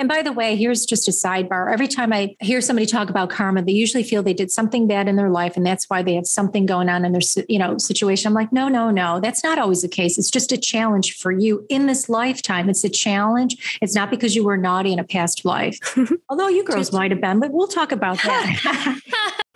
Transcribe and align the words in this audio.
And 0.00 0.08
by 0.08 0.22
the 0.22 0.32
way, 0.32 0.56
here's 0.56 0.86
just 0.86 1.08
a 1.08 1.10
sidebar. 1.10 1.70
Every 1.70 1.86
time 1.86 2.10
I 2.10 2.34
hear 2.40 2.62
somebody 2.62 2.86
talk 2.86 3.10
about 3.10 3.28
karma, 3.28 3.62
they 3.62 3.72
usually 3.72 4.02
feel 4.02 4.22
they 4.22 4.32
did 4.32 4.50
something 4.50 4.86
bad 4.86 5.08
in 5.08 5.16
their 5.16 5.28
life 5.28 5.58
and 5.58 5.66
that's 5.66 5.90
why 5.90 6.02
they 6.02 6.14
have 6.14 6.26
something 6.26 6.64
going 6.64 6.88
on 6.88 7.04
in 7.04 7.12
their 7.12 7.20
you 7.50 7.58
know 7.58 7.76
situation. 7.76 8.28
I'm 8.28 8.32
like, 8.32 8.50
no, 8.50 8.68
no, 8.68 8.90
no. 8.90 9.20
That's 9.20 9.44
not 9.44 9.58
always 9.58 9.82
the 9.82 9.88
case. 9.88 10.16
It's 10.16 10.30
just 10.30 10.52
a 10.52 10.56
challenge 10.56 11.18
for 11.18 11.30
you 11.30 11.66
in 11.68 11.86
this 11.86 12.08
lifetime. 12.08 12.70
It's 12.70 12.82
a 12.82 12.88
challenge. 12.88 13.78
It's 13.82 13.94
not 13.94 14.10
because 14.10 14.34
you 14.34 14.42
were 14.42 14.56
naughty 14.56 14.94
in 14.94 14.98
a 14.98 15.04
past 15.04 15.44
life. 15.44 15.78
Although 16.30 16.48
you 16.48 16.64
girls 16.64 16.94
might 16.94 17.10
have 17.10 17.20
been, 17.20 17.38
but 17.38 17.52
we'll 17.52 17.68
talk 17.68 17.92
about 17.92 18.16
that. 18.22 19.00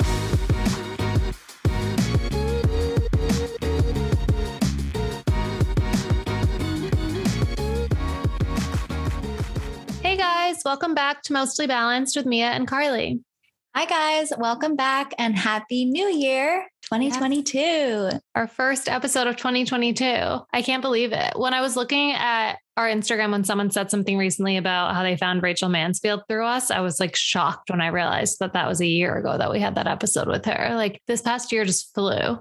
guys. 10.25 10.63
Welcome 10.65 10.95
back 10.95 11.21
to 11.25 11.35
Mostly 11.35 11.67
Balanced 11.67 12.17
with 12.17 12.25
Mia 12.25 12.47
and 12.47 12.67
Carly. 12.67 13.21
Hi, 13.75 13.85
guys. 13.85 14.33
Welcome 14.39 14.75
back 14.75 15.13
and 15.19 15.37
Happy 15.37 15.85
New 15.85 16.07
Year 16.07 16.67
2022. 16.85 17.59
Yes. 17.59 18.21
Our 18.35 18.47
first 18.47 18.89
episode 18.89 19.27
of 19.27 19.37
2022. 19.37 20.05
I 20.07 20.63
can't 20.63 20.81
believe 20.81 21.13
it. 21.13 21.39
When 21.39 21.53
I 21.53 21.61
was 21.61 21.77
looking 21.77 22.13
at 22.13 22.55
our 22.79 22.89
Instagram, 22.89 23.33
when 23.33 23.45
someone 23.45 23.71
said 23.71 23.91
something 23.91 24.17
recently 24.17 24.57
about 24.57 24.95
how 24.95 25.03
they 25.03 25.19
found 25.19 25.43
Rachel 25.43 25.69
Mansfield 25.69 26.23
through 26.27 26.47
us, 26.47 26.71
I 26.71 26.81
was 26.81 27.01
like 27.01 27.15
shocked 27.15 27.69
when 27.69 27.83
I 27.83 27.89
realized 27.89 28.39
that 28.39 28.55
that 28.55 28.67
was 28.67 28.81
a 28.81 28.87
year 28.87 29.19
ago 29.19 29.37
that 29.37 29.53
we 29.53 29.61
had 29.61 29.75
that 29.75 29.87
episode 29.87 30.29
with 30.29 30.47
her. 30.47 30.75
Like 30.75 31.03
this 31.07 31.21
past 31.21 31.53
year 31.53 31.67
just 31.67 31.93
flew. 31.93 32.39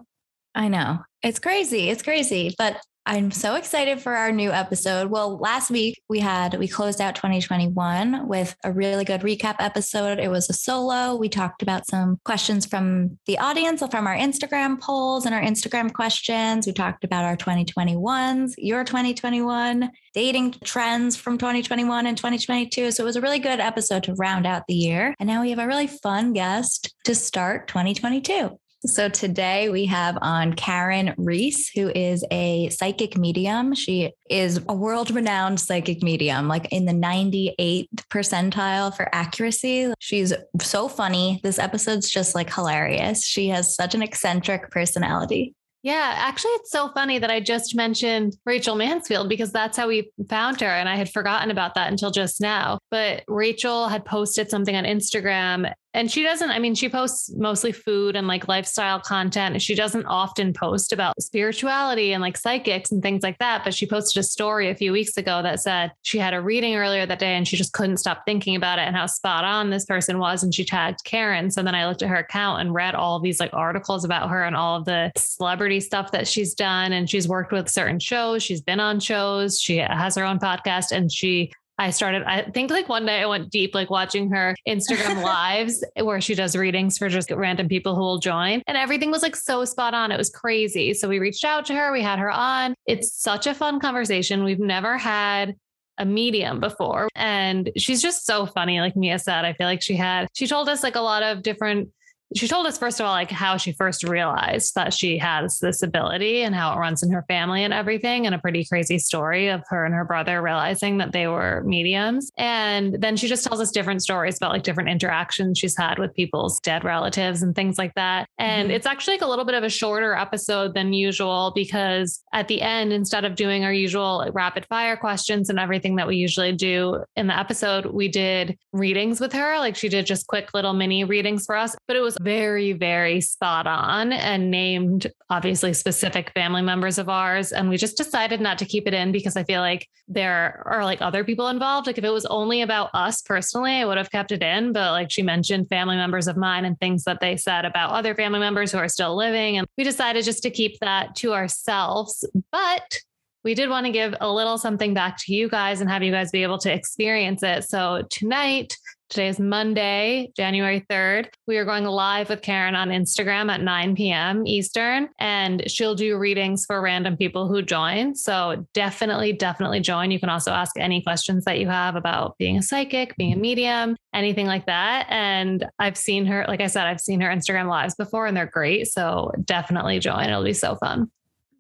I 0.56 0.70
know. 0.70 1.00
It's 1.22 1.40
crazy. 1.40 1.90
It's 1.90 2.04
crazy. 2.04 2.56
But 2.58 2.82
I'm 3.06 3.32
so 3.32 3.56
excited 3.56 4.00
for 4.00 4.14
our 4.14 4.32
new 4.32 4.50
episode. 4.50 5.12
Well, 5.12 5.38
last 5.38 5.70
week 5.70 6.02
we 6.08 6.20
had, 6.20 6.58
we 6.58 6.70
closed 6.70 7.02
out 7.02 7.16
2021 7.16 8.30
with 8.30 8.56
a 8.64 8.72
really 8.72 9.04
good 9.04 9.22
recap 9.22 9.56
episode. 9.60 10.20
It 10.20 10.32
was 10.32 10.50
a 10.50 10.54
solo. 10.54 11.18
We 11.18 11.28
talked 11.28 11.62
about 11.62 11.86
some 11.86 12.18
questions 12.24 12.66
from 12.66 13.20
the 13.26 13.40
audience, 13.40 13.84
from 13.92 14.08
our 14.08 14.16
Instagram 14.16 14.80
polls 14.80 15.26
and 15.26 15.36
our 15.36 15.42
Instagram 15.42 15.92
questions. 15.92 16.66
We 16.66 16.72
talked 16.72 17.04
about 17.04 17.26
our 17.26 17.36
2021s, 17.36 18.54
your 18.58 18.86
2021, 18.86 19.92
dating 20.14 20.56
trends 20.64 21.18
from 21.18 21.38
2021 21.38 22.08
and 22.08 22.16
2022. 22.16 22.92
So 22.92 23.04
it 23.04 23.06
was 23.06 23.18
a 23.18 23.22
really 23.22 23.40
good 23.40 23.60
episode 23.60 24.04
to 24.04 24.14
round 24.14 24.46
out 24.46 24.64
the 24.70 24.76
year. 24.76 25.14
And 25.20 25.28
now 25.28 25.42
we 25.42 25.50
have 25.50 25.60
a 25.60 25.68
really 25.68 25.88
fun 25.88 26.32
guest 26.32 26.96
to 27.04 27.16
start 27.16 27.68
2022. 27.68 28.58
So 28.86 29.08
today 29.08 29.70
we 29.70 29.86
have 29.86 30.18
on 30.22 30.54
Karen 30.54 31.14
Reese, 31.18 31.70
who 31.70 31.90
is 31.90 32.26
a 32.32 32.68
psychic 32.68 33.18
medium. 33.18 33.74
She 33.74 34.12
is 34.30 34.60
a 34.68 34.74
world 34.74 35.10
renowned 35.10 35.62
psychic 35.62 36.04
medium, 36.04 36.50
like 36.50 36.68
in 36.70 36.84
the 36.86 36.92
98th 36.92 37.88
percentile 38.10 38.94
for 38.94 39.08
accuracy. 39.16 39.94
She's 40.00 40.34
so 40.62 40.90
funny. 40.90 41.40
This 41.44 41.60
episode's 41.60 42.10
just 42.10 42.36
like 42.36 42.54
hilarious. 42.54 43.26
She 43.26 43.48
has 43.50 43.74
such 43.74 43.96
an 43.96 44.02
eccentric 44.02 44.70
personality. 44.70 45.56
Yeah, 45.82 46.16
actually, 46.18 46.52
it's 46.52 46.72
so 46.72 46.90
funny 46.94 47.20
that 47.20 47.30
I 47.30 47.42
just 47.42 47.76
mentioned 47.76 48.38
Rachel 48.46 48.76
Mansfield 48.76 49.28
because 49.28 49.52
that's 49.52 49.78
how 49.78 49.90
we 49.90 50.12
found 50.30 50.62
her. 50.62 50.68
And 50.68 50.88
I 50.88 50.96
had 50.96 51.12
forgotten 51.12 51.52
about 51.52 51.76
that 51.76 51.92
until 51.92 52.10
just 52.10 52.40
now. 52.40 52.80
But 52.90 53.24
Rachel 53.28 53.90
had 53.90 54.06
posted 54.06 54.50
something 54.50 54.76
on 54.76 54.86
Instagram 54.86 55.74
and 55.94 56.12
she 56.12 56.24
doesn't 56.24 56.50
i 56.50 56.60
mean 56.60 56.76
she 56.76 56.90
posts 56.90 57.32
mostly 57.36 57.72
food 57.72 58.16
and 58.16 58.28
like 58.28 58.48
lifestyle 58.48 59.00
content. 59.00 59.62
She 59.62 59.76
doesn't 59.76 60.06
often 60.06 60.54
post 60.54 60.94
about 60.94 61.22
spirituality 61.22 62.14
and 62.14 62.22
like 62.22 62.38
psychics 62.38 62.92
and 62.92 63.02
things 63.02 63.24
like 63.24 63.38
that 63.40 63.64
but 63.64 63.74
she 63.74 63.86
posted 63.86 64.20
a 64.20 64.24
story 64.24 64.70
a 64.70 64.76
few 64.76 64.92
weeks 64.92 65.18
ago 65.18 65.42
that 65.42 65.60
said 65.60 65.92
she 66.02 66.18
had 66.18 66.34
a 66.34 66.42
reading 66.42 66.76
earlier 66.76 67.06
that 67.06 67.20
day 67.20 67.36
and 67.36 67.48
she 67.48 67.58
just 67.58 67.74
couldn't 67.74 67.98
stop 67.98 68.24
thinking 68.26 68.56
about 68.56 68.80
it 68.80 68.84
and 68.84 68.96
how 68.96 69.06
spot 69.06 69.44
on 69.44 69.70
this 69.70 69.86
person 69.86 70.20
was 70.20 70.44
and 70.44 70.54
she 70.54 70.66
tagged 70.66 71.04
karen. 71.04 71.52
So 71.52 71.64
then 71.64 71.76
i 71.76 71.88
looked 71.88 72.02
at 72.02 72.10
her 72.10 72.18
account 72.18 72.62
and 72.62 72.74
read 72.74 72.96
all 72.96 73.20
these 73.20 73.40
like 73.40 73.54
articles 73.54 74.04
about 74.04 74.30
her 74.30 74.44
and 74.44 74.56
all 74.56 74.78
of 74.78 74.86
the 74.86 75.12
celebrity 75.18 75.80
stuff 75.80 76.12
that 76.12 76.28
she's 76.28 76.54
done. 76.54 76.94
And 76.94 77.10
she's 77.10 77.28
worked 77.28 77.52
with 77.52 77.70
certain 77.70 78.00
shows. 78.00 78.44
She's 78.44 78.62
been 78.62 78.80
on 78.80 79.00
shows. 79.00 79.60
She 79.60 79.78
has 79.78 80.16
her 80.16 80.26
own 80.26 80.40
podcast 80.40 80.92
and 80.92 81.12
she 81.12 81.52
I 81.80 81.90
started, 81.90 82.24
I 82.24 82.44
think 82.44 82.70
like 82.70 82.88
one 82.88 83.06
day 83.06 83.22
I 83.22 83.26
went 83.26 83.50
deep, 83.50 83.74
like 83.74 83.90
watching 83.90 84.30
her 84.32 84.56
Instagram 84.68 85.24
lives 85.24 85.84
where 86.00 86.22
she 86.22 86.36
does 86.36 86.56
readings 86.56 86.98
for 86.98 87.10
just 87.10 87.32
random 87.32 87.68
people 87.68 87.96
who 87.96 88.02
will 88.02 88.20
join. 88.20 88.62
And 88.68 88.78
everything 88.78 89.10
was 89.10 89.24
like 89.24 89.36
so 89.36 89.66
spot 89.66 89.94
on. 89.94 90.12
It 90.12 90.18
was 90.18 90.30
crazy. 90.30 90.94
So 90.94 91.10
we 91.10 91.20
reached 91.20 91.44
out 91.44 91.66
to 91.68 91.76
her, 91.76 91.92
we 91.92 92.02
had 92.02 92.20
her 92.20 92.32
on. 92.32 92.76
It's 92.86 93.14
such 93.14 93.48
a 93.48 93.54
fun 93.54 93.80
conversation. 93.80 94.44
We've 94.44 94.60
never 94.60 94.98
had 94.98 95.56
a 95.98 96.06
medium 96.06 96.60
before. 96.60 97.08
And 97.16 97.72
she's 97.78 98.02
just 98.02 98.26
so 98.26 98.46
funny. 98.46 98.80
Like 98.80 98.96
Mia 98.96 99.20
said, 99.20 99.46
I 99.46 99.54
feel 99.54 99.68
like 99.68 99.82
she 99.82 99.96
had, 99.96 100.28
she 100.34 100.48
told 100.48 100.70
us 100.70 100.84
like 100.84 100.96
a 100.96 101.02
lot 101.02 101.24
of 101.24 101.44
different 101.44 101.90
she 102.36 102.48
told 102.48 102.66
us 102.66 102.78
first 102.78 103.00
of 103.00 103.06
all 103.06 103.12
like 103.12 103.32
how 103.32 103.58
she 103.58 103.72
first 103.72 104.04
realized 104.04 104.76
that 104.76 104.94
she 104.94 105.18
has 105.18 105.60
this 105.60 105.82
ability 105.84 106.42
and 106.42 106.56
how 106.56 106.74
it 106.74 106.80
runs 106.80 107.04
in 107.04 107.12
her 107.12 107.24
family 107.28 107.64
and 107.64 107.74
everything 107.74 108.26
and 108.26 108.34
a 108.34 108.40
pretty 108.40 108.66
crazy 108.66 108.98
story 108.98 109.50
of 109.50 109.62
her 109.68 109.86
and 109.86 109.94
her 109.94 110.06
brother 110.06 110.42
realizing 110.42 110.98
that 110.98 111.12
they 111.12 111.28
were 111.28 111.64
mediums. 111.66 112.32
And 112.38 112.96
then 113.02 113.16
she 113.16 113.28
just 113.28 113.46
tells 113.46 113.60
us 113.60 113.72
different 113.72 114.02
stories 114.02 114.38
about 114.38 114.52
like 114.52 114.64
different 114.64 114.90
interactions 114.90 115.60
she's 115.60 115.78
had 115.78 116.00
with 116.00 116.14
people's 116.14 116.60
dead 116.62 116.84
relatives 116.84 117.44
and 117.44 117.56
things 117.56 117.78
like 117.78 117.94
that. 117.96 118.28
And 118.38 118.68
mm-hmm. 118.68 118.76
it's 118.76 118.86
actually 118.86 119.16
like 119.16 119.22
a 119.22 119.28
little 119.28 119.46
bit 119.46 119.56
of 119.56 119.64
a 119.64 119.70
shorter 119.70 120.16
episode 120.16 120.74
than 120.74 120.94
usual 120.94 121.52
because 121.56 122.24
at 122.34 122.48
the 122.48 122.62
end 122.62 122.94
instead 122.94 123.26
of 123.26 123.36
doing 123.36 123.64
our 123.64 123.74
usual 123.74 124.30
rapid 124.34 124.66
fire 124.68 124.98
questions 124.98 125.50
and 125.50 125.60
everything 125.60 125.96
that 125.98 126.08
we 126.08 126.16
usually 126.16 126.52
do 126.52 127.04
in 127.16 127.28
the 127.28 127.38
episode 127.38 127.86
we 127.88 128.08
did 128.08 128.58
readings 128.72 129.20
with 129.20 129.34
her. 129.34 129.58
Like 129.60 129.76
she 129.76 129.90
did 129.90 130.06
just 130.06 130.28
quick 130.28 130.54
little 130.54 130.74
mini 130.74 131.04
readings 131.04 131.46
for 131.46 131.56
us 131.56 131.76
but 131.88 131.96
it 131.96 132.02
was 132.02 132.18
very, 132.24 132.74
very 132.74 133.22
spot 133.22 133.68
on 133.68 134.14
and 134.14 134.50
named 134.50 135.12
obviously 135.30 135.74
specific 135.74 136.32
family 136.32 136.62
members 136.62 136.98
of 136.98 137.10
ours. 137.10 137.52
And 137.52 137.70
we 137.70 137.78
just 137.78 137.98
decided 137.98 138.42
not 138.42 138.58
to 138.60 138.66
keep 138.66 138.88
it 138.88 138.94
in 138.94 139.12
because 139.12 139.36
I 139.36 139.44
feel 139.44 139.62
like 139.62 139.88
there 140.08 140.64
are 140.66 140.84
like 140.84 141.02
other 141.02 141.24
people 141.24 141.50
involved. 141.50 141.88
Like 141.88 141.98
if 141.98 142.04
it 142.04 142.10
was 142.10 142.26
only 142.26 142.62
about 142.62 142.90
us 142.94 143.22
personally, 143.22 143.74
I 143.74 143.86
would 143.86 143.98
have 143.98 144.12
kept 144.12 144.32
it 144.32 144.42
in. 144.42 144.74
But 144.74 144.92
like 144.92 145.12
she 145.12 145.22
mentioned 145.22 145.70
family 145.70 145.96
members 145.96 146.28
of 146.28 146.38
mine 146.38 146.66
and 146.66 146.80
things 146.80 147.04
that 147.04 147.20
they 147.20 147.38
said 147.38 147.66
about 147.66 147.92
other 147.92 148.16
family 148.16 148.40
members 148.40 148.72
who 148.72 148.78
are 148.78 148.88
still 148.90 149.16
living. 149.16 149.58
And 149.58 149.68
we 149.78 149.84
decided 149.84 150.26
just 150.26 150.44
to 150.44 150.50
keep 150.50 150.80
that 150.80 151.16
to 151.18 151.34
ourselves. 151.34 152.28
But 152.52 153.00
we 153.44 153.54
did 153.54 153.70
want 153.70 153.86
to 153.86 153.92
give 153.92 154.16
a 154.22 154.32
little 154.32 154.58
something 154.58 154.94
back 154.94 155.18
to 155.20 155.34
you 155.34 155.50
guys 155.50 155.82
and 155.82 155.90
have 155.90 156.02
you 156.02 156.12
guys 156.12 156.32
be 156.32 156.44
able 156.44 156.60
to 156.60 156.74
experience 156.74 157.44
it. 157.44 157.66
So 157.66 158.04
tonight, 158.10 158.78
Today 159.14 159.28
is 159.28 159.40
Monday, 159.40 160.32
January 160.36 160.84
3rd. 160.90 161.28
We 161.46 161.58
are 161.58 161.66
going 161.66 161.84
live 161.84 162.30
with 162.30 162.42
Karen 162.42 162.74
on 162.74 162.90
Instagram 162.90 163.52
at 163.52 163.62
9 163.62 163.96
p.m. 163.96 164.48
Eastern, 164.48 165.08
and 165.20 165.70
she'll 165.70 165.94
do 165.94 166.18
readings 166.18 166.66
for 166.66 166.82
random 166.82 167.16
people 167.16 167.48
who 167.48 167.62
join. 167.62 168.16
So 168.16 168.66
definitely, 168.74 169.32
definitely 169.32 169.82
join. 169.82 170.10
You 170.10 170.20
can 170.20 170.30
also 170.30 170.50
ask 170.50 170.80
any 170.80 171.04
questions 171.04 171.46
that 171.46 171.60
you 171.60 171.68
have 171.68 171.96
about 171.96 172.40
being 172.40 172.58
a 172.58 172.64
psychic, 172.64 173.16
being 173.16 173.34
a 173.34 173.36
medium, 173.36 173.96
anything 174.16 174.48
like 174.48 174.66
that. 174.66 175.06
And 175.10 175.64
I've 175.78 175.96
seen 175.96 176.26
her, 176.26 176.46
like 176.48 176.62
I 176.62 176.66
said, 176.66 176.88
I've 176.88 177.00
seen 177.00 177.22
her 177.22 177.30
Instagram 177.30 177.70
lives 177.70 177.94
before 177.94 178.26
and 178.26 178.36
they're 178.36 178.48
great. 178.48 178.88
So 178.88 179.32
definitely 179.46 180.00
join. 180.00 180.28
It'll 180.28 180.44
be 180.44 180.54
so 180.54 180.76
fun. 180.78 181.12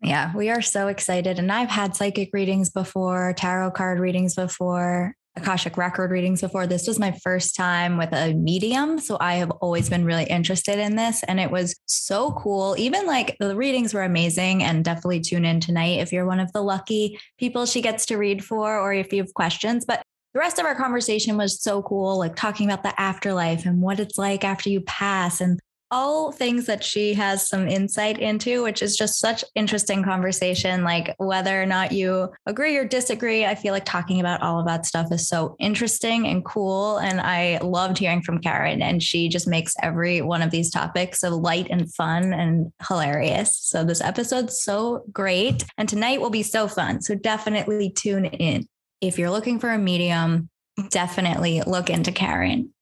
Yeah, 0.01 0.35
we 0.35 0.49
are 0.49 0.63
so 0.63 0.87
excited. 0.87 1.37
And 1.37 1.51
I've 1.51 1.69
had 1.69 1.95
psychic 1.95 2.31
readings 2.33 2.71
before, 2.71 3.35
tarot 3.37 3.71
card 3.71 3.99
readings 3.99 4.33
before. 4.33 5.13
Akashic 5.35 5.77
record 5.77 6.11
readings 6.11 6.41
before. 6.41 6.67
This 6.67 6.87
was 6.87 6.99
my 6.99 7.11
first 7.23 7.55
time 7.55 7.97
with 7.97 8.13
a 8.13 8.33
medium. 8.33 8.99
So 8.99 9.17
I 9.19 9.35
have 9.35 9.51
always 9.51 9.89
been 9.89 10.05
really 10.05 10.25
interested 10.25 10.77
in 10.77 10.95
this. 10.95 11.23
And 11.23 11.39
it 11.39 11.49
was 11.49 11.75
so 11.85 12.31
cool. 12.33 12.75
Even 12.77 13.07
like 13.07 13.35
the 13.39 13.55
readings 13.55 13.93
were 13.93 14.03
amazing 14.03 14.63
and 14.63 14.85
definitely 14.85 15.21
tune 15.21 15.45
in 15.45 15.59
tonight 15.59 15.99
if 15.99 16.11
you're 16.11 16.25
one 16.25 16.39
of 16.39 16.51
the 16.53 16.61
lucky 16.61 17.19
people 17.39 17.65
she 17.65 17.81
gets 17.81 18.05
to 18.07 18.17
read 18.17 18.43
for 18.43 18.79
or 18.79 18.93
if 18.93 19.11
you 19.11 19.21
have 19.21 19.33
questions. 19.33 19.85
But 19.85 20.03
the 20.33 20.39
rest 20.39 20.59
of 20.59 20.65
our 20.65 20.75
conversation 20.75 21.37
was 21.37 21.61
so 21.61 21.81
cool, 21.83 22.17
like 22.17 22.35
talking 22.35 22.67
about 22.69 22.83
the 22.83 22.99
afterlife 22.99 23.65
and 23.65 23.81
what 23.81 23.99
it's 23.99 24.17
like 24.17 24.43
after 24.43 24.69
you 24.69 24.81
pass 24.81 25.41
and 25.41 25.59
all 25.93 26.31
things 26.31 26.65
that 26.65 26.83
she 26.83 27.13
has 27.13 27.47
some 27.47 27.67
insight 27.67 28.17
into, 28.17 28.63
which 28.63 28.81
is 28.81 28.97
just 28.97 29.19
such 29.19 29.45
interesting 29.53 30.03
conversation. 30.03 30.83
Like 30.83 31.13
whether 31.19 31.61
or 31.61 31.67
not 31.67 31.91
you 31.91 32.33
agree 32.47 32.75
or 32.77 32.83
disagree, 32.83 33.45
I 33.45 33.53
feel 33.53 33.73
like 33.73 33.85
talking 33.85 34.19
about 34.19 34.41
all 34.41 34.59
of 34.59 34.65
that 34.65 34.87
stuff 34.87 35.11
is 35.11 35.27
so 35.27 35.55
interesting 35.59 36.25
and 36.25 36.43
cool. 36.43 36.97
And 36.97 37.21
I 37.21 37.59
loved 37.61 37.99
hearing 37.99 38.23
from 38.23 38.39
Karen, 38.39 38.81
and 38.81 39.03
she 39.03 39.29
just 39.29 39.47
makes 39.47 39.75
every 39.83 40.23
one 40.23 40.41
of 40.41 40.49
these 40.49 40.71
topics 40.71 41.19
so 41.19 41.29
light 41.29 41.67
and 41.69 41.93
fun 41.93 42.33
and 42.33 42.73
hilarious. 42.87 43.55
So 43.55 43.83
this 43.83 44.01
episode's 44.01 44.63
so 44.63 45.05
great. 45.13 45.63
And 45.77 45.87
tonight 45.87 46.19
will 46.19 46.31
be 46.31 46.41
so 46.41 46.67
fun. 46.67 47.03
So 47.03 47.13
definitely 47.13 47.91
tune 47.91 48.25
in. 48.25 48.67
If 48.99 49.19
you're 49.19 49.29
looking 49.29 49.59
for 49.59 49.69
a 49.69 49.77
medium, 49.77 50.49
definitely 50.89 51.61
look 51.67 51.91
into 51.91 52.11
Karen. 52.11 52.73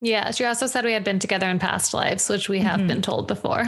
Yeah. 0.00 0.30
She 0.30 0.44
also 0.44 0.66
said 0.66 0.84
we 0.84 0.92
had 0.92 1.04
been 1.04 1.18
together 1.18 1.48
in 1.48 1.58
past 1.58 1.94
lives, 1.94 2.28
which 2.28 2.48
we 2.48 2.60
have 2.60 2.78
mm-hmm. 2.78 2.88
been 2.88 3.02
told 3.02 3.28
before. 3.28 3.64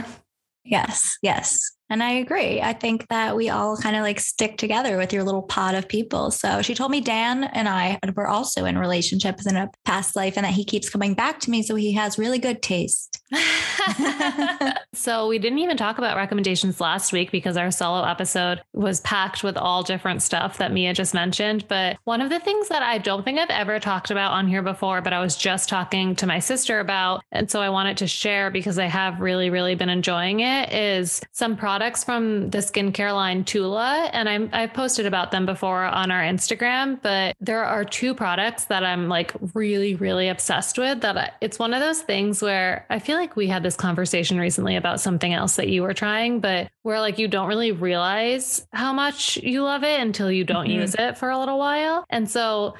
Yes. 0.63 1.17
Yes. 1.21 1.71
And 1.89 2.03
I 2.03 2.11
agree. 2.11 2.61
I 2.61 2.73
think 2.73 3.07
that 3.07 3.35
we 3.35 3.49
all 3.49 3.75
kind 3.75 3.95
of 3.95 4.03
like 4.03 4.19
stick 4.19 4.57
together 4.57 4.97
with 4.97 5.11
your 5.11 5.23
little 5.23 5.41
pod 5.41 5.73
of 5.73 5.87
people. 5.87 6.29
So 6.29 6.61
she 6.61 6.75
told 6.75 6.91
me 6.91 7.01
Dan 7.01 7.45
and 7.45 7.67
I 7.67 7.99
were 8.15 8.27
also 8.27 8.65
in 8.65 8.77
relationships 8.77 9.47
in 9.47 9.55
a 9.55 9.71
past 9.85 10.15
life 10.15 10.35
and 10.37 10.45
that 10.45 10.53
he 10.53 10.63
keeps 10.63 10.89
coming 10.89 11.15
back 11.15 11.39
to 11.41 11.49
me. 11.49 11.63
So 11.63 11.73
he 11.75 11.93
has 11.93 12.19
really 12.19 12.37
good 12.37 12.61
taste. 12.61 13.23
so 14.93 15.27
we 15.27 15.39
didn't 15.39 15.59
even 15.59 15.77
talk 15.77 15.97
about 15.97 16.15
recommendations 16.15 16.79
last 16.79 17.11
week 17.11 17.31
because 17.31 17.57
our 17.57 17.71
solo 17.71 18.03
episode 18.03 18.61
was 18.73 19.01
packed 19.01 19.43
with 19.43 19.57
all 19.57 19.83
different 19.83 20.21
stuff 20.21 20.57
that 20.57 20.71
Mia 20.71 20.93
just 20.93 21.13
mentioned. 21.13 21.67
But 21.67 21.97
one 22.03 22.21
of 22.21 22.29
the 22.29 22.39
things 22.39 22.69
that 22.69 22.83
I 22.83 22.99
don't 22.99 23.23
think 23.23 23.39
I've 23.39 23.49
ever 23.49 23.79
talked 23.79 24.11
about 24.11 24.31
on 24.31 24.47
here 24.47 24.61
before, 24.61 25.01
but 25.01 25.13
I 25.13 25.21
was 25.21 25.35
just 25.35 25.69
talking 25.69 26.15
to 26.17 26.27
my 26.27 26.39
sister 26.39 26.79
about, 26.79 27.21
and 27.31 27.49
so 27.49 27.61
I 27.61 27.69
wanted 27.69 27.97
to 27.97 28.07
share 28.07 28.51
because 28.51 28.77
I 28.77 28.85
have 28.85 29.19
really, 29.19 29.49
really 29.49 29.75
been 29.75 29.89
enjoying 29.89 30.41
it, 30.41 30.71
is 30.71 31.21
some 31.31 31.55
products 31.55 31.78
from 32.03 32.49
the 32.49 32.59
skincare 32.59 33.13
line 33.13 33.43
Tula. 33.43 34.09
And 34.13 34.27
I'm, 34.27 34.49
I've 34.53 34.73
posted 34.73 35.05
about 35.05 35.31
them 35.31 35.45
before 35.45 35.83
on 35.83 36.11
our 36.11 36.21
Instagram, 36.21 37.01
but 37.01 37.35
there 37.39 37.63
are 37.63 37.83
two 37.83 38.13
products 38.13 38.65
that 38.65 38.83
I'm 38.83 39.07
like 39.07 39.33
really, 39.53 39.95
really 39.95 40.29
obsessed 40.29 40.77
with 40.77 41.01
that 41.01 41.17
I, 41.17 41.31
it's 41.41 41.59
one 41.59 41.73
of 41.73 41.81
those 41.81 42.01
things 42.01 42.41
where 42.41 42.85
I 42.89 42.99
feel 42.99 43.17
like 43.17 43.35
we 43.35 43.47
had 43.47 43.63
this 43.63 43.75
conversation 43.75 44.37
recently 44.37 44.75
about 44.75 44.99
something 44.99 45.33
else 45.33 45.55
that 45.55 45.69
you 45.69 45.81
were 45.83 45.93
trying, 45.93 46.39
but 46.39 46.69
where 46.83 46.99
like 46.99 47.17
you 47.17 47.27
don't 47.27 47.47
really 47.47 47.71
realize 47.71 48.67
how 48.73 48.93
much 48.93 49.37
you 49.37 49.63
love 49.63 49.83
it 49.83 49.99
until 49.99 50.31
you 50.31 50.43
don't 50.43 50.67
mm-hmm. 50.67 50.81
use 50.81 50.95
it 50.95 51.17
for 51.17 51.29
a 51.29 51.39
little 51.39 51.57
while. 51.57 52.05
And 52.09 52.29
so 52.29 52.75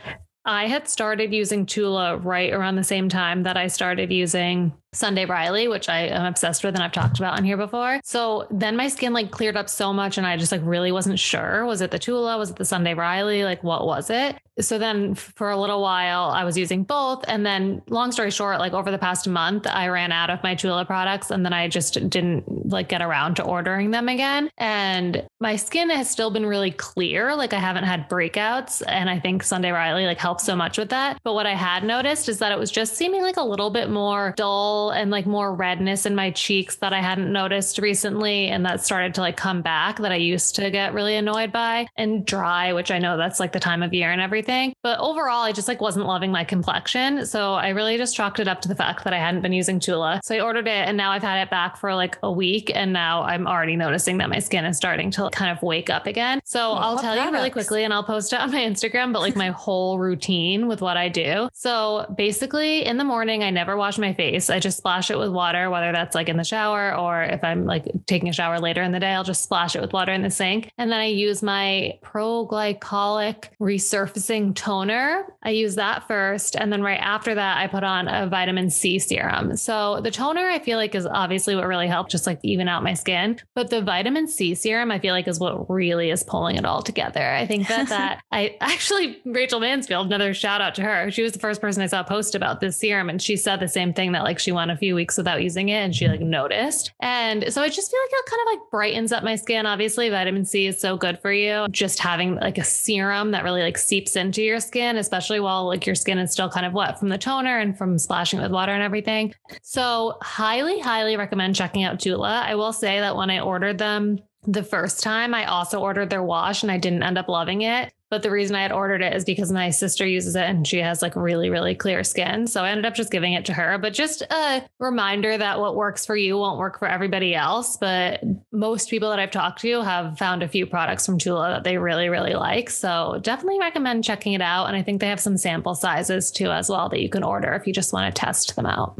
I 0.45 0.67
had 0.67 0.87
started 0.87 1.33
using 1.33 1.65
Tula 1.65 2.17
right 2.17 2.51
around 2.51 2.75
the 2.75 2.83
same 2.83 3.09
time 3.09 3.43
that 3.43 3.57
I 3.57 3.67
started 3.67 4.11
using 4.11 4.73
Sunday 4.91 5.25
Riley, 5.25 5.67
which 5.67 5.87
I 5.87 6.07
am 6.07 6.25
obsessed 6.25 6.63
with 6.63 6.73
and 6.73 6.83
I've 6.83 6.91
talked 6.91 7.19
about 7.19 7.37
on 7.37 7.43
here 7.43 7.57
before. 7.57 7.99
So 8.03 8.47
then 8.49 8.75
my 8.75 8.87
skin 8.87 9.13
like 9.13 9.29
cleared 9.29 9.55
up 9.55 9.69
so 9.69 9.93
much 9.93 10.17
and 10.17 10.25
I 10.25 10.35
just 10.35 10.51
like 10.51 10.61
really 10.63 10.91
wasn't 10.91 11.19
sure. 11.19 11.65
Was 11.65 11.81
it 11.81 11.91
the 11.91 11.99
Tula? 11.99 12.37
Was 12.37 12.49
it 12.49 12.55
the 12.55 12.65
Sunday 12.65 12.95
Riley? 12.95 13.43
Like 13.43 13.63
what 13.63 13.85
was 13.85 14.09
it? 14.09 14.35
So 14.59 14.77
then 14.77 15.15
for 15.15 15.51
a 15.51 15.57
little 15.57 15.81
while 15.81 16.23
I 16.23 16.43
was 16.43 16.57
using 16.57 16.83
both. 16.83 17.23
And 17.27 17.45
then 17.45 17.81
long 17.87 18.11
story 18.11 18.31
short, 18.31 18.59
like 18.59 18.73
over 18.73 18.89
the 18.89 18.97
past 18.97 19.27
month, 19.27 19.67
I 19.67 19.87
ran 19.89 20.11
out 20.11 20.29
of 20.29 20.41
my 20.43 20.55
Tula 20.55 20.83
products 20.85 21.29
and 21.31 21.45
then 21.45 21.53
I 21.53 21.67
just 21.67 22.09
didn't 22.09 22.69
like 22.69 22.89
get 22.89 23.01
around 23.01 23.35
to 23.35 23.43
ordering 23.43 23.91
them 23.91 24.09
again. 24.09 24.49
And 24.57 25.25
my 25.39 25.55
skin 25.55 25.89
has 25.91 26.09
still 26.09 26.31
been 26.31 26.45
really 26.45 26.71
clear. 26.71 27.35
Like 27.35 27.53
I 27.53 27.59
haven't 27.59 27.85
had 27.85 28.09
breakouts. 28.09 28.81
And 28.87 29.09
I 29.09 29.19
think 29.19 29.43
Sunday 29.43 29.71
Riley 29.71 30.05
like 30.05 30.17
helps 30.17 30.45
so 30.45 30.55
much 30.55 30.77
with 30.77 30.89
that. 30.89 31.19
But 31.23 31.35
what 31.35 31.45
I 31.45 31.53
had 31.53 31.83
noticed 31.83 32.27
is 32.27 32.39
that 32.39 32.51
it 32.51 32.57
was 32.57 32.71
just 32.71 32.95
seeming 32.95 33.21
like 33.21 33.37
a 33.37 33.43
little 33.43 33.69
bit 33.69 33.89
more 33.89 34.33
dull 34.35 34.78
and 34.87 35.11
like 35.11 35.25
more 35.25 35.53
redness 35.53 36.05
in 36.05 36.15
my 36.15 36.31
cheeks 36.31 36.77
that 36.77 36.93
I 36.93 37.01
hadn't 37.01 37.31
noticed 37.31 37.77
recently. 37.77 38.47
And 38.47 38.65
that 38.65 38.83
started 38.83 39.13
to 39.15 39.21
like 39.21 39.37
come 39.37 39.61
back 39.61 39.99
that 39.99 40.11
I 40.11 40.15
used 40.15 40.55
to 40.55 40.71
get 40.71 40.93
really 40.93 41.15
annoyed 41.15 41.51
by 41.51 41.87
and 41.97 42.25
dry, 42.25 42.73
which 42.73 42.91
I 42.91 42.99
know 42.99 43.17
that's 43.17 43.39
like 43.39 43.51
the 43.51 43.59
time 43.59 43.83
of 43.83 43.93
year 43.93 44.11
and 44.11 44.21
everything. 44.21 44.73
But 44.81 44.99
overall, 44.99 45.43
I 45.43 45.51
just 45.51 45.67
like 45.67 45.81
wasn't 45.81 46.05
loving 46.05 46.31
my 46.31 46.43
complexion. 46.43 47.25
So 47.25 47.53
I 47.53 47.69
really 47.69 47.97
just 47.97 48.15
chalked 48.15 48.39
it 48.39 48.47
up 48.47 48.61
to 48.61 48.67
the 48.67 48.75
fact 48.75 49.03
that 49.03 49.13
I 49.13 49.17
hadn't 49.17 49.41
been 49.41 49.53
using 49.53 49.79
Tula. 49.79 50.21
So 50.23 50.35
I 50.35 50.39
ordered 50.39 50.67
it 50.67 50.87
and 50.87 50.95
now 50.95 51.11
I've 51.11 51.23
had 51.23 51.41
it 51.41 51.49
back 51.49 51.77
for 51.77 51.93
like 51.93 52.17
a 52.23 52.31
week. 52.31 52.71
And 52.73 52.93
now 52.93 53.23
I'm 53.23 53.47
already 53.47 53.75
noticing 53.75 54.17
that 54.19 54.29
my 54.29 54.39
skin 54.39 54.65
is 54.65 54.77
starting 54.77 55.11
to 55.11 55.29
kind 55.31 55.51
of 55.51 55.61
wake 55.61 55.89
up 55.89 56.07
again. 56.07 56.39
So 56.45 56.71
I'll 56.73 56.95
tell 56.95 57.13
products? 57.15 57.25
you 57.25 57.31
really 57.33 57.49
quickly 57.49 57.83
and 57.83 57.93
I'll 57.93 58.03
post 58.03 58.33
it 58.33 58.39
on 58.39 58.51
my 58.51 58.61
Instagram, 58.61 59.11
but 59.11 59.19
like 59.19 59.35
my 59.35 59.49
whole 59.59 59.99
routine 59.99 60.67
with 60.67 60.81
what 60.81 60.97
I 60.97 61.09
do. 61.09 61.49
So 61.53 62.05
basically 62.15 62.85
in 62.85 62.97
the 62.97 63.03
morning, 63.03 63.43
I 63.43 63.49
never 63.49 63.75
wash 63.75 63.97
my 63.97 64.13
face. 64.13 64.49
I 64.49 64.59
just 64.59 64.68
just 64.69 64.77
splash 64.77 65.09
it 65.09 65.17
with 65.17 65.31
water, 65.31 65.67
whether 65.71 65.91
that's 65.91 66.13
like 66.13 66.29
in 66.29 66.37
the 66.37 66.43
shower 66.43 66.95
or 66.95 67.23
if 67.23 67.43
I'm 67.43 67.65
like 67.65 67.87
taking 68.05 68.29
a 68.29 68.33
shower 68.33 68.59
later 68.59 68.83
in 68.83 68.91
the 68.91 68.99
day, 68.99 69.13
I'll 69.13 69.23
just 69.23 69.43
splash 69.43 69.75
it 69.75 69.81
with 69.81 69.93
water 69.93 70.11
in 70.11 70.21
the 70.21 70.29
sink. 70.29 70.71
And 70.77 70.91
then 70.91 70.99
I 70.99 71.05
use 71.05 71.41
my 71.41 71.97
pro 72.01 72.47
glycolic 72.47 73.45
resurfacing 73.59 74.53
toner. 74.53 75.25
I 75.41 75.49
use 75.49 75.75
that 75.75 76.07
first. 76.07 76.55
And 76.55 76.71
then 76.71 76.83
right 76.83 76.99
after 76.99 77.33
that, 77.33 77.57
I 77.57 77.65
put 77.65 77.83
on 77.83 78.07
a 78.07 78.27
vitamin 78.27 78.69
C 78.69 78.99
serum. 78.99 79.57
So 79.57 80.01
the 80.01 80.11
toner 80.11 80.47
I 80.47 80.59
feel 80.59 80.77
like 80.77 80.93
is 80.93 81.07
obviously 81.07 81.55
what 81.55 81.65
really 81.65 81.87
helped 81.87 82.11
just 82.11 82.27
like 82.27 82.39
even 82.43 82.67
out 82.67 82.83
my 82.83 82.93
skin. 82.93 83.39
But 83.55 83.71
the 83.71 83.81
vitamin 83.81 84.27
C 84.27 84.53
serum 84.53 84.91
I 84.91 84.99
feel 84.99 85.15
like 85.15 85.27
is 85.27 85.39
what 85.39 85.67
really 85.67 86.11
is 86.11 86.21
pulling 86.21 86.57
it 86.57 86.65
all 86.65 86.83
together. 86.83 87.27
I 87.27 87.47
think 87.47 87.67
that 87.69 87.89
that 87.89 88.21
I 88.31 88.55
actually 88.61 89.19
Rachel 89.25 89.59
Mansfield, 89.59 90.05
another 90.05 90.35
shout 90.35 90.61
out 90.61 90.75
to 90.75 90.83
her. 90.83 91.09
She 91.09 91.23
was 91.23 91.31
the 91.31 91.39
first 91.39 91.59
person 91.59 91.81
I 91.81 91.87
saw 91.87 92.03
post 92.03 92.35
about 92.35 92.59
this 92.59 92.77
serum 92.77 93.09
and 93.09 93.19
she 93.19 93.35
said 93.35 93.59
the 93.59 93.67
same 93.67 93.93
thing 93.93 94.11
that 94.11 94.23
like 94.23 94.37
she 94.37 94.51
went 94.59 94.71
a 94.71 94.77
few 94.77 94.95
weeks 94.95 95.17
without 95.17 95.41
using 95.41 95.69
it 95.69 95.77
and 95.77 95.95
she 95.95 96.07
like 96.07 96.19
mm-hmm. 96.19 96.29
noticed. 96.29 96.91
And 96.99 97.51
so 97.51 97.61
I 97.61 97.69
just 97.69 97.89
feel 97.89 97.99
like 97.99 98.11
it 98.11 98.29
kind 98.29 98.41
of 98.41 98.53
like 98.53 98.71
brightens 98.71 99.11
up 99.11 99.23
my 99.23 99.35
skin. 99.35 99.65
Obviously, 99.65 100.09
vitamin 100.09 100.45
C 100.45 100.67
is 100.67 100.79
so 100.79 100.97
good 100.97 101.19
for 101.19 101.31
you. 101.31 101.67
Just 101.71 101.99
having 101.99 102.35
like 102.35 102.57
a 102.57 102.63
serum 102.63 103.31
that 103.31 103.43
really 103.43 103.61
like 103.61 103.77
seeps 103.77 104.15
into 104.15 104.41
your 104.41 104.59
skin, 104.59 104.97
especially 104.97 105.39
while 105.39 105.65
like 105.65 105.85
your 105.85 105.95
skin 105.95 106.19
is 106.19 106.31
still 106.31 106.49
kind 106.49 106.65
of 106.65 106.73
wet 106.73 106.99
from 106.99 107.09
the 107.09 107.17
toner 107.17 107.59
and 107.59 107.77
from 107.77 107.97
splashing 107.97 108.39
it 108.39 108.43
with 108.43 108.51
water 108.51 108.71
and 108.71 108.83
everything. 108.83 109.33
So, 109.61 110.17
highly, 110.21 110.79
highly 110.79 111.17
recommend 111.17 111.55
checking 111.55 111.83
out 111.83 111.99
Tula. 111.99 112.43
I 112.45 112.55
will 112.55 112.73
say 112.73 112.99
that 112.99 113.15
when 113.15 113.29
I 113.29 113.39
ordered 113.39 113.77
them, 113.77 114.19
the 114.43 114.63
first 114.63 115.03
time 115.03 115.33
I 115.33 115.45
also 115.45 115.79
ordered 115.79 116.09
their 116.09 116.23
wash 116.23 116.63
and 116.63 116.71
I 116.71 116.77
didn't 116.77 117.03
end 117.03 117.17
up 117.17 117.27
loving 117.27 117.61
it. 117.61 117.93
But 118.09 118.23
the 118.23 118.31
reason 118.31 118.55
I 118.55 118.63
had 118.63 118.71
ordered 118.71 119.03
it 119.03 119.15
is 119.15 119.23
because 119.23 119.51
my 119.51 119.69
sister 119.69 120.05
uses 120.05 120.35
it 120.35 120.43
and 120.43 120.65
she 120.65 120.79
has 120.79 121.01
like 121.01 121.15
really, 121.15 121.51
really 121.51 121.75
clear 121.75 122.03
skin. 122.03 122.47
So 122.47 122.63
I 122.63 122.71
ended 122.71 122.85
up 122.85 122.95
just 122.95 123.11
giving 123.11 123.33
it 123.33 123.45
to 123.45 123.53
her. 123.53 123.77
But 123.77 123.93
just 123.93 124.23
a 124.31 124.63
reminder 124.79 125.37
that 125.37 125.59
what 125.59 125.75
works 125.75 126.07
for 126.07 126.15
you 126.15 126.35
won't 126.37 126.57
work 126.57 126.79
for 126.79 126.87
everybody 126.87 127.35
else. 127.35 127.77
But 127.77 128.23
most 128.51 128.89
people 128.89 129.11
that 129.11 129.19
I've 129.19 129.29
talked 129.29 129.61
to 129.61 129.81
have 129.81 130.17
found 130.17 130.41
a 130.41 130.47
few 130.47 130.65
products 130.65 131.05
from 131.05 131.19
Tula 131.19 131.49
that 131.49 131.63
they 131.63 131.77
really, 131.77 132.09
really 132.09 132.33
like. 132.33 132.71
So 132.71 133.19
definitely 133.21 133.59
recommend 133.59 134.03
checking 134.03 134.33
it 134.33 134.41
out. 134.41 134.65
And 134.65 134.75
I 134.75 134.81
think 134.81 135.01
they 135.01 135.07
have 135.07 135.19
some 135.19 135.37
sample 135.37 135.75
sizes 135.75 136.31
too, 136.31 136.49
as 136.49 136.67
well, 136.67 136.89
that 136.89 137.01
you 137.01 137.09
can 137.09 137.23
order 137.23 137.53
if 137.53 137.67
you 137.67 137.73
just 137.73 137.93
want 137.93 138.13
to 138.13 138.19
test 138.19 138.55
them 138.55 138.65
out. 138.65 138.99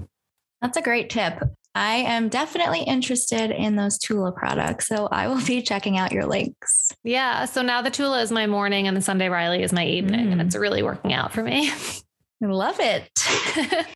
That's 0.61 0.77
a 0.77 0.81
great 0.81 1.09
tip. 1.09 1.41
I 1.75 1.97
am 1.97 2.29
definitely 2.29 2.81
interested 2.81 3.51
in 3.51 3.75
those 3.75 3.97
Tula 3.97 4.31
products. 4.31 4.87
So 4.87 5.07
I 5.11 5.27
will 5.27 5.43
be 5.45 5.61
checking 5.61 5.97
out 5.97 6.11
your 6.11 6.25
links. 6.25 6.91
Yeah. 7.03 7.45
So 7.45 7.61
now 7.61 7.81
the 7.81 7.91
Tula 7.91 8.21
is 8.21 8.31
my 8.31 8.47
morning 8.47 8.87
and 8.87 8.97
the 8.97 9.01
Sunday 9.01 9.29
Riley 9.29 9.63
is 9.63 9.71
my 9.71 9.85
evening. 9.85 10.27
Mm. 10.27 10.31
And 10.33 10.41
it's 10.41 10.55
really 10.55 10.83
working 10.83 11.13
out 11.13 11.31
for 11.31 11.43
me. 11.43 11.69
I 11.69 12.01
love 12.45 12.79
it. 12.79 13.09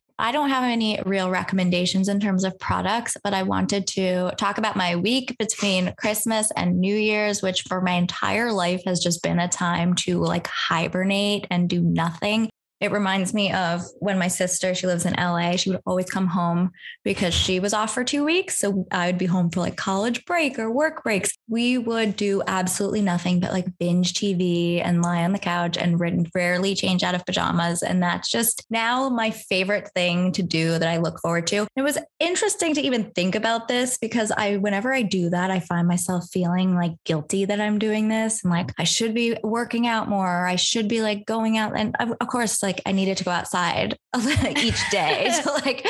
I 0.16 0.30
don't 0.30 0.50
have 0.50 0.62
any 0.62 1.00
real 1.04 1.28
recommendations 1.28 2.08
in 2.08 2.20
terms 2.20 2.44
of 2.44 2.56
products, 2.60 3.16
but 3.24 3.34
I 3.34 3.42
wanted 3.42 3.88
to 3.88 4.30
talk 4.38 4.58
about 4.58 4.76
my 4.76 4.94
week 4.94 5.36
between 5.38 5.92
Christmas 5.98 6.52
and 6.54 6.78
New 6.78 6.94
Year's, 6.94 7.42
which 7.42 7.62
for 7.62 7.80
my 7.80 7.92
entire 7.92 8.52
life 8.52 8.82
has 8.86 9.00
just 9.00 9.24
been 9.24 9.40
a 9.40 9.48
time 9.48 9.94
to 9.96 10.20
like 10.20 10.46
hibernate 10.46 11.48
and 11.50 11.68
do 11.68 11.80
nothing. 11.80 12.48
It 12.84 12.92
reminds 12.92 13.32
me 13.32 13.50
of 13.50 13.82
when 14.00 14.18
my 14.18 14.28
sister, 14.28 14.74
she 14.74 14.86
lives 14.86 15.06
in 15.06 15.14
LA, 15.14 15.56
she 15.56 15.70
would 15.70 15.80
always 15.86 16.04
come 16.04 16.26
home 16.26 16.70
because 17.02 17.32
she 17.32 17.58
was 17.58 17.72
off 17.72 17.94
for 17.94 18.04
two 18.04 18.26
weeks. 18.26 18.58
So 18.58 18.86
I 18.92 19.06
would 19.06 19.16
be 19.16 19.24
home 19.24 19.48
for 19.48 19.60
like 19.60 19.78
college 19.78 20.26
break 20.26 20.58
or 20.58 20.70
work 20.70 21.02
breaks. 21.02 21.32
We 21.48 21.78
would 21.78 22.14
do 22.14 22.42
absolutely 22.46 23.00
nothing 23.00 23.40
but 23.40 23.52
like 23.52 23.78
binge 23.78 24.12
TV 24.12 24.82
and 24.84 25.00
lie 25.00 25.24
on 25.24 25.32
the 25.32 25.38
couch 25.38 25.78
and 25.78 25.98
rarely 26.34 26.74
change 26.74 27.02
out 27.02 27.14
of 27.14 27.24
pajamas. 27.24 27.82
And 27.82 28.02
that's 28.02 28.30
just 28.30 28.66
now 28.68 29.08
my 29.08 29.30
favorite 29.30 29.90
thing 29.94 30.32
to 30.32 30.42
do 30.42 30.72
that 30.78 30.86
I 30.86 30.98
look 30.98 31.18
forward 31.20 31.46
to. 31.46 31.66
It 31.76 31.82
was 31.82 31.96
interesting 32.20 32.74
to 32.74 32.82
even 32.82 33.12
think 33.12 33.34
about 33.34 33.66
this 33.66 33.96
because 33.96 34.30
I, 34.30 34.58
whenever 34.58 34.92
I 34.92 35.00
do 35.00 35.30
that, 35.30 35.50
I 35.50 35.60
find 35.60 35.88
myself 35.88 36.26
feeling 36.30 36.74
like 36.74 36.92
guilty 37.04 37.46
that 37.46 37.62
I'm 37.62 37.78
doing 37.78 38.08
this 38.08 38.44
and 38.44 38.52
like 38.52 38.72
I 38.78 38.84
should 38.84 39.14
be 39.14 39.38
working 39.42 39.86
out 39.86 40.06
more. 40.06 40.46
I 40.46 40.56
should 40.56 40.86
be 40.86 41.00
like 41.00 41.24
going 41.24 41.56
out. 41.56 41.72
And 41.74 41.96
of 41.98 42.28
course, 42.28 42.62
like 42.62 42.73
I 42.86 42.92
needed 42.92 43.16
to 43.18 43.24
go 43.24 43.30
outside 43.30 43.96
each 44.56 44.90
day 44.90 45.30
to 45.42 45.52
like 45.64 45.86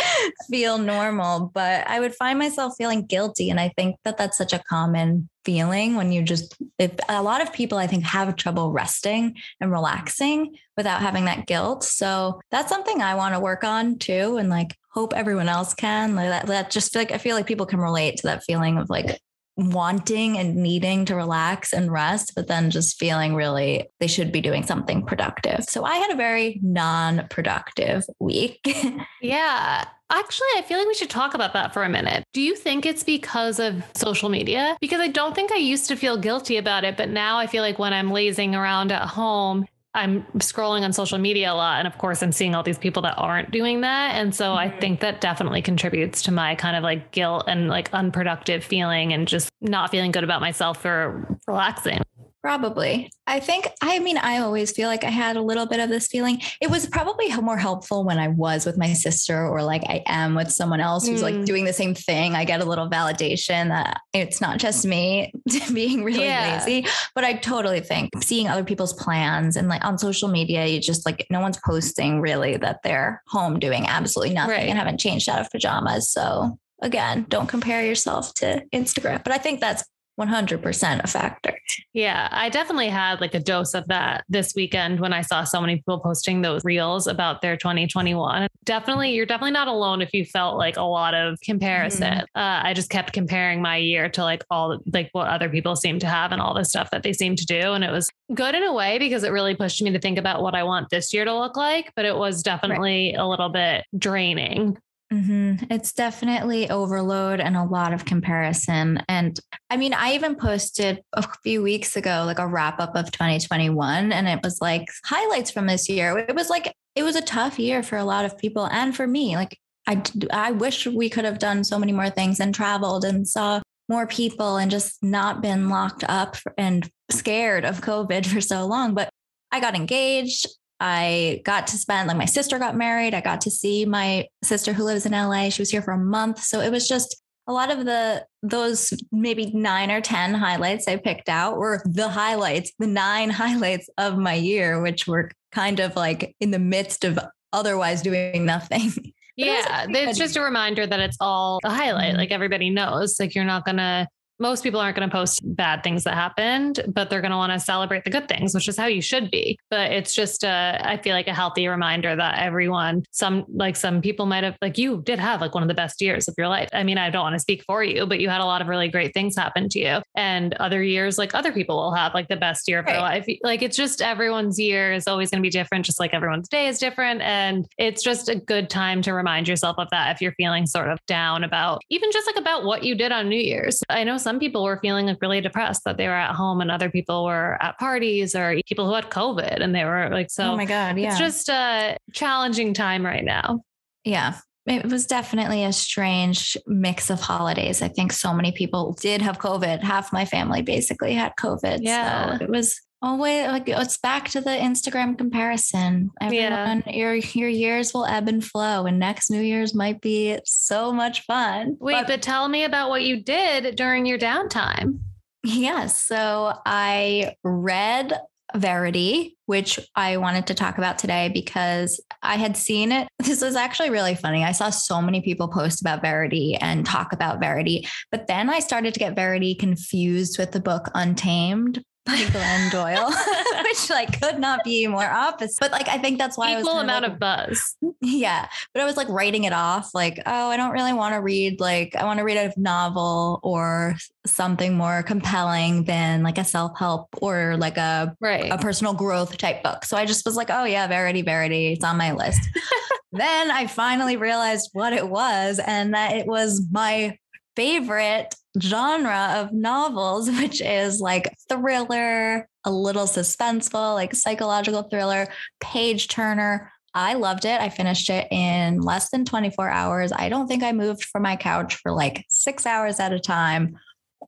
feel 0.51 0.79
normal, 0.79 1.51
but 1.55 1.87
I 1.87 2.01
would 2.01 2.15
find 2.15 2.39
myself 2.39 2.75
feeling 2.77 3.07
guilty. 3.07 3.51
And 3.51 3.61
I 3.61 3.71
think 3.77 3.97
that 4.05 4.17
that's 4.17 4.39
such 4.39 4.53
a 4.53 4.63
common 4.69 5.29
feeling 5.45 5.97
when 5.97 6.13
you 6.13 6.23
just, 6.23 6.57
if, 6.79 6.93
a 7.09 7.23
lot 7.23 7.43
of 7.43 7.53
people 7.53 7.79
I 7.79 7.87
think 7.87 8.05
have 8.05 8.35
trouble 8.37 8.73
resting 8.73 9.37
and 9.61 9.71
relaxing 9.71 10.57
without 10.77 11.03
having 11.03 11.27
that 11.27 11.47
guilt. 11.47 11.85
So 11.85 12.41
that's 12.51 12.69
something 12.69 13.03
I 13.03 13.15
want 13.15 13.35
to 13.35 13.41
work 13.41 13.65
on 13.65 13.99
too. 13.99 14.37
And 14.39 14.49
like, 14.49 14.77
hope 14.91 15.13
everyone 15.13 15.49
else 15.49 15.75
can 15.75 16.15
like 16.15 16.29
that, 16.29 16.47
that 16.47 16.71
just 16.71 16.95
like, 16.95 17.11
I 17.11 17.19
feel 17.19 17.35
like 17.35 17.47
people 17.47 17.67
can 17.67 17.81
relate 17.81 18.17
to 18.19 18.29
that 18.29 18.45
feeling 18.45 18.79
of 18.79 18.89
like 18.89 19.21
wanting 19.57 20.37
and 20.37 20.57
needing 20.57 21.05
to 21.05 21.15
relax 21.15 21.73
and 21.73 21.93
rest, 21.93 22.33
but 22.35 22.49
then 22.49 22.71
just 22.71 22.99
feeling 22.99 23.35
really 23.35 23.87
they 24.01 24.07
should 24.07 24.33
be 24.33 24.41
doing 24.41 24.65
something 24.65 25.05
productive. 25.05 25.65
So 25.65 25.85
I 25.85 25.97
had 25.97 26.11
a 26.11 26.17
very 26.17 26.61
non 26.63 27.27
productive 27.31 28.05
week. 28.19 28.61
yeah. 29.23 29.85
Actually, 30.11 30.47
I 30.57 30.63
feel 30.63 30.79
like 30.79 30.87
we 30.87 30.95
should 30.95 31.11
talk 31.11 31.35
about 31.35 31.55
that 31.55 31.73
for 31.73 31.83
a 31.83 31.89
minute. 31.89 32.25
Do 32.33 32.41
you 32.41 32.55
think 32.55 32.85
it's 32.85 33.03
because 33.03 33.59
of 33.59 33.83
social 33.95 34.29
media? 34.29 34.77
Because 34.81 35.01
I 35.01 35.09
don't 35.09 35.35
think 35.35 35.51
I 35.51 35.57
used 35.57 35.89
to 35.89 35.97
feel 35.97 36.17
guilty 36.19 36.57
about 36.57 36.85
it, 36.85 36.97
but 36.97 37.09
now 37.09 37.39
I 37.39 37.47
feel 37.47 37.63
like 37.63 37.79
when 37.79 37.93
I'm 37.93 38.11
lazing 38.11 38.55
around 38.55 38.93
at 38.93 39.09
home, 39.09 39.65
I'm 39.95 40.25
scrolling 40.39 40.83
on 40.83 40.93
social 40.93 41.19
media 41.19 41.53
a 41.53 41.55
lot. 41.55 41.79
And 41.79 41.87
of 41.87 41.99
course, 41.99 42.23
I'm 42.23 42.33
seeing 42.33 42.55
all 42.55 42.63
these 42.63 42.79
people 42.79 43.03
that 43.03 43.15
aren't 43.17 43.51
doing 43.53 43.83
that. 43.83 44.17
And 44.17 44.35
so 44.35 44.47
mm-hmm. 44.47 44.59
I 44.59 44.81
think 44.81 45.01
that 45.01 45.21
definitely 45.21 45.63
contributes 45.63 46.23
to 46.23 46.33
my 46.33 46.57
kind 46.57 46.77
of 46.77 46.83
like 46.83 47.13
guilt 47.13 47.45
and 47.47 47.69
like 47.69 47.93
unproductive 47.95 48.65
feeling 48.65 49.13
and 49.13 49.29
just 49.29 49.49
not 49.61 49.91
feeling 49.91 50.11
good 50.11 50.25
about 50.25 50.41
myself 50.41 50.83
for 50.83 51.39
relaxing. 51.47 52.01
Probably. 52.45 53.11
I 53.27 53.41
think, 53.41 53.69
I 53.81 54.01
mean, 54.01 54.19
I 54.19 54.41
always 54.41 54.71
feel 54.71 54.87
like 54.87 55.03
I 55.03 55.09
had 55.09 55.37
a 55.37 55.41
little 55.41 55.65
bit 55.65 55.81
of 55.81 55.89
this 55.89 56.09
feeling. 56.09 56.43
It 56.61 56.69
was 56.69 56.87
probably 56.87 57.35
more 57.37 57.57
helpful 57.57 58.05
when 58.05 58.19
I 58.19 58.29
was 58.29 58.67
with 58.67 58.77
my 58.77 58.93
sister 58.93 59.49
or 59.49 59.63
like 59.63 59.83
I 59.89 60.03
am 60.05 60.35
with 60.35 60.53
someone 60.53 60.79
else 60.79 61.09
who's 61.09 61.21
mm. 61.21 61.23
like 61.23 61.45
doing 61.47 61.65
the 61.65 61.73
same 61.73 61.95
thing. 61.95 62.35
I 62.35 62.45
get 62.45 62.61
a 62.61 62.67
little 62.67 62.91
validation 62.91 63.69
that 63.69 64.03
it's 64.13 64.43
not 64.43 64.59
just 64.59 64.85
me 64.85 65.33
being 65.73 66.05
really 66.05 66.25
yeah. 66.25 66.63
lazy. 66.63 66.87
But 67.15 67.25
I 67.25 67.33
totally 67.33 67.81
think 67.81 68.11
seeing 68.23 68.47
other 68.47 68.63
people's 68.63 68.93
plans 68.93 69.57
and 69.57 69.71
like 69.71 69.83
on 69.83 69.97
social 69.97 70.29
media, 70.29 70.67
you 70.67 70.81
just 70.81 71.07
like, 71.07 71.27
no 71.31 71.41
one's 71.41 71.59
posting 71.65 72.21
really 72.21 72.59
that 72.59 72.81
they're 72.85 73.23
home 73.29 73.59
doing 73.59 73.87
absolutely 73.87 74.35
nothing 74.35 74.51
right. 74.51 74.69
and 74.69 74.79
haven't 74.79 75.01
changed 75.01 75.31
out 75.31 75.41
of 75.41 75.51
pajamas. 75.51 76.11
So 76.11 76.59
again, 76.83 77.25
don't 77.31 77.49
compare 77.49 77.87
yourself 77.87 78.35
to 78.35 78.63
Instagram. 78.71 79.25
But 79.25 79.33
I 79.33 79.39
think 79.39 79.61
that's 79.61 79.83
100% 80.19 81.03
a 81.03 81.07
factor. 81.07 81.59
Yeah, 81.93 82.29
I 82.31 82.49
definitely 82.49 82.89
had 82.89 83.21
like 83.21 83.35
a 83.35 83.41
dose 83.41 83.75
of 83.75 83.87
that 83.89 84.25
this 84.29 84.55
weekend 84.55 85.01
when 85.01 85.13
I 85.13 85.23
saw 85.23 85.45
so 85.45 85.61
many 85.61 85.77
people 85.77 85.99
posting 85.99 86.43
those 86.43 86.65
reels 86.65 87.07
about 87.07 87.43
their 87.43 87.57
2021. 87.57 88.49
Definitely, 88.65 89.15
you're 89.15 89.27
definitely 89.27 89.53
not 89.53 89.69
alone 89.69 90.03
if 90.03 90.13
you 90.13 90.25
felt 90.25 90.57
like 90.57 90.77
a 90.77 90.83
lot 90.83 91.15
of 91.15 91.39
comparison. 91.41 92.13
Mm-hmm. 92.13 92.39
Uh, 92.39 92.61
I 92.63 92.75
just 92.75 92.91
kept 92.91 93.13
comparing 93.13 93.61
my 93.61 93.77
year 93.77 94.09
to 94.11 94.23
like 94.23 94.45
all 94.51 94.79
like 94.93 95.09
what 95.13 95.29
other 95.29 95.49
people 95.49 95.77
seem 95.77 95.99
to 96.01 96.07
have 96.07 96.33
and 96.33 96.41
all 96.41 96.55
the 96.55 96.65
stuff 96.65 96.91
that 96.91 97.03
they 97.03 97.13
seem 97.13 97.37
to 97.37 97.47
do. 97.47 97.73
And 97.73 97.83
it 97.83 97.91
was 97.91 98.11
good 98.35 98.55
in 98.55 98.63
a 98.63 98.73
way 98.73 98.99
because 98.99 99.25
it 99.25 99.31
really 99.31 99.55
pushed 99.55 99.83
me 99.83 99.91
to 99.91 99.99
think 99.99 100.19
about 100.19 100.43
what 100.43 100.55
I 100.55 100.63
want 100.63 100.91
this 100.91 101.13
year 101.13 101.25
to 101.25 101.37
look 101.37 101.57
like. 101.57 101.93
But 101.97 102.05
it 102.05 102.17
was 102.17 102.43
definitely 102.43 103.15
right. 103.17 103.23
a 103.23 103.27
little 103.27 103.49
bit 103.49 103.85
draining 103.97 104.77
Mm-hmm. 105.15 105.67
It's 105.71 105.93
definitely 105.93 106.69
overload 106.69 107.39
and 107.39 107.57
a 107.57 107.63
lot 107.63 107.93
of 107.93 108.05
comparison. 108.05 109.01
And 109.09 109.39
I 109.71 109.77
mean, 109.77 109.95
I 109.95 110.15
even 110.15 110.35
posted 110.35 111.03
a 111.13 111.25
few 111.45 111.63
weeks 111.63 111.97
ago, 111.97 112.25
like 112.27 112.41
a 112.41 112.49
wrap 112.49 112.81
up 112.81 112.97
of 112.97 113.13
2021, 113.13 114.11
and 114.11 114.29
it 114.29 114.41
was 114.43 114.61
like 114.61 114.89
highlights 115.05 115.53
from 115.53 115.67
this 115.67 115.89
year. 115.89 116.19
It 116.19 116.35
was 116.35 116.51
like, 116.51 116.75
it 116.97 117.05
was 117.05 117.15
a 117.15 117.23
tough 117.23 117.61
year 117.61 117.85
for 117.85 117.97
a 117.97 118.05
lot 118.05 118.25
of 118.25 118.37
people 118.39 118.67
and 118.67 118.97
for 118.97 119.07
me. 119.07 119.37
Like, 119.37 119.57
I, 119.87 120.03
I 120.33 120.51
wish 120.51 120.87
we 120.87 121.09
could 121.09 121.25
have 121.25 121.39
done 121.39 121.63
so 121.63 121.79
many 121.79 121.93
more 121.93 122.11
things 122.11 122.41
and 122.41 122.53
traveled 122.53 123.05
and 123.05 123.29
saw 123.29 123.61
more 123.89 124.09
people 124.09 124.57
and 124.57 124.71
just 124.71 125.01
not 125.01 125.43
been 125.43 125.69
locked 125.69 126.05
up 126.09 126.37
and 126.59 126.91
scared 127.11 127.65
of 127.65 127.83
COVID 127.83 128.27
for 128.33 128.41
so 128.41 128.67
long. 128.67 128.95
But 128.95 129.11
I 129.53 129.61
got 129.61 129.77
engaged. 129.77 130.49
I 130.87 131.41
got 131.47 131.67
to 131.69 131.79
spend, 131.79 132.09
like, 132.09 132.19
my 132.19 132.27
sister 132.27 132.59
got 132.59 132.77
married. 132.77 133.15
I 133.15 133.23
got 133.23 133.41
to 133.43 133.51
see 133.51 133.87
my 133.87 134.29
sister 134.43 134.75
who 134.75 134.85
lives 134.85 135.07
in 135.07 135.13
LA. 135.13 135.49
She 135.49 135.63
was 135.63 135.71
here 135.71 135.81
for 135.81 135.93
a 135.93 135.99
month. 135.99 136.41
So 136.41 136.61
it 136.61 136.71
was 136.71 136.87
just 136.87 137.23
a 137.47 137.55
lot 137.55 137.71
of 137.71 137.87
the, 137.87 138.27
those 138.43 138.93
maybe 139.11 139.51
nine 139.55 139.91
or 139.91 140.03
10 140.03 140.35
highlights 140.35 140.87
I 140.87 140.97
picked 140.97 141.31
out 141.31 141.57
were 141.57 141.81
the 141.87 142.11
highlights, 142.11 142.71
the 142.79 142.87
nine 142.87 143.31
highlights 143.31 143.89
of 143.97 144.19
my 144.19 144.35
year, 144.35 144.83
which 144.83 145.07
were 145.07 145.31
kind 145.53 145.81
of 145.81 145.97
like 145.97 146.37
in 146.39 146.51
the 146.51 146.59
midst 146.59 147.03
of 147.05 147.19
otherwise 147.55 148.03
doing 148.03 148.45
nothing. 148.45 148.93
yeah, 149.37 149.87
it's 149.89 150.19
just 150.19 150.37
a 150.37 150.43
reminder 150.43 150.87
that 150.87 151.01
it's 151.01 151.17
all 151.19 151.61
a 151.65 151.71
highlight. 151.71 152.11
Mm-hmm. 152.11 152.19
Like 152.19 152.31
everybody 152.31 152.69
knows, 152.69 153.19
like 153.19 153.35
you're 153.35 153.45
not 153.45 153.65
gonna 153.65 154.07
most 154.39 154.63
people 154.63 154.81
aren't 154.81 154.97
going 154.97 155.09
to 155.09 155.15
post 155.15 155.41
bad 155.45 155.83
things 155.83 156.05
that 156.05 156.15
happened, 156.15 156.81
but 156.89 157.11
they're 157.11 157.21
going 157.21 157.31
to 157.31 157.37
want 157.37 157.53
to 157.53 157.61
celebrate 157.61 158.05
the 158.05 158.11
good 158.11 158.29
things, 158.29 158.55
which 158.55 158.69
is 158.69 158.77
how 158.77 158.87
you 158.87 159.01
should 159.01 159.31
be. 159.31 159.59
But 159.71 159.93
it's 159.93 160.15
just, 160.15 160.45
a, 160.45 160.81
I 160.83 160.97
feel 160.97 161.15
like 161.15 161.29
a 161.29 161.35
healthy 161.35 161.69
reminder 161.69 162.17
that 162.17 162.39
everyone, 162.39 163.05
some 163.11 163.45
like 163.49 163.77
some 163.77 164.01
people 164.01 164.27
might 164.27 164.45
have, 164.45 164.57
like 164.61 164.79
you 164.79 165.03
did 165.05 165.19
have 165.19 165.41
like 165.41 165.55
one 165.55 165.63
of 165.63 165.69
the 165.69 165.75
best 165.75 166.01
years 166.01 166.29
of 166.29 166.35
your 166.37 166.49
life. 166.49 166.69
I 166.73 166.83
mean, 166.83 166.99
I 166.99 167.11
don't 167.11 167.23
want 167.23 167.35
to 167.35 167.41
speak 167.41 167.65
for 167.67 167.83
you, 167.85 168.07
but 168.07 168.21
you 168.21 168.29
had 168.29 168.41
a 168.41 168.45
lot 168.45 168.61
of 168.61 168.69
really 168.69 168.89
great 168.89 169.15
things 169.15 169.37
happen 169.37 169.69
to 169.71 169.79
you. 169.79 170.03
And 170.17 170.55
other 170.55 170.83
years, 170.83 171.19
like 171.19 171.35
other 171.35 171.53
people 171.53 171.77
will 171.77 171.95
have 171.95 172.15
like 172.15 172.29
the 172.29 172.37
best 172.37 172.69
year 172.69 172.81
of 172.81 172.87
right. 172.87 172.93
their 172.93 173.01
life. 173.01 173.27
Like 173.43 173.63
it's 173.63 173.77
just 173.77 174.03
everyone's 174.03 174.59
year 174.59 174.93
is 174.93 175.07
always 175.07 175.31
going 175.31 175.43
to 175.43 175.47
be 175.47 175.51
different, 175.51 175.85
just 175.85 176.01
like 176.01 176.15
everyone's 176.15 176.49
day 176.49 176.69
is 176.69 176.79
different. 176.79 177.21
And 177.23 177.67
it's 177.79 178.03
just 178.03 178.29
a 178.29 178.37
good 178.37 178.71
time 178.71 179.03
to 179.03 179.13
remind 179.13 179.49
yourself 179.49 179.77
of 179.79 179.89
that 179.91 180.15
if 180.15 180.21
you're 180.21 180.33
feeling 180.33 180.67
sort 180.67 180.89
of 180.89 180.99
down 181.07 181.45
about 181.45 181.83
even 181.91 182.11
just 182.13 182.27
like 182.27 182.37
about 182.37 182.65
what 182.65 182.85
you 182.85 182.95
did 182.95 183.13
on 183.13 183.29
New 183.29 183.41
Year's. 183.41 183.83
I 183.89 184.05
know 184.05 184.19
some 184.25 184.41
people 184.41 184.65
were 184.65 184.79
feeling 184.81 185.07
like 185.07 185.23
really 185.23 185.41
depressed 185.41 185.83
that 185.85 185.97
they 185.99 186.09
were 186.09 186.15
at 186.15 186.35
home 186.35 186.61
and 186.61 186.71
other 186.71 186.91
people 186.91 187.25
were 187.25 187.63
at 187.63 187.79
parties 187.79 188.35
or 188.35 188.61
people 188.67 188.87
who 188.87 188.95
had 188.95 189.11
COVID 189.11 189.63
and 189.63 189.75
they 189.75 189.85
were 189.85 190.09
like, 190.11 190.31
so 190.31 190.53
oh 190.53 190.57
my 190.57 190.65
God, 190.65 190.99
yeah. 190.99 191.11
It's 191.11 191.19
just 191.19 191.49
a 191.49 191.97
challenging 192.13 192.75
time 192.75 193.05
right 193.05 193.25
now. 193.25 193.61
Yeah. 194.03 194.39
It 194.67 194.87
was 194.87 195.07
definitely 195.07 195.63
a 195.63 195.73
strange 195.73 196.57
mix 196.67 197.11
of 197.11 197.21
holidays. 197.21 197.83
I 197.83 197.89
think 197.89 198.13
so 198.13 198.33
many 198.33 198.51
people 198.51 198.97
did 198.99 199.21
have 199.21 199.39
COVID. 199.39 199.83
Half 199.83 200.11
my 200.11 200.25
family 200.25 200.63
basically 200.63 201.13
had 201.13 201.35
COVID. 201.39 201.81
Yeah. 201.83 202.39
So 202.39 202.45
it 202.45 202.51
was 202.51 202.81
always 203.03 203.47
like 203.49 203.69
it's 203.69 203.99
back 203.99 204.29
to 204.31 204.41
the 204.41 204.51
Instagram 204.51 205.17
comparison. 205.17 206.11
Everyone, 206.21 206.83
yeah. 206.87 206.93
your 206.93 207.15
your 207.15 207.49
years 207.49 207.93
will 207.93 208.07
ebb 208.07 208.29
and 208.29 208.45
flow, 208.45 208.87
and 208.87 208.99
next 208.99 209.31
New 209.31 209.43
Year's 209.43 209.75
might 209.75 210.01
be 210.01 210.39
so 210.45 210.93
much 210.93 211.23
fun. 211.23 211.77
Wait, 211.81 211.95
but, 211.95 212.07
but 212.07 212.23
tell 212.23 212.49
me 212.49 212.65
about 212.65 212.91
what 212.91 213.03
you 213.03 213.23
did 213.23 213.77
during 213.77 214.07
your 214.07 214.19
downtime. 214.19 214.99
Yes, 215.43 216.03
so 216.03 216.55
I 216.65 217.35
read 217.45 218.19
Verity, 218.55 219.37
which 219.47 219.79
I 219.95 220.17
wanted 220.17 220.47
to 220.47 220.55
talk 220.55 220.79
about 220.79 220.99
today 220.99 221.29
because 221.29 222.01
I 222.23 222.37
had 222.37 222.57
seen 222.57 222.93
it. 222.93 223.09
This 223.19 223.43
was 223.43 223.57
actually 223.57 223.91
really 223.91 224.15
funny. 224.15 224.45
I 224.45 224.53
saw 224.53 224.71
so 224.71 225.03
many 225.03 225.21
people 225.21 225.49
post 225.49 225.81
about 225.81 226.03
Verity 226.03 226.57
and 226.61 226.87
talk 226.87 227.13
about 227.13 227.41
Verity, 227.41 227.87
but 228.11 228.27
then 228.27 228.49
I 228.49 228.61
started 228.61 228.95
to 228.95 229.01
get 229.01 229.17
Verity 229.17 229.55
confused 229.55 230.39
with 230.39 230.53
the 230.53 230.61
book 230.61 230.89
Untamed 230.95 231.83
by 232.05 232.17
Glennon 232.17 232.71
Doyle, 232.71 233.11
which 233.65 233.91
like 233.91 234.21
could 234.21 234.39
not 234.39 234.63
be 234.65 234.87
more 234.87 235.05
opposite. 235.05 235.59
But 235.61 235.73
like 235.73 235.89
I 235.89 235.99
think 235.99 236.19
that's 236.19 236.37
why 236.37 236.59
equal 236.59 236.75
I 236.75 236.83
amount 236.83 237.05
like, 237.05 237.13
of 237.13 237.19
buzz. 237.19 237.77
Yeah, 238.01 238.47
but 238.73 238.83
I 238.83 238.85
was 238.85 238.97
like 238.97 239.09
writing 239.09 239.45
it 239.45 239.53
off, 239.53 239.95
like 239.95 240.21
oh, 240.27 240.51
I 240.51 240.57
don't 240.57 240.73
really 240.73 240.93
want 240.93 241.15
to 241.15 241.21
read. 241.21 241.61
Like 241.61 241.97
I 241.97 242.05
want 242.05 242.19
to 242.19 242.25
read 242.25 242.37
a 242.37 242.53
novel 242.59 243.41
or 243.43 243.97
something 244.27 244.75
more 244.75 245.03
compelling 245.03 245.85
than 245.85 246.23
like 246.23 246.39
a 246.39 246.45
self 246.45 246.79
help 246.79 247.09
or 247.21 247.57
like 247.57 247.77
a 247.77 248.15
right. 248.21 248.51
a 248.51 248.59
personal 248.59 248.95
growth 248.95 249.37
type 249.39 249.63
book. 249.63 249.85
So 249.85 249.97
I 249.97 250.05
just 250.05 250.25
was 250.25 250.37
like, 250.37 250.51
oh 250.51 250.65
yeah, 250.65 250.87
Verity, 250.87 251.23
Verity, 251.23 251.73
it's 251.73 251.85
on 251.85 251.97
my 251.97 252.13
list. 252.13 252.41
then 253.13 253.51
I 253.51 253.67
finally 253.67 254.17
realized 254.17 254.71
what 254.73 254.93
it 254.93 255.09
was, 255.09 255.59
and 255.65 255.95
that 255.95 256.17
it 256.17 256.27
was 256.27 256.67
my 256.71 257.19
favorite 257.57 258.35
genre 258.61 259.37
of 259.37 259.53
novels, 259.53 260.31
which 260.41 260.61
is 260.61 261.01
like 261.01 261.35
thriller, 261.49 262.49
a 262.65 262.71
little 262.71 263.07
suspenseful, 263.07 263.95
like 263.95 264.15
psychological 264.15 264.83
thriller, 264.85 265.29
page 265.61 266.09
turner. 266.09 266.71
I 266.97 267.15
loved 267.15 267.45
it. 267.45 267.61
I 267.61 267.71
finished 267.71 268.09
it 268.09 268.29
in 268.31 268.81
less 268.81 269.11
than 269.11 269.25
24 269.25 269.69
hours. 269.69 270.13
I 270.15 270.29
don't 270.29 270.47
think 270.47 270.63
I 270.63 270.71
moved 270.71 271.05
from 271.05 271.23
my 271.23 271.35
couch 271.35 271.75
for 271.77 271.91
like 271.91 272.25
six 272.29 272.67
hours 272.67 273.01
at 273.01 273.13
a 273.13 273.19
time. 273.19 273.77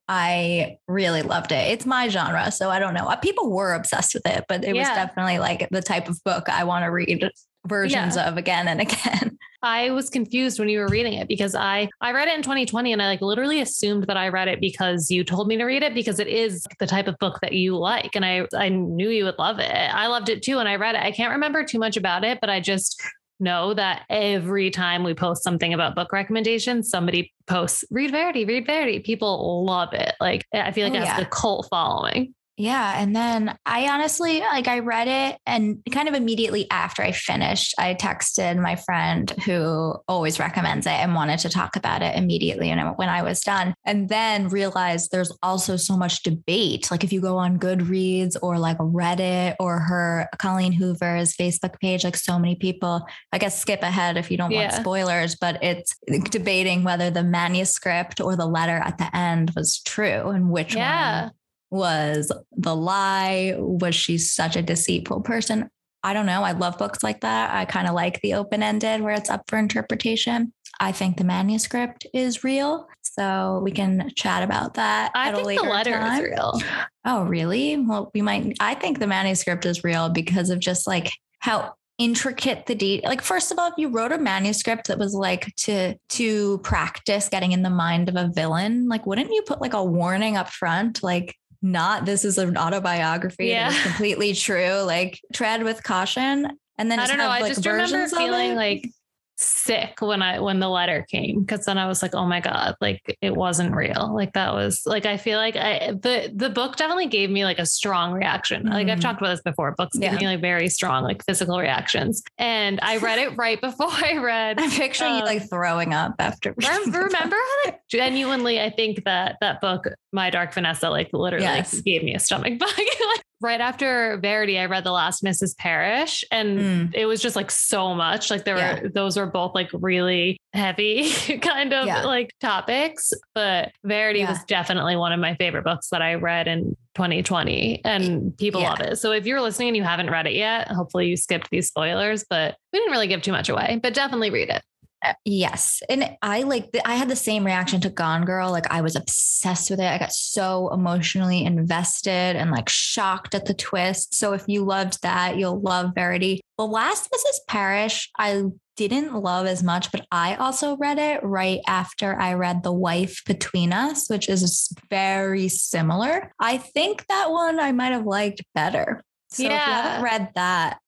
I 0.09 0.79
really 0.89 1.23
loved 1.23 1.53
it. 1.53 1.73
It's 1.73 1.87
my 1.87 2.09
genre. 2.09 2.51
So 2.51 2.69
I 2.69 2.81
don't 2.81 2.95
know. 2.95 3.13
People 3.23 3.53
were 3.53 3.75
obsessed 3.75 4.15
with 4.15 4.27
it, 4.27 4.45
but 4.49 4.65
it 4.65 4.75
yeah. 4.75 4.83
was 4.83 4.89
definitely 4.89 5.39
like 5.39 5.69
the 5.71 5.83
type 5.83 6.09
of 6.09 6.23
book 6.25 6.49
I 6.49 6.65
want 6.65 6.85
to 6.85 6.91
read 6.91 7.29
versions 7.67 8.17
yeah. 8.17 8.29
of 8.29 8.37
again 8.37 8.69
and 8.69 8.81
again. 8.81 9.39
I 9.63 9.91
was 9.91 10.11
confused 10.11 10.59
when 10.59 10.69
you 10.69 10.81
were 10.81 10.89
reading 10.89 11.15
it 11.15 11.29
because 11.29 11.55
I 11.55 11.89
I 12.01 12.13
read 12.13 12.29
it 12.29 12.35
in 12.35 12.43
2020 12.43 12.93
and 12.93 13.03
I 13.03 13.07
like 13.07 13.21
literally 13.21 13.61
assumed 13.61 14.05
that 14.05 14.17
I 14.17 14.29
read 14.29 14.49
it 14.49 14.61
because 14.61 15.11
you 15.11 15.25
told 15.25 15.49
me 15.49 15.57
to 15.57 15.65
read 15.65 15.83
it 15.83 15.95
because 15.95 16.19
it 16.19 16.29
is 16.29 16.67
the 16.79 16.87
type 16.87 17.09
of 17.09 17.19
book 17.19 17.41
that 17.43 17.53
you 17.53 17.77
like 17.77 18.15
and 18.15 18.25
I 18.25 18.47
I 18.57 18.69
knew 18.69 19.09
you 19.09 19.25
would 19.25 19.39
love 19.39 19.59
it. 19.59 19.71
I 19.71 20.07
loved 20.07 20.29
it 20.29 20.43
too 20.43 20.59
and 20.59 20.69
I 20.69 20.77
read 20.77 20.95
it. 20.95 21.03
I 21.03 21.13
can't 21.13 21.33
remember 21.33 21.65
too 21.65 21.79
much 21.79 21.97
about 21.97 22.25
it, 22.25 22.39
but 22.41 22.51
I 22.51 22.61
just 22.61 23.01
know 23.39 23.75
that 23.75 24.03
every 24.09 24.71
time 24.71 25.05
we 25.05 25.15
post 25.15 25.43
something 25.43 25.75
about 25.75 25.95
book 25.95 26.13
recommendations, 26.13 26.89
somebody 26.89 27.33
posts 27.47 27.85
read 27.91 28.11
Verity, 28.11 28.45
read 28.45 28.67
Verity. 28.67 29.01
People 29.01 29.65
love 29.65 29.93
it. 29.93 30.15
Like 30.21 30.45
I 30.55 30.73
feel 30.73 30.87
like 30.87 30.95
oh, 30.95 31.03
it 31.03 31.07
has 31.07 31.19
yeah. 31.19 31.25
a 31.25 31.29
cult 31.29 31.69
following. 31.71 32.35
Yeah. 32.59 32.95
And 33.01 33.15
then 33.15 33.57
I 33.67 33.89
honestly, 33.89 34.41
like, 34.41 34.67
I 34.67 34.79
read 34.79 35.09
it 35.09 35.39
and 35.45 35.83
kind 35.93 36.09
of 36.09 36.15
immediately 36.15 36.67
after 36.71 37.03
I 37.03 37.13
finished, 37.13 37.75
I 37.79 37.95
texted 37.95 38.61
my 38.61 38.77
friend 38.77 39.31
who 39.45 39.95
always 40.09 40.39
recommends 40.39 40.87
it 40.87 40.93
and 40.93 41.15
wanted 41.15 41.41
to 41.41 41.51
talk 41.51 41.77
about 41.77 42.01
it 42.01 42.17
immediately 42.17 42.71
And 42.71 42.97
when 42.97 43.11
I 43.11 43.23
was 43.23 43.41
done. 43.41 43.75
And 43.85 44.09
then 44.09 44.49
realized 44.49 45.11
there's 45.11 45.33
also 45.43 45.77
so 45.77 45.99
much 45.99 46.23
debate. 46.23 46.91
Like, 46.91 47.05
if 47.05 47.13
you 47.13 47.21
go 47.21 47.37
on 47.37 47.59
Goodreads 47.59 48.37
or 48.41 48.59
like 48.59 48.79
Reddit 48.79 49.57
or 49.61 49.79
her 49.79 50.29
Colleen 50.39 50.73
Hoover's 50.73 51.35
Facebook 51.37 51.79
page, 51.81 52.05
like, 52.05 52.17
so 52.17 52.39
many 52.39 52.55
people, 52.55 53.07
I 53.33 53.39
guess, 53.39 53.61
skip 53.61 53.83
ahead 53.83 54.17
if 54.17 54.31
you 54.31 54.39
don't 54.39 54.51
yeah. 54.51 54.71
want 54.71 54.73
spoilers, 54.73 55.35
but 55.37 55.63
it's 55.63 55.95
debating 56.31 56.85
whether 56.85 57.11
the 57.11 57.23
manuscript 57.23 58.21
or 58.21 58.35
the 58.35 58.47
letter 58.47 58.79
at 58.79 58.97
the 58.97 59.15
end 59.15 59.51
was 59.55 59.81
true 59.81 60.31
and 60.31 60.49
which 60.51 60.75
yeah. 60.75 61.25
one 61.25 61.33
Was 61.71 62.33
the 62.53 62.77
lie? 62.77 63.55
Was 63.59 63.95
she 63.95 64.19
such 64.19 64.57
a 64.57 64.63
deceitful 64.63 65.23
person? 65.23 65.69
I 66.03 66.13
don't 66.13 66.27
know. 66.27 66.43
I 66.43 66.53
love 66.53 66.79
books 66.79 67.03
like 67.03 67.23
that. 67.23 67.53
I 67.53 67.65
kind 67.65 67.89
of 67.89 67.95
like 67.95 68.21
the 68.21 68.35
open 68.35 68.63
ended 68.63 69.01
where 69.01 69.15
it's 69.15 69.29
up 69.29 69.43
for 69.49 69.59
interpretation. 69.59 70.53
I 70.79 70.93
think 70.93 71.17
the 71.17 71.25
manuscript 71.25 72.07
is 72.15 72.45
real. 72.45 72.87
So 73.03 73.61
we 73.65 73.73
can 73.73 74.11
chat 74.15 74.43
about 74.43 74.75
that. 74.75 75.11
I 75.15 75.33
think 75.33 75.61
the 75.61 75.69
letter 75.69 75.93
time. 75.93 76.23
is 76.23 76.31
real. 76.31 76.61
Oh, 77.05 77.25
really? 77.25 77.77
Well, 77.77 78.11
we 78.15 78.23
might. 78.23 78.57
I 78.61 78.75
think 78.75 78.99
the 78.99 79.07
manuscript 79.07 79.65
is 79.65 79.83
real 79.83 80.09
because 80.09 80.51
of 80.51 80.61
just 80.61 80.87
like 80.87 81.13
how 81.39 81.75
intricate 81.99 82.67
the 82.67 82.75
deed 82.75 83.03
like 83.05 83.23
first 83.23 83.51
of 83.51 83.59
all 83.59 83.69
if 83.69 83.75
you 83.79 83.89
wrote 83.89 84.13
a 84.13 84.19
manuscript 84.19 84.89
that 84.89 84.99
was 84.99 85.15
like 85.15 85.55
to 85.57 85.95
to 86.11 86.59
practice 86.59 87.31
getting 87.31 87.53
in 87.53 87.63
the 87.63 87.71
mind 87.71 88.11
of 88.11 88.17
a 88.17 88.31
villain 88.35 88.87
like 88.87 89.07
wouldn't 89.07 89.33
you 89.33 89.41
put 89.47 89.63
like 89.63 89.73
a 89.73 89.83
warning 89.83 90.37
up 90.37 90.51
front 90.51 91.03
like 91.03 91.35
not 91.71 92.05
this 92.07 92.25
is 92.25 92.39
an 92.39 92.57
autobiography. 92.57 93.47
Yeah. 93.47 93.71
it's 93.71 93.83
completely 93.83 94.35
true. 94.35 94.81
Like 94.81 95.21
tread 95.33 95.63
with 95.63 95.83
caution 95.83 96.59
and 96.79 96.91
then 96.91 96.99
i 96.99 97.07
don't 97.07 97.17
know. 97.17 97.25
have, 97.25 97.33
i 97.33 97.41
like, 97.41 97.55
just 97.55 97.67
remember 97.67 98.09
feeling 98.09 98.55
like 98.55 98.89
sick 99.39 100.01
when 100.01 100.23
I 100.23 100.41
when 100.41 100.61
the 100.61 100.69
letter 100.69 101.07
came 101.09 101.41
because 101.41 101.67
then 101.67 101.79
I 101.79 101.87
was 101.87 102.03
like, 102.03 102.15
oh 102.15 102.27
my 102.27 102.41
god, 102.41 102.77
like 102.81 103.19
it 103.21 103.35
wasn't 103.35 103.75
real. 103.75 104.15
Like 104.15 104.33
that 104.33 104.55
was 104.55 104.83
like 104.87 105.07
I 105.07 105.17
feel 105.17 105.39
like 105.39 105.57
I 105.57 105.93
the 105.93 106.33
the 106.35 106.51
book 106.51 106.77
definitely 106.77 107.07
gave 107.07 107.31
me 107.31 107.45
like 107.45 107.59
a 107.59 107.67
strong 107.67 108.13
reaction. 108.13 108.65
Mm-hmm. 108.65 108.73
Like 108.73 108.89
I've 108.89 108.99
mm-hmm. 108.99 109.01
talked 109.01 109.21
about 109.21 109.31
this 109.31 109.43
before. 109.43 109.75
Books 109.77 109.97
yeah. 109.99 110.11
give 110.11 110.21
me 110.21 110.27
like 110.27 110.41
very 110.41 110.69
strong 110.69 111.05
like 111.05 111.25
physical 111.25 111.59
reactions. 111.59 112.23
And 112.39 112.81
I 112.83 112.97
read 112.99 113.19
it 113.19 113.37
right 113.37 113.61
before 113.61 113.89
I 113.91 114.17
read. 114.17 114.59
I'm 114.59 114.71
picturing 114.71 115.13
um, 115.13 115.19
you 115.19 115.25
like 115.25 115.49
throwing 115.49 115.93
up 115.93 116.15
after. 116.19 116.55
remember 116.57 117.37
how 117.37 117.65
like 117.67 117.81
genuinely 117.89 118.61
I 118.61 118.71
think 118.71 119.05
that 119.05 119.37
that 119.41 119.61
book, 119.61 119.87
My 120.13 120.31
Dark 120.31 120.55
Vanessa, 120.55 120.89
like 120.91 121.11
literally 121.13 121.45
yes. 121.45 121.75
like, 121.75 121.85
gave 121.85 122.03
me 122.03 122.15
a 122.15 122.19
stomach 122.19 122.59
bug. 122.59 122.69
like 122.77 123.25
right 123.41 123.61
after 123.61 124.19
Verity, 124.19 124.59
I 124.59 124.67
read 124.67 124.85
The 124.85 124.93
Last 124.93 125.23
Mrs. 125.23 125.57
Parrish, 125.57 126.25
and 126.31 126.59
mm. 126.59 126.95
it 126.95 127.07
was 127.07 127.21
just 127.21 127.37
like 127.37 127.51
so 127.51 127.95
much. 127.95 128.31
Like 128.31 128.45
there 128.45 128.57
yeah. 128.57 128.83
were 128.83 128.89
those 128.89 129.17
were 129.17 129.27
both 129.27 129.55
like 129.55 129.71
really 129.73 130.39
heavy 130.53 131.11
kind 131.43 131.73
of 131.73 131.87
yeah. 131.87 132.05
like 132.05 132.33
topics. 132.41 133.13
But 133.35 133.73
Verity 133.85 134.21
yeah. 134.21 134.31
was 134.31 134.43
definitely 134.45 134.97
one 134.97 135.13
of 135.13 135.21
my 135.21 135.35
favorite 135.37 135.65
books 135.65 135.89
that 135.91 136.03
I 136.03 136.15
read 136.15 136.49
in 136.49 136.77
2020 136.95 137.83
and 137.85 138.37
people 138.39 138.63
love 138.63 138.81
it. 138.81 138.97
So 138.97 139.13
if 139.13 139.27
you're 139.27 139.43
listening 139.43 139.69
and 139.69 139.77
you 139.77 139.83
haven't 139.83 140.11
read 140.11 140.27
it 140.27 140.33
yet, 140.33 140.69
hopefully 140.69 141.09
you 141.09 141.17
skipped 141.17 141.51
these 141.51 141.69
spoilers, 141.69 142.25
but 142.29 142.57
we 142.73 142.79
didn't 142.79 142.93
really 142.93 143.07
give 143.07 143.23
too 143.23 143.33
much 143.33 143.49
away, 143.51 143.79
but 143.83 143.93
definitely 143.93 144.31
read 144.31 144.49
it. 144.49 144.63
Uh, 145.05 145.13
yes. 145.25 145.83
And 145.89 146.17
I 146.23 146.43
like, 146.43 146.69
I 146.85 146.95
had 146.95 147.09
the 147.09 147.17
same 147.17 147.45
reaction 147.45 147.81
to 147.83 147.91
Gone 147.91 148.25
Girl. 148.25 148.51
Like, 148.51 148.71
I 148.71 148.81
was 148.81 148.97
obsessed 148.97 149.71
with 149.71 149.81
it. 149.81 149.87
I 149.87 149.99
got 149.99 150.13
so 150.13 150.73
emotionally 150.73 151.45
invested 151.45 152.37
and 152.37 152.51
like 152.51 152.69
shocked 152.69 153.35
at 153.35 153.45
the 153.45 153.55
twist. 153.55 154.15
So, 154.15 154.33
if 154.33 154.45
you 154.47 154.65
loved 154.65 155.03
that, 155.03 155.37
you'll 155.37 155.61
love 155.61 155.93
Verity. 155.95 156.41
The 156.59 156.67
last 156.67 157.11
Mrs. 157.11 157.47
Parrish, 157.47 158.11
I 158.19 158.45
didn't 158.77 159.15
love 159.15 159.47
as 159.47 159.63
much, 159.63 159.91
but 159.91 160.07
I 160.11 160.35
also 160.37 160.77
read 160.77 160.99
it 160.99 161.23
right 161.23 161.61
after 161.67 162.19
I 162.19 162.35
read 162.35 162.63
The 162.63 162.73
Wife 162.73 163.23
Between 163.27 163.73
Us, 163.73 164.09
which 164.09 164.29
is 164.29 164.73
very 164.91 165.49
similar. 165.49 166.33
I 166.39 166.59
think 166.59 167.07
that 167.09 167.31
one 167.31 167.59
I 167.59 167.73
might 167.73 167.93
have 167.93 168.07
liked 168.07 168.43
better. 168.55 169.03
So 169.31 169.43
yeah. 169.43 169.49
if 169.49 169.67
you 169.67 169.73
haven't 169.73 170.05
read 170.05 170.31
that, 170.35 170.79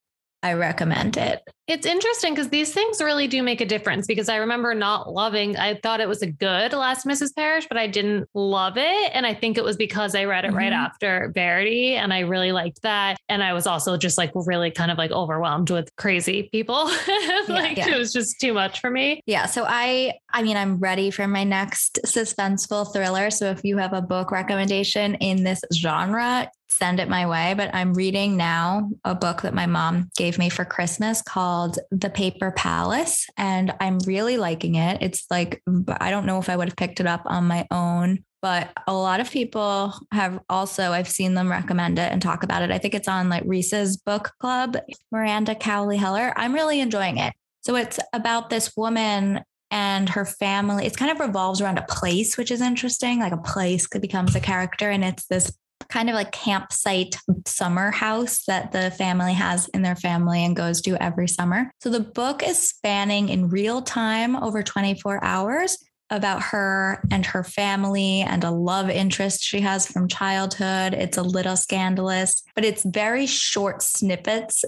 I 0.43 0.53
recommend 0.55 1.17
it. 1.17 1.41
It's 1.69 1.85
interesting 1.85 2.33
because 2.33 2.49
these 2.49 2.73
things 2.73 3.03
really 3.03 3.29
do 3.29 3.43
make 3.43 3.61
a 3.61 3.67
difference 3.67 4.07
because 4.07 4.31
I 4.31 4.37
remember 4.37 4.73
not 4.73 5.13
loving, 5.13 5.59
I 5.59 5.75
thought 5.75 6.01
it 6.01 6.09
was 6.09 6.23
a 6.23 6.27
good 6.27 6.73
Last 6.73 7.07
Mrs. 7.07 7.37
Parrish, 7.37 7.67
but 7.69 7.77
I 7.77 7.87
didn't 7.87 8.27
love 8.33 8.79
it. 8.79 9.11
And 9.13 9.27
I 9.27 9.35
think 9.35 9.59
it 9.59 9.65
was 9.65 9.77
because 9.77 10.15
I 10.15 10.25
read 10.25 10.47
it 10.47 10.49
mm-hmm. 10.49 10.57
right 10.57 10.73
after 10.73 11.31
Verity 11.35 11.95
and 11.95 12.13
I 12.13 12.21
really 12.21 12.53
liked 12.53 12.81
that. 12.83 13.19
And 13.29 13.43
I 13.43 13.53
was 13.53 13.67
also 13.67 13.99
just 13.99 14.17
like 14.17 14.33
really 14.35 14.71
kind 14.71 14.91
of 14.91 14.97
like 14.97 15.11
overwhelmed 15.11 15.69
with 15.69 15.95
crazy 15.97 16.45
people. 16.45 16.85
like 17.49 17.77
yeah, 17.77 17.89
yeah. 17.89 17.95
it 17.95 17.99
was 17.99 18.15
just 18.15 18.41
too 18.41 18.55
much 18.55 18.81
for 18.81 18.89
me. 18.89 19.21
Yeah. 19.27 19.45
So 19.45 19.67
I, 19.69 20.15
I 20.33 20.43
mean, 20.43 20.57
I'm 20.57 20.79
ready 20.79 21.11
for 21.11 21.29
my 21.29 21.45
next 21.45 21.99
suspenseful 22.07 22.95
thriller. 22.95 23.31
So 23.31 23.51
if 23.51 23.63
you 23.63 23.77
have 23.77 23.93
a 23.93 24.01
book 24.01 24.31
recommendation 24.31 25.17
in 25.17 25.45
this 25.45 25.61
genre, 25.75 26.51
send 26.69 27.01
it 27.01 27.09
my 27.09 27.27
way. 27.27 27.55
But 27.57 27.75
I'm 27.75 27.93
reading 27.95 28.37
now 28.37 28.91
a 29.05 29.15
book 29.15 29.43
that 29.43 29.55
my 29.55 29.67
mom 29.67 30.11
gave 30.17 30.39
me 30.39 30.49
for 30.49 30.65
Christmas 30.65 31.23
called 31.23 31.58
The 31.91 32.11
Paper 32.11 32.53
Palace. 32.53 33.27
And 33.37 33.75
I'm 33.81 33.99
really 34.07 34.37
liking 34.37 34.77
it. 34.77 34.99
It's 35.00 35.27
like, 35.31 35.62
I 36.00 36.11
don't 36.11 36.27
know 36.27 36.38
if 36.38 36.49
I 36.49 36.57
would 36.57 36.68
have 36.68 36.77
picked 36.77 37.01
it 37.01 37.07
up 37.07 37.23
on 37.27 37.47
my 37.47 37.66
own. 37.71 38.25
But 38.40 38.71
a 38.87 38.94
lot 38.94 39.18
of 39.18 39.31
people 39.31 39.92
have 40.12 40.38
also, 40.49 40.92
I've 40.92 41.09
seen 41.09 41.35
them 41.35 41.51
recommend 41.51 41.99
it 41.99 42.12
and 42.12 42.23
talk 42.23 42.44
about 42.44 42.62
it. 42.62 42.71
I 42.71 42.79
think 42.79 42.94
it's 42.94 43.09
on 43.09 43.29
like 43.29 43.42
Reese's 43.44 43.97
book 43.97 44.31
club, 44.38 44.77
Miranda 45.11 45.57
Cowley 45.57 45.97
Heller. 45.97 46.33
I'm 46.37 46.55
really 46.55 46.79
enjoying 46.79 47.18
it. 47.18 47.35
So 47.62 47.75
it's 47.75 47.99
about 48.12 48.49
this 48.49 48.77
woman 48.77 49.40
and 49.73 50.09
her 50.11 50.25
family. 50.25 50.87
It 50.87 50.97
kind 50.97 51.11
of 51.11 51.18
revolves 51.18 51.61
around 51.61 51.79
a 51.79 51.87
place, 51.88 52.38
which 52.38 52.53
is 52.53 52.61
interesting. 52.61 53.18
Like 53.18 53.33
a 53.33 53.38
place 53.38 53.88
becomes 53.88 54.37
a 54.37 54.40
character, 54.40 54.88
and 54.88 55.05
it's 55.05 55.27
this 55.27 55.53
kind 55.88 56.09
of 56.09 56.14
like 56.14 56.33
campsite 56.33 57.16
summer 57.46 57.90
house 57.90 58.44
that 58.46 58.72
the 58.72 58.90
family 58.92 59.33
has 59.33 59.68
in 59.68 59.83
their 59.83 59.96
family 59.96 60.44
and 60.44 60.57
goes 60.57 60.81
to 60.83 61.03
every 61.03 61.29
summer. 61.29 61.70
So 61.81 61.90
the 61.90 62.01
book 62.01 62.42
is 62.42 62.61
spanning 62.61 63.29
in 63.29 63.48
real 63.48 63.83
time 63.83 64.37
over 64.37 64.62
24 64.62 65.22
hours 65.24 65.79
about 66.11 66.42
her 66.42 67.03
and 67.11 67.24
her 67.27 67.44
family 67.44 68.22
and 68.22 68.42
a 68.44 68.51
love 68.51 68.88
interest 68.88 69.42
she 69.42 69.61
has 69.61 69.87
from 69.87 70.09
childhood. 70.09 70.94
It's 70.94 71.18
a 71.18 71.22
little 71.22 71.57
scandalous, 71.57 72.42
but 72.55 72.64
it's 72.64 72.83
very 72.83 73.27
short 73.27 73.83
snippets 73.83 74.64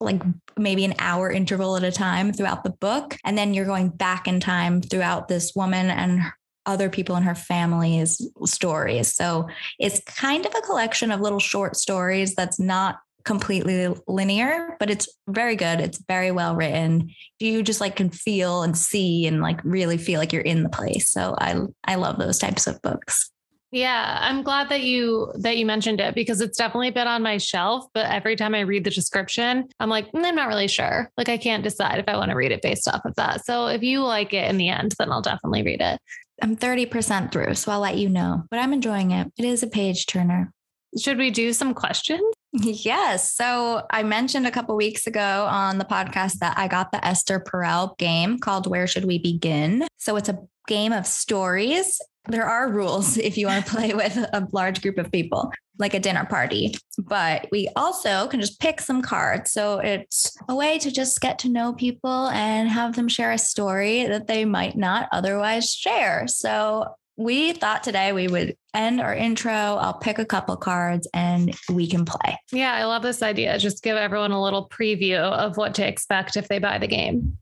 like 0.00 0.22
maybe 0.56 0.84
an 0.84 0.94
hour 0.98 1.30
interval 1.30 1.76
at 1.76 1.84
a 1.84 1.90
time 1.90 2.32
throughout 2.32 2.62
the 2.64 2.70
book. 2.70 3.16
And 3.24 3.38
then 3.38 3.54
you're 3.54 3.64
going 3.64 3.88
back 3.88 4.28
in 4.28 4.40
time 4.40 4.82
throughout 4.82 5.28
this 5.28 5.54
woman 5.54 5.90
and 5.90 6.22
other 6.66 6.88
people 6.88 7.16
in 7.16 7.22
her 7.22 7.34
family's 7.34 8.20
stories. 8.44 9.14
So 9.14 9.48
it's 9.78 10.00
kind 10.00 10.46
of 10.46 10.54
a 10.54 10.62
collection 10.62 11.10
of 11.10 11.20
little 11.20 11.40
short 11.40 11.76
stories 11.76 12.34
that's 12.34 12.58
not 12.58 12.98
completely 13.24 13.88
linear, 14.06 14.76
but 14.78 14.90
it's 14.90 15.08
very 15.28 15.56
good. 15.56 15.80
It's 15.80 16.02
very 16.06 16.30
well 16.30 16.54
written. 16.54 17.10
You 17.40 17.62
just 17.62 17.80
like 17.80 17.96
can 17.96 18.10
feel 18.10 18.62
and 18.62 18.76
see 18.76 19.26
and 19.26 19.40
like 19.40 19.60
really 19.64 19.96
feel 19.96 20.20
like 20.20 20.32
you're 20.32 20.42
in 20.42 20.62
the 20.62 20.68
place. 20.68 21.10
So 21.10 21.34
I 21.38 21.56
I 21.84 21.96
love 21.96 22.18
those 22.18 22.38
types 22.38 22.66
of 22.66 22.80
books. 22.82 23.30
Yeah, 23.74 24.18
I'm 24.20 24.44
glad 24.44 24.68
that 24.68 24.82
you 24.82 25.32
that 25.40 25.56
you 25.56 25.66
mentioned 25.66 26.00
it 26.00 26.14
because 26.14 26.40
it's 26.40 26.56
definitely 26.56 26.92
been 26.92 27.08
on 27.08 27.22
my 27.22 27.38
shelf, 27.38 27.86
but 27.92 28.06
every 28.06 28.36
time 28.36 28.54
I 28.54 28.60
read 28.60 28.84
the 28.84 28.90
description, 28.90 29.68
I'm 29.80 29.88
like, 29.88 30.12
mm, 30.12 30.24
I'm 30.24 30.36
not 30.36 30.46
really 30.46 30.68
sure. 30.68 31.10
Like 31.16 31.28
I 31.28 31.38
can't 31.38 31.64
decide 31.64 31.98
if 31.98 32.04
I 32.06 32.16
want 32.16 32.30
to 32.30 32.36
read 32.36 32.52
it 32.52 32.62
based 32.62 32.86
off 32.86 33.04
of 33.04 33.16
that. 33.16 33.44
So 33.44 33.66
if 33.66 33.82
you 33.82 34.04
like 34.04 34.32
it 34.32 34.48
in 34.48 34.58
the 34.58 34.68
end, 34.68 34.94
then 34.96 35.10
I'll 35.10 35.22
definitely 35.22 35.64
read 35.64 35.80
it. 35.80 35.98
I'm 36.42 36.56
30% 36.56 37.32
through, 37.32 37.54
so 37.54 37.72
I'll 37.72 37.80
let 37.80 37.96
you 37.96 38.08
know. 38.08 38.44
But 38.50 38.60
I'm 38.60 38.72
enjoying 38.72 39.12
it. 39.12 39.32
It 39.38 39.44
is 39.44 39.62
a 39.62 39.66
page 39.66 40.06
turner. 40.06 40.52
Should 40.98 41.18
we 41.18 41.30
do 41.30 41.52
some 41.52 41.74
questions? 41.74 42.22
Yes. 42.56 43.34
So 43.34 43.82
I 43.90 44.04
mentioned 44.04 44.46
a 44.46 44.50
couple 44.52 44.76
weeks 44.76 45.08
ago 45.08 45.48
on 45.50 45.78
the 45.78 45.84
podcast 45.84 46.34
that 46.34 46.56
I 46.56 46.68
got 46.68 46.92
the 46.92 47.04
Esther 47.04 47.40
Perel 47.40 47.98
game 47.98 48.38
called 48.38 48.68
Where 48.68 48.86
Should 48.86 49.06
We 49.06 49.18
Begin? 49.18 49.88
So 49.98 50.14
it's 50.14 50.28
a 50.28 50.38
game 50.68 50.92
of 50.92 51.04
stories. 51.04 52.00
There 52.28 52.46
are 52.46 52.70
rules 52.70 53.16
if 53.28 53.36
you 53.36 53.46
want 53.46 53.64
to 53.64 53.72
play 53.72 53.94
with 53.94 54.16
a 54.16 54.48
large 54.52 54.82
group 54.82 54.98
of 54.98 55.10
people 55.10 55.52
like 55.78 55.94
a 55.94 56.00
dinner 56.00 56.24
party. 56.24 56.74
But 56.98 57.48
we 57.50 57.68
also 57.74 58.28
can 58.28 58.40
just 58.40 58.60
pick 58.60 58.80
some 58.80 59.02
cards. 59.02 59.50
So 59.52 59.80
it's 59.80 60.36
a 60.48 60.54
way 60.54 60.78
to 60.78 60.90
just 60.90 61.20
get 61.20 61.38
to 61.40 61.48
know 61.48 61.72
people 61.72 62.28
and 62.28 62.68
have 62.68 62.94
them 62.94 63.08
share 63.08 63.32
a 63.32 63.38
story 63.38 64.06
that 64.06 64.28
they 64.28 64.44
might 64.44 64.76
not 64.76 65.08
otherwise 65.10 65.72
share. 65.72 66.28
So 66.28 66.94
we 67.16 67.52
thought 67.52 67.82
today 67.82 68.12
we 68.12 68.28
would 68.28 68.56
end 68.72 69.00
our 69.00 69.14
intro. 69.14 69.52
I'll 69.52 69.98
pick 69.98 70.18
a 70.18 70.24
couple 70.24 70.56
cards 70.56 71.08
and 71.14 71.54
we 71.72 71.88
can 71.88 72.04
play. 72.04 72.38
Yeah, 72.52 72.72
I 72.72 72.84
love 72.84 73.02
this 73.02 73.22
idea. 73.22 73.58
Just 73.58 73.82
give 73.82 73.96
everyone 73.96 74.32
a 74.32 74.42
little 74.42 74.68
preview 74.68 75.18
of 75.18 75.56
what 75.56 75.74
to 75.76 75.86
expect 75.86 76.36
if 76.36 76.48
they 76.48 76.58
buy 76.58 76.78
the 76.78 76.88
game. 76.88 77.38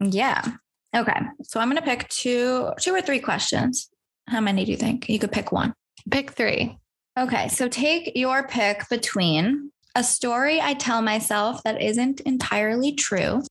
Yeah. 0.00 0.42
Okay. 0.94 1.20
So 1.42 1.58
I'm 1.58 1.70
going 1.70 1.82
to 1.82 1.88
pick 1.88 2.08
two 2.08 2.70
two 2.78 2.94
or 2.94 3.00
three 3.00 3.18
questions. 3.18 3.88
How 4.28 4.40
many 4.40 4.64
do 4.64 4.70
you 4.70 4.76
think? 4.76 5.08
You 5.08 5.18
could 5.18 5.32
pick 5.32 5.52
one. 5.52 5.74
Pick 6.10 6.32
3. 6.32 6.78
Okay, 7.18 7.48
so 7.48 7.68
take 7.68 8.12
your 8.16 8.46
pick 8.48 8.88
between 8.88 9.70
a 9.94 10.02
story 10.02 10.60
I 10.60 10.74
tell 10.74 11.02
myself 11.02 11.62
that 11.62 11.80
isn't 11.80 12.20
entirely 12.20 12.92
true. 12.92 13.42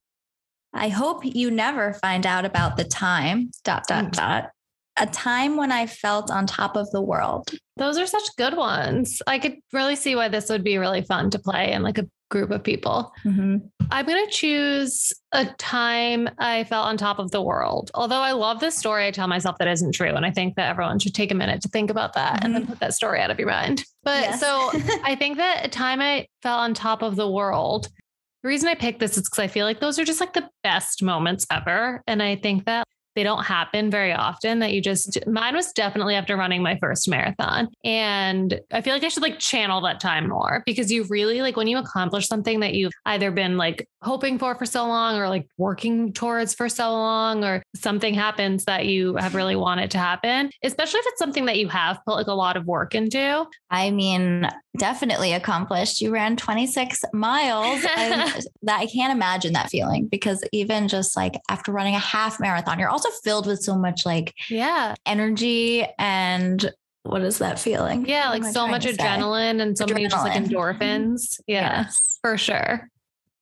I 0.74 0.90
hope 0.90 1.24
you 1.24 1.50
never 1.52 1.94
find 1.94 2.26
out 2.26 2.46
about 2.46 2.78
the 2.78 2.84
time, 2.84 3.52
dot, 3.64 3.86
dot, 3.88 4.06
mm. 4.06 4.12
dot. 4.12 4.50
A 4.98 5.08
time 5.08 5.56
when 5.56 5.72
I 5.72 5.88
felt 5.88 6.30
on 6.30 6.46
top 6.46 6.76
of 6.76 6.92
the 6.92 7.02
world. 7.02 7.50
Those 7.78 7.98
are 7.98 8.06
such 8.06 8.36
good 8.38 8.56
ones. 8.56 9.22
I 9.26 9.40
could 9.40 9.56
really 9.72 9.96
see 9.96 10.16
why 10.16 10.28
this 10.28 10.50
would 10.50 10.64
be 10.64 10.78
really 10.78 11.02
fun 11.02 11.32
to 11.32 11.40
play 11.40 11.72
in 11.72 11.82
like 11.82 11.98
a 11.98 12.08
group 12.34 12.50
of 12.50 12.64
people. 12.64 13.14
Mm-hmm. 13.24 13.58
I'm 13.92 14.06
going 14.08 14.26
to 14.26 14.32
choose 14.32 15.14
a 15.32 15.46
time 15.60 16.28
I 16.40 16.64
felt 16.64 16.88
on 16.88 16.98
top 16.98 17.20
of 17.20 17.30
the 17.30 17.44
world. 17.44 17.92
Although 17.94 18.22
I 18.22 18.32
love 18.32 18.60
this 18.60 18.76
story, 18.76 19.06
I 19.06 19.12
tell 19.12 19.28
myself 19.28 19.58
that 19.60 19.68
isn't 19.68 19.94
true. 19.94 20.10
And 20.10 20.26
I 20.26 20.32
think 20.32 20.56
that 20.56 20.68
everyone 20.68 20.98
should 20.98 21.14
take 21.14 21.32
a 21.32 21.36
minute 21.36 21.62
to 21.62 21.70
think 21.70 21.92
about 21.92 22.14
that 22.14 22.38
mm-hmm. 22.38 22.46
and 22.46 22.56
then 22.56 22.62
mm-hmm. 22.64 22.72
put 22.72 22.80
that 22.80 22.96
story 22.96 23.22
out 23.22 23.30
of 23.30 23.38
your 23.38 23.50
mind. 23.50 23.86
But 24.02 24.24
yes. 24.24 24.40
so 24.40 24.72
I 25.04 25.16
think 25.16 25.38
that 25.38 25.64
a 25.64 25.70
time 25.70 26.02
I 26.02 26.28
felt 26.42 26.60
on 26.60 26.74
top 26.74 27.04
of 27.04 27.16
the 27.16 27.30
world. 27.30 27.88
The 28.42 28.50
reason 28.50 28.68
I 28.68 28.76
picked 28.76 29.00
this 29.00 29.16
is 29.16 29.30
because 29.30 29.40
I 29.40 29.48
feel 29.48 29.66
like 29.66 29.80
those 29.80 30.00
are 30.00 30.04
just 30.04 30.20
like 30.20 30.34
the 30.34 30.50
best 30.64 31.04
moments 31.04 31.46
ever. 31.52 32.02
And 32.08 32.22
I 32.22 32.36
think 32.36 32.66
that 32.66 32.88
they 33.16 33.24
don't 33.24 33.44
happen 33.44 33.90
very 33.90 34.14
often 34.14 34.60
that 34.60 34.74
you 34.74 34.82
just 34.82 35.12
mm-hmm. 35.12 35.34
mine 35.34 35.56
was 35.56 35.72
definitely 35.74 36.16
after 36.16 36.36
running 36.36 36.62
my 36.62 36.78
first 36.80 37.08
marathon. 37.08 37.70
And 37.84 38.60
i 38.72 38.82
feel 38.82 38.94
like 38.94 39.04
i 39.04 39.08
should 39.08 39.24
like 39.24 39.40
channel 39.40 39.82
that 39.82 40.00
time 40.00 40.30
more 40.30 40.64
because 40.66 40.92
you 40.92 41.04
really 41.06 41.42
like 41.42 41.56
when 41.56 41.68
you 41.68 41.78
accomplish 41.78 42.28
something 42.28 42.60
that 42.62 42.74
you've 42.74 42.94
either 43.06 43.32
been 43.32 43.58
like 43.58 43.88
hoping 44.02 44.38
for 44.38 44.56
for 44.56 44.66
so 44.66 44.86
long 44.86 45.18
or 45.18 45.30
like 45.30 45.48
working 45.58 46.14
towards 46.14 46.54
for 46.54 46.70
so 46.70 46.92
long 46.92 47.44
or 47.44 47.64
something 47.76 48.14
happens 48.14 48.66
that 48.66 48.86
you 48.86 49.16
have 49.16 49.36
really 49.36 49.56
wanted 49.68 49.92
to 49.92 49.98
happen 49.98 50.50
especially 50.64 51.00
if 51.00 51.06
it's 51.08 51.20
something 51.20 51.46
that 51.46 51.58
you 51.58 51.68
have 51.68 52.00
put 52.06 52.16
like 52.16 52.28
a 52.28 52.34
lot 52.34 52.58
of 52.58 52.66
work 52.66 52.96
into. 52.96 53.46
I 53.70 53.92
mean 53.92 54.50
definitely 54.78 55.34
accomplished 55.34 56.02
you 56.02 56.12
ran 56.12 56.36
26 56.36 57.04
miles 57.14 57.82
that 57.84 58.46
i 58.80 58.86
can't 58.88 59.14
imagine 59.14 59.54
that 59.54 59.70
feeling 59.70 60.08
because 60.08 60.44
even 60.52 60.88
just 60.88 61.16
like 61.16 61.40
after 61.50 61.72
running 61.72 61.96
a 61.96 62.00
half 62.00 62.40
marathon 62.40 62.80
you're 62.80 62.90
also 62.90 63.10
filled 63.24 63.46
with 63.46 63.62
so 63.62 63.78
much 63.78 64.06
like 64.06 64.34
yeah 64.50 64.96
energy 65.06 65.86
and 66.00 66.72
what 67.06 67.22
is 67.22 67.40
that 67.40 67.60
feeling? 67.60 68.06
Yeah, 68.08 68.30
like 68.30 68.46
so 68.46 68.66
much 68.66 68.86
adrenaline 68.86 69.62
and 69.62 69.78
so 69.78 69.86
adrenaline. 69.86 69.94
many 69.94 70.08
just 70.08 70.26
like 70.26 70.42
endorphins. 70.42 71.42
Yeah, 71.48 71.82
yes. 71.82 72.18
for 72.22 72.38
sure 72.38 72.90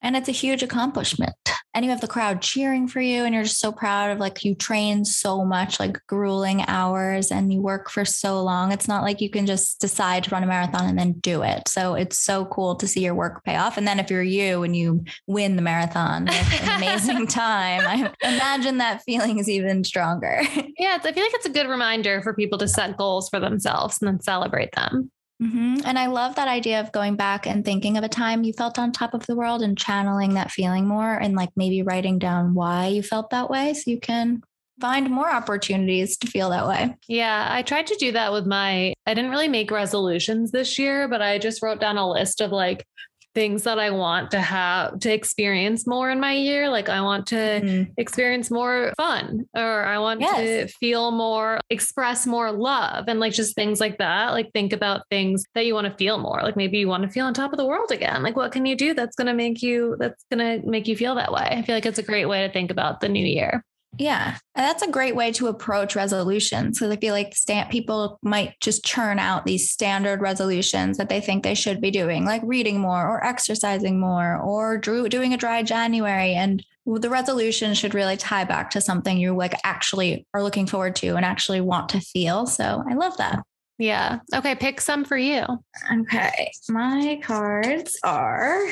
and 0.01 0.15
it's 0.15 0.29
a 0.29 0.33
huge 0.33 0.63
accomplishment. 0.63 1.35
And 1.73 1.85
you 1.85 1.91
have 1.91 2.01
the 2.01 2.07
crowd 2.07 2.41
cheering 2.41 2.87
for 2.87 2.99
you 2.99 3.23
and 3.23 3.33
you're 3.33 3.43
just 3.43 3.59
so 3.59 3.71
proud 3.71 4.11
of 4.11 4.19
like 4.19 4.43
you 4.43 4.55
train 4.55 5.05
so 5.05 5.45
much 5.45 5.79
like 5.79 5.97
grueling 6.05 6.65
hours 6.67 7.31
and 7.31 7.53
you 7.53 7.61
work 7.61 7.89
for 7.89 8.03
so 8.03 8.43
long. 8.43 8.73
It's 8.73 8.89
not 8.89 9.03
like 9.03 9.21
you 9.21 9.29
can 9.29 9.45
just 9.45 9.79
decide 9.79 10.25
to 10.25 10.31
run 10.31 10.43
a 10.43 10.47
marathon 10.47 10.89
and 10.89 10.99
then 10.99 11.13
do 11.13 11.43
it. 11.43 11.69
So 11.69 11.95
it's 11.95 12.19
so 12.19 12.43
cool 12.45 12.75
to 12.75 12.87
see 12.87 13.05
your 13.05 13.15
work 13.15 13.45
pay 13.45 13.55
off. 13.55 13.77
And 13.77 13.87
then 13.87 13.99
if 13.99 14.11
you're 14.11 14.21
you 14.21 14.63
and 14.63 14.75
you 14.75 15.05
win 15.27 15.55
the 15.55 15.61
marathon 15.61 16.27
an 16.27 16.69
amazing 16.77 17.27
time. 17.27 17.81
I 17.85 18.11
imagine 18.21 18.79
that 18.79 19.03
feeling 19.03 19.39
is 19.39 19.49
even 19.49 19.83
stronger. 19.83 20.41
Yeah 20.77 20.97
i 21.03 21.11
feel 21.11 21.23
like 21.23 21.33
it's 21.35 21.45
a 21.45 21.49
good 21.49 21.67
reminder 21.67 22.21
for 22.21 22.33
people 22.33 22.57
to 22.57 22.67
set 22.67 22.97
goals 22.97 23.29
for 23.29 23.39
themselves 23.39 23.99
and 24.01 24.07
then 24.07 24.19
celebrate 24.19 24.71
them 24.71 25.11
Mm-hmm. 25.41 25.81
And 25.85 25.97
I 25.97 26.05
love 26.05 26.35
that 26.35 26.47
idea 26.47 26.79
of 26.79 26.91
going 26.91 27.15
back 27.15 27.47
and 27.47 27.65
thinking 27.65 27.97
of 27.97 28.03
a 28.03 28.09
time 28.09 28.43
you 28.43 28.53
felt 28.53 28.77
on 28.77 28.91
top 28.91 29.13
of 29.13 29.25
the 29.25 29.35
world 29.35 29.63
and 29.63 29.77
channeling 29.77 30.35
that 30.35 30.51
feeling 30.51 30.87
more 30.87 31.13
and 31.13 31.35
like 31.35 31.49
maybe 31.55 31.81
writing 31.81 32.19
down 32.19 32.53
why 32.53 32.87
you 32.87 33.01
felt 33.01 33.31
that 33.31 33.49
way 33.49 33.73
so 33.73 33.89
you 33.89 33.99
can 33.99 34.43
find 34.79 35.09
more 35.09 35.31
opportunities 35.31 36.17
to 36.17 36.27
feel 36.27 36.49
that 36.49 36.67
way. 36.67 36.95
Yeah, 37.07 37.47
I 37.49 37.61
tried 37.61 37.87
to 37.87 37.95
do 37.95 38.11
that 38.11 38.31
with 38.31 38.45
my 38.45 38.93
I 39.05 39.13
didn't 39.13 39.31
really 39.31 39.47
make 39.47 39.71
resolutions 39.71 40.51
this 40.51 40.77
year, 40.77 41.07
but 41.07 41.21
I 41.21 41.37
just 41.37 41.61
wrote 41.61 41.79
down 41.79 41.97
a 41.97 42.09
list 42.09 42.41
of 42.41 42.51
like 42.51 42.85
things 43.33 43.63
that 43.63 43.79
I 43.79 43.91
want 43.91 44.31
to 44.31 44.41
have 44.41 44.99
to 44.99 45.13
experience 45.13 45.87
more 45.87 46.09
in 46.09 46.19
my 46.19 46.33
year. 46.33 46.69
Like 46.69 46.89
I 46.89 47.01
want 47.01 47.27
to 47.27 47.35
mm-hmm. 47.35 47.91
experience 47.97 48.51
more 48.51 48.93
fun 48.97 49.45
or 49.55 49.83
I 49.85 49.99
want 49.99 50.21
yes. 50.21 50.37
to 50.37 50.77
feel 50.79 51.11
more, 51.11 51.59
express 51.69 52.27
more 52.27 52.51
love 52.51 53.05
and 53.07 53.19
like 53.19 53.33
just 53.33 53.55
things 53.55 53.79
like 53.79 53.97
that. 53.99 54.31
Like 54.31 54.51
think 54.53 54.73
about 54.73 55.07
things 55.09 55.45
that 55.55 55.65
you 55.65 55.73
want 55.73 55.87
to 55.87 55.93
feel 55.95 56.17
more. 56.17 56.41
Like 56.43 56.57
maybe 56.57 56.79
you 56.79 56.87
want 56.87 57.03
to 57.03 57.09
feel 57.09 57.25
on 57.25 57.33
top 57.33 57.53
of 57.53 57.57
the 57.57 57.65
world 57.65 57.91
again. 57.91 58.23
Like 58.23 58.35
what 58.35 58.51
can 58.51 58.65
you 58.65 58.75
do 58.75 58.93
that's 58.93 59.15
going 59.15 59.27
to 59.27 59.33
make 59.33 59.61
you, 59.61 59.95
that's 59.99 60.23
going 60.31 60.61
to 60.61 60.67
make 60.67 60.87
you 60.87 60.95
feel 60.95 61.15
that 61.15 61.31
way? 61.31 61.47
I 61.49 61.61
feel 61.61 61.75
like 61.75 61.85
it's 61.85 61.99
a 61.99 62.03
great 62.03 62.25
way 62.25 62.45
to 62.45 62.53
think 62.53 62.71
about 62.71 62.99
the 62.99 63.09
new 63.09 63.25
year. 63.25 63.63
Yeah. 63.97 64.37
And 64.55 64.65
that's 64.65 64.83
a 64.83 64.89
great 64.89 65.15
way 65.15 65.31
to 65.33 65.47
approach 65.47 65.95
resolutions 65.95 66.79
because 66.79 66.91
I 66.91 66.99
feel 66.99 67.13
like 67.13 67.35
stand, 67.35 67.69
people 67.69 68.19
might 68.21 68.59
just 68.61 68.85
churn 68.85 69.19
out 69.19 69.45
these 69.45 69.69
standard 69.69 70.21
resolutions 70.21 70.97
that 70.97 71.09
they 71.09 71.19
think 71.19 71.43
they 71.43 71.55
should 71.55 71.81
be 71.81 71.91
doing, 71.91 72.25
like 72.25 72.41
reading 72.45 72.79
more 72.79 73.05
or 73.05 73.23
exercising 73.23 73.99
more 73.99 74.37
or 74.37 74.77
drew, 74.77 75.09
doing 75.09 75.33
a 75.33 75.37
dry 75.37 75.61
January. 75.61 76.33
And 76.33 76.63
the 76.85 77.09
resolution 77.09 77.73
should 77.73 77.93
really 77.93 78.17
tie 78.17 78.45
back 78.45 78.69
to 78.71 78.81
something 78.81 79.17
you 79.17 79.35
like 79.35 79.53
actually 79.63 80.25
are 80.33 80.41
looking 80.41 80.67
forward 80.67 80.95
to 80.97 81.15
and 81.15 81.25
actually 81.25 81.61
want 81.61 81.89
to 81.89 81.99
feel. 81.99 82.45
So 82.45 82.83
I 82.89 82.93
love 82.93 83.17
that. 83.17 83.43
Yeah. 83.77 84.19
Okay. 84.33 84.55
Pick 84.55 84.79
some 84.79 85.03
for 85.03 85.17
you. 85.17 85.43
Okay. 85.91 86.51
My 86.69 87.19
cards 87.23 87.99
are 88.03 88.67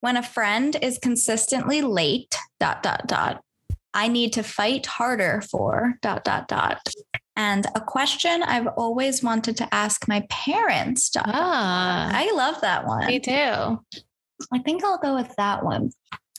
when 0.00 0.16
a 0.16 0.22
friend 0.22 0.76
is 0.82 0.98
consistently 0.98 1.80
late, 1.82 2.36
dot, 2.60 2.82
dot, 2.82 3.06
dot 3.06 3.43
I 3.94 4.08
need 4.08 4.32
to 4.34 4.42
fight 4.42 4.86
harder 4.86 5.42
for 5.50 5.94
dot 6.02 6.24
dot 6.24 6.48
dot. 6.48 6.80
And 7.36 7.66
a 7.74 7.80
question 7.80 8.42
I've 8.42 8.66
always 8.66 9.22
wanted 9.22 9.56
to 9.58 9.74
ask 9.74 10.06
my 10.08 10.26
parents. 10.28 11.10
Dot, 11.10 11.24
ah, 11.28 12.10
I 12.12 12.30
love 12.32 12.60
that 12.60 12.86
one. 12.86 13.06
Me 13.06 13.20
too. 13.20 13.30
I 14.52 14.58
think 14.64 14.84
I'll 14.84 14.98
go 14.98 15.14
with 15.14 15.34
that 15.36 15.64
one. 15.64 15.90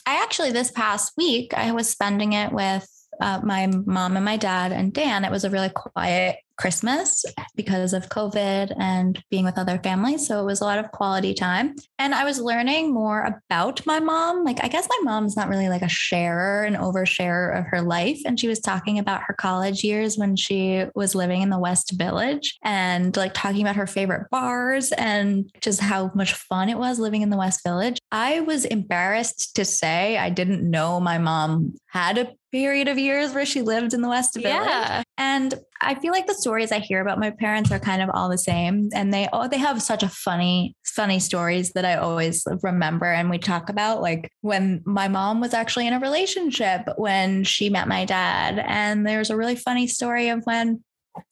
I 0.06 0.22
actually, 0.22 0.52
this 0.52 0.72
past 0.72 1.14
week, 1.18 1.54
I 1.54 1.72
was 1.72 1.90
spending 1.90 2.34
it 2.34 2.52
with 2.52 2.88
uh, 3.20 3.40
my 3.44 3.68
mom 3.68 4.16
and 4.16 4.26
my 4.26 4.38
dad 4.38 4.72
and 4.72 4.94
Dan. 4.94 5.26
It 5.26 5.32
was 5.32 5.44
a 5.44 5.50
really 5.50 5.72
quiet 5.74 6.38
Christmas 6.58 7.26
because 7.56 7.94
of 7.94 8.10
COVID 8.10 8.74
and 8.80 9.22
being 9.30 9.46
with 9.46 9.58
other 9.58 9.80
families. 9.84 10.28
So 10.28 10.42
it 10.42 10.46
was 10.46 10.62
a 10.62 10.64
lot 10.64 10.80
of 10.80 10.92
quality 10.92 11.34
time. 11.34 11.76
And 12.00 12.16
I 12.16 12.24
was 12.24 12.40
learning 12.40 12.94
more 12.94 13.24
about 13.50 13.86
my 13.86 14.00
mom. 14.00 14.44
Like, 14.44 14.64
I 14.64 14.68
guess 14.68 14.88
my 14.90 15.00
mom's 15.04 15.36
not 15.36 15.50
really 15.50 15.70
like 15.70 15.82
a 15.82 15.90
sharer, 15.90 16.64
an 16.64 16.76
oversharer 16.76 17.58
of 17.60 17.66
her 17.68 17.82
life. 17.82 18.20
And 18.26 18.40
she 18.40 18.48
was 18.48 18.60
talking 18.60 19.00
about 19.00 19.22
her 19.28 19.34
college 19.34 19.84
years 19.84 20.18
when 20.18 20.36
she 20.36 20.86
was 20.96 21.16
living 21.16 21.42
in 21.42 21.50
the 21.50 21.60
West 21.60 21.94
Village 21.98 22.58
and 22.64 23.16
like 23.18 23.34
talking 23.34 23.62
about 23.62 23.76
her 23.76 23.88
favorite 23.88 24.30
bars 24.30 24.92
and 24.94 25.50
just 25.62 25.80
how 25.82 26.12
much 26.16 26.34
fun 26.34 26.70
it 26.70 26.78
was 26.78 27.00
living 27.00 27.22
in 27.22 27.30
the 27.30 27.38
West 27.38 27.62
Village. 27.64 28.00
I 28.12 28.42
was 28.42 28.66
embarrassed 28.66 29.56
to 29.56 29.66
say 29.66 30.18
I 30.18 30.30
didn't 30.30 30.70
know 30.70 31.00
my 31.00 31.18
mom 31.18 31.76
had 31.88 32.18
a 32.18 32.34
period 32.52 32.88
of 32.88 32.98
years 32.98 33.34
where 33.34 33.46
she 33.46 33.62
lived 33.62 33.94
in 33.94 34.02
the 34.02 34.08
West 34.08 34.36
Village. 34.36 34.54
Yeah. 34.54 35.04
And 35.18 35.54
I 35.82 35.96
feel 35.96 36.12
like 36.12 36.28
the 36.28 36.34
stories 36.34 36.72
I 36.72 36.80
hear 36.80 37.02
about 37.02 37.20
my 37.20 37.32
parents 37.32 37.72
are 37.72 37.80
kind 37.80 38.02
of 38.02 38.10
all 38.14 38.30
the 38.30 38.38
same. 38.38 38.90
And 38.94 39.14
they 39.14 39.28
oh 39.34 39.48
they 39.48 39.58
have 39.58 39.82
such 39.82 40.04
a 40.04 40.10
funny, 40.10 40.76
funny 40.86 41.20
stories 41.20 41.74
that 41.74 41.86
I 41.86 41.96
always 41.96 42.46
remember 42.64 43.06
and 43.06 43.30
we 43.30 43.38
talk 43.38 43.70
about. 43.70 44.02
Like 44.02 44.32
when 44.42 44.82
my 44.86 45.08
mom 45.08 45.42
was 45.42 45.54
actually 45.54 45.88
in 45.88 45.94
a 45.94 46.00
relationship 46.00 46.88
when 46.98 47.44
she 47.44 47.70
met 47.70 47.88
my 47.88 48.06
dad. 48.06 48.64
And 48.66 49.06
there's 49.06 49.30
a 49.30 49.38
really 49.38 49.56
funny 49.56 49.88
story 49.88 50.30
of 50.30 50.44
when 50.46 50.84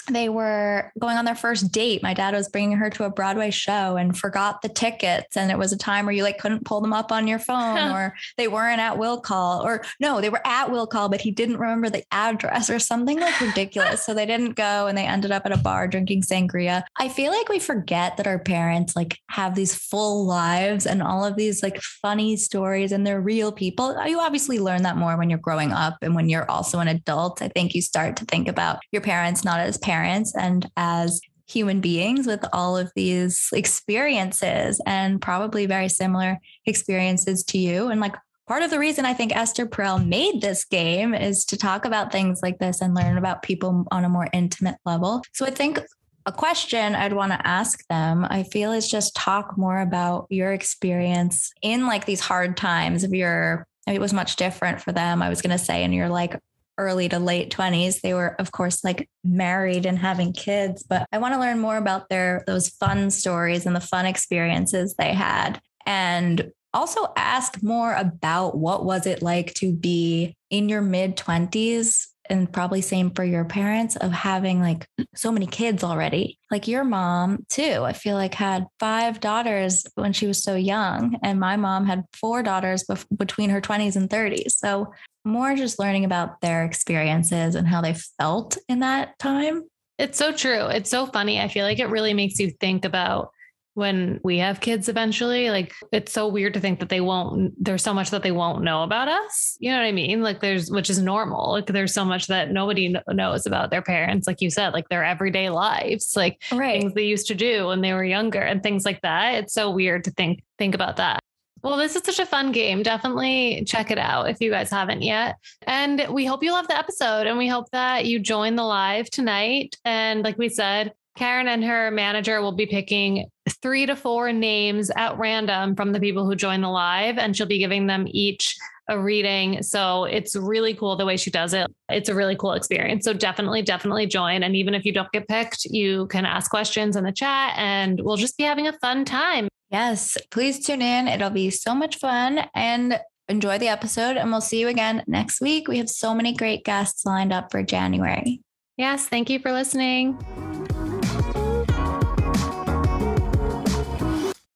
they 0.09 0.29
were 0.29 0.91
going 0.99 1.17
on 1.17 1.25
their 1.25 1.35
first 1.35 1.71
date. 1.71 2.03
My 2.03 2.13
dad 2.13 2.33
was 2.33 2.49
bringing 2.49 2.77
her 2.77 2.89
to 2.91 3.05
a 3.05 3.09
Broadway 3.09 3.51
show 3.51 3.95
and 3.95 4.17
forgot 4.17 4.61
the 4.61 4.69
tickets. 4.69 5.37
And 5.37 5.49
it 5.51 5.57
was 5.57 5.71
a 5.71 5.77
time 5.77 6.05
where 6.05 6.13
you 6.13 6.23
like 6.23 6.37
couldn't 6.37 6.65
pull 6.65 6.81
them 6.81 6.93
up 6.93 7.11
on 7.11 7.27
your 7.27 7.39
phone 7.39 7.77
or 7.95 8.15
they 8.37 8.47
weren't 8.47 8.81
at 8.81 8.97
will 8.97 9.19
call 9.19 9.65
or 9.65 9.83
no, 9.99 10.21
they 10.21 10.29
were 10.29 10.45
at 10.45 10.71
will 10.71 10.87
call, 10.87 11.09
but 11.09 11.21
he 11.21 11.31
didn't 11.31 11.57
remember 11.57 11.89
the 11.89 12.03
address 12.11 12.69
or 12.69 12.79
something 12.79 13.19
like 13.19 13.39
ridiculous. 13.39 14.03
so 14.05 14.13
they 14.13 14.25
didn't 14.25 14.53
go 14.53 14.87
and 14.87 14.97
they 14.97 15.05
ended 15.05 15.31
up 15.31 15.45
at 15.45 15.51
a 15.51 15.57
bar 15.57 15.87
drinking 15.87 16.21
sangria. 16.21 16.83
I 16.99 17.07
feel 17.09 17.31
like 17.31 17.49
we 17.49 17.59
forget 17.59 18.17
that 18.17 18.27
our 18.27 18.39
parents 18.39 18.95
like 18.95 19.19
have 19.29 19.55
these 19.55 19.75
full 19.75 20.25
lives 20.25 20.85
and 20.85 21.01
all 21.01 21.23
of 21.25 21.35
these 21.35 21.63
like 21.63 21.81
funny 21.81 22.35
stories 22.35 22.91
and 22.91 23.07
they're 23.07 23.21
real 23.21 23.51
people. 23.51 23.95
You 24.05 24.19
obviously 24.19 24.59
learn 24.59 24.83
that 24.83 24.97
more 24.97 25.17
when 25.17 25.29
you're 25.29 25.39
growing 25.39 25.71
up 25.71 25.97
and 26.01 26.15
when 26.15 26.29
you're 26.29 26.49
also 26.49 26.79
an 26.79 26.87
adult. 26.87 27.41
I 27.41 27.47
think 27.47 27.73
you 27.73 27.81
start 27.81 28.17
to 28.17 28.25
think 28.25 28.47
about 28.47 28.79
your 28.91 29.01
parents 29.01 29.43
not 29.43 29.59
as 29.59 29.72
as 29.73 29.79
parents 29.79 30.35
and 30.35 30.69
as 30.77 31.19
human 31.47 31.81
beings 31.81 32.25
with 32.25 32.45
all 32.53 32.77
of 32.77 32.91
these 32.95 33.49
experiences 33.53 34.79
and 34.85 35.21
probably 35.21 35.65
very 35.65 35.89
similar 35.89 36.39
experiences 36.65 37.43
to 37.43 37.57
you. 37.57 37.89
And 37.89 37.99
like 37.99 38.15
part 38.47 38.63
of 38.63 38.69
the 38.69 38.79
reason 38.79 39.05
I 39.05 39.13
think 39.13 39.35
Esther 39.35 39.65
Perel 39.65 40.05
made 40.05 40.41
this 40.41 40.63
game 40.65 41.13
is 41.13 41.43
to 41.45 41.57
talk 41.57 41.85
about 41.85 42.11
things 42.11 42.39
like 42.41 42.59
this 42.59 42.81
and 42.81 42.93
learn 42.93 43.17
about 43.17 43.43
people 43.43 43.85
on 43.91 44.05
a 44.05 44.09
more 44.09 44.27
intimate 44.31 44.77
level. 44.85 45.21
So 45.33 45.45
I 45.45 45.51
think 45.51 45.81
a 46.25 46.31
question 46.31 46.95
I'd 46.95 47.13
want 47.13 47.33
to 47.33 47.47
ask 47.47 47.85
them, 47.87 48.25
I 48.29 48.43
feel 48.43 48.71
is 48.71 48.87
just 48.87 49.15
talk 49.15 49.57
more 49.57 49.81
about 49.81 50.27
your 50.29 50.53
experience 50.53 51.51
in 51.61 51.87
like 51.87 52.05
these 52.05 52.21
hard 52.21 52.55
times 52.55 53.03
of 53.03 53.13
your 53.13 53.67
it 53.85 53.99
was 53.99 54.13
much 54.13 54.37
different 54.37 54.79
for 54.79 54.93
them. 54.93 55.21
I 55.21 55.27
was 55.27 55.41
going 55.41 55.51
to 55.51 55.57
say, 55.57 55.83
and 55.83 55.93
you're 55.93 56.07
like 56.07 56.39
early 56.77 57.07
to 57.09 57.19
late 57.19 57.51
20s 57.51 58.01
they 58.01 58.13
were 58.13 58.35
of 58.39 58.51
course 58.51 58.83
like 58.83 59.09
married 59.23 59.85
and 59.85 59.99
having 59.99 60.33
kids 60.33 60.83
but 60.83 61.07
i 61.11 61.17
want 61.17 61.33
to 61.33 61.39
learn 61.39 61.59
more 61.59 61.77
about 61.77 62.09
their 62.09 62.43
those 62.47 62.69
fun 62.69 63.11
stories 63.11 63.65
and 63.65 63.75
the 63.75 63.81
fun 63.81 64.05
experiences 64.05 64.95
they 64.97 65.13
had 65.13 65.59
and 65.85 66.51
also 66.73 67.13
ask 67.15 67.61
more 67.61 67.93
about 67.93 68.57
what 68.57 68.83
was 68.83 69.05
it 69.05 69.21
like 69.21 69.53
to 69.53 69.71
be 69.71 70.35
in 70.49 70.69
your 70.69 70.81
mid 70.81 71.15
20s 71.15 72.07
and 72.29 72.51
probably 72.51 72.81
same 72.81 73.11
for 73.11 73.23
your 73.23 73.45
parents 73.45 73.95
of 73.97 74.11
having 74.11 74.61
like 74.61 74.87
so 75.13 75.31
many 75.31 75.45
kids 75.45 75.83
already. 75.83 76.39
Like 76.49 76.67
your 76.67 76.83
mom 76.83 77.45
too, 77.49 77.83
I 77.83 77.93
feel 77.93 78.15
like 78.15 78.33
had 78.33 78.65
five 78.79 79.19
daughters 79.19 79.85
when 79.95 80.13
she 80.13 80.27
was 80.27 80.41
so 80.41 80.55
young 80.55 81.19
and 81.21 81.39
my 81.39 81.57
mom 81.57 81.85
had 81.85 82.05
four 82.13 82.41
daughters 82.41 82.85
bef- 82.89 83.05
between 83.15 83.49
her 83.49 83.61
20s 83.61 83.95
and 83.95 84.09
30s. 84.09 84.51
So 84.51 84.93
more 85.25 85.55
just 85.55 85.79
learning 85.79 86.05
about 86.05 86.41
their 86.41 86.63
experiences 86.63 87.55
and 87.55 87.67
how 87.67 87.81
they 87.81 87.95
felt 88.17 88.57
in 88.67 88.79
that 88.79 89.17
time. 89.19 89.63
It's 89.97 90.17
so 90.17 90.31
true. 90.31 90.65
It's 90.67 90.89
so 90.89 91.05
funny. 91.05 91.39
I 91.39 91.47
feel 91.47 91.65
like 91.65 91.79
it 91.79 91.89
really 91.89 92.13
makes 92.13 92.39
you 92.39 92.51
think 92.59 92.83
about 92.83 93.31
when 93.75 94.19
we 94.23 94.37
have 94.37 94.59
kids 94.59 94.87
eventually 94.87 95.49
like 95.49 95.73
it's 95.91 96.11
so 96.11 96.27
weird 96.27 96.53
to 96.53 96.59
think 96.59 96.79
that 96.79 96.89
they 96.89 97.01
won't 97.01 97.53
there's 97.63 97.81
so 97.81 97.93
much 97.93 98.11
that 98.11 98.21
they 98.21 98.31
won't 98.31 98.63
know 98.63 98.83
about 98.83 99.07
us 99.07 99.57
you 99.59 99.71
know 99.71 99.77
what 99.77 99.85
i 99.85 99.91
mean 99.91 100.21
like 100.21 100.41
there's 100.41 100.69
which 100.69 100.89
is 100.89 100.99
normal 100.99 101.51
like 101.51 101.65
there's 101.65 101.93
so 101.93 102.05
much 102.05 102.27
that 102.27 102.51
nobody 102.51 102.93
knows 103.07 103.47
about 103.47 103.71
their 103.71 103.81
parents 103.81 104.27
like 104.27 104.41
you 104.41 104.51
said 104.51 104.73
like 104.73 104.87
their 104.89 105.03
everyday 105.03 105.49
lives 105.49 106.13
like 106.15 106.41
right. 106.51 106.81
things 106.81 106.93
they 106.93 107.05
used 107.05 107.27
to 107.27 107.35
do 107.35 107.67
when 107.67 107.81
they 107.81 107.93
were 107.93 108.03
younger 108.03 108.41
and 108.41 108.61
things 108.61 108.85
like 108.85 109.01
that 109.01 109.33
it's 109.35 109.53
so 109.53 109.71
weird 109.71 110.03
to 110.03 110.11
think 110.11 110.43
think 110.59 110.75
about 110.75 110.97
that 110.97 111.22
well, 111.63 111.77
this 111.77 111.95
is 111.95 112.01
such 112.03 112.19
a 112.19 112.25
fun 112.25 112.51
game. 112.51 112.83
Definitely 112.83 113.63
check 113.65 113.89
it 113.89 113.97
out 113.97 114.29
if 114.29 114.41
you 114.41 114.51
guys 114.51 114.69
haven't 114.69 115.01
yet. 115.01 115.37
And 115.65 116.05
we 116.11 116.25
hope 116.25 116.43
you 116.43 116.51
love 116.51 116.67
the 116.67 116.77
episode 116.77 117.25
and 117.25 117.37
we 117.37 117.47
hope 117.47 117.71
that 117.71 118.05
you 118.05 118.19
join 118.19 118.55
the 118.55 118.63
live 118.63 119.09
tonight. 119.09 119.77
And 119.85 120.23
like 120.23 120.37
we 120.37 120.49
said, 120.49 120.93
Karen 121.15 121.47
and 121.47 121.63
her 121.63 121.91
manager 121.91 122.41
will 122.41 122.53
be 122.53 122.65
picking 122.65 123.29
three 123.61 123.85
to 123.85 123.95
four 123.95 124.33
names 124.33 124.91
at 124.95 125.17
random 125.17 125.75
from 125.75 125.91
the 125.91 125.99
people 125.99 126.25
who 126.25 126.35
join 126.35 126.61
the 126.61 126.69
live, 126.69 127.17
and 127.19 127.37
she'll 127.37 127.45
be 127.45 127.59
giving 127.59 127.85
them 127.85 128.07
each 128.09 128.57
a 128.89 128.99
reading. 128.99 129.61
So 129.63 130.05
it's 130.05 130.35
really 130.35 130.73
cool 130.73 130.95
the 130.95 131.05
way 131.05 131.15
she 131.15 131.31
does 131.31 131.53
it. 131.53 131.67
It's 131.89 132.09
a 132.09 132.15
really 132.15 132.35
cool 132.35 132.53
experience. 132.53 133.05
So 133.05 133.13
definitely, 133.13 133.61
definitely 133.61 134.07
join. 134.07 134.43
And 134.43 134.55
even 134.55 134.73
if 134.73 134.85
you 134.85 134.91
don't 134.91 135.11
get 135.11 135.27
picked, 135.27 135.65
you 135.65 136.07
can 136.07 136.25
ask 136.25 136.49
questions 136.49 136.95
in 136.95 137.03
the 137.03 137.11
chat 137.11 137.53
and 137.57 138.01
we'll 138.01 138.17
just 138.17 138.37
be 138.37 138.43
having 138.43 138.67
a 138.67 138.73
fun 138.73 139.05
time. 139.05 139.47
Yes, 139.73 140.15
please 140.29 140.63
tune 140.63 140.83
in. 140.83 141.07
It'll 141.07 141.31
be 141.31 141.49
so 141.49 141.73
much 141.73 141.97
fun 141.97 142.45
and 142.53 142.99
enjoy 143.27 143.57
the 143.57 143.69
episode. 143.69 144.17
And 144.17 144.29
we'll 144.29 144.39
see 144.39 144.59
you 144.59 144.67
again 144.67 145.03
next 145.07 145.41
week. 145.41 145.67
We 145.67 145.79
have 145.79 145.89
so 145.89 146.13
many 146.13 146.33
great 146.33 146.63
guests 146.63 147.05
lined 147.05 147.33
up 147.33 147.51
for 147.51 147.63
January. 147.63 148.39
Yes, 148.77 149.07
thank 149.07 149.31
you 149.31 149.39
for 149.39 149.51
listening. 149.51 150.19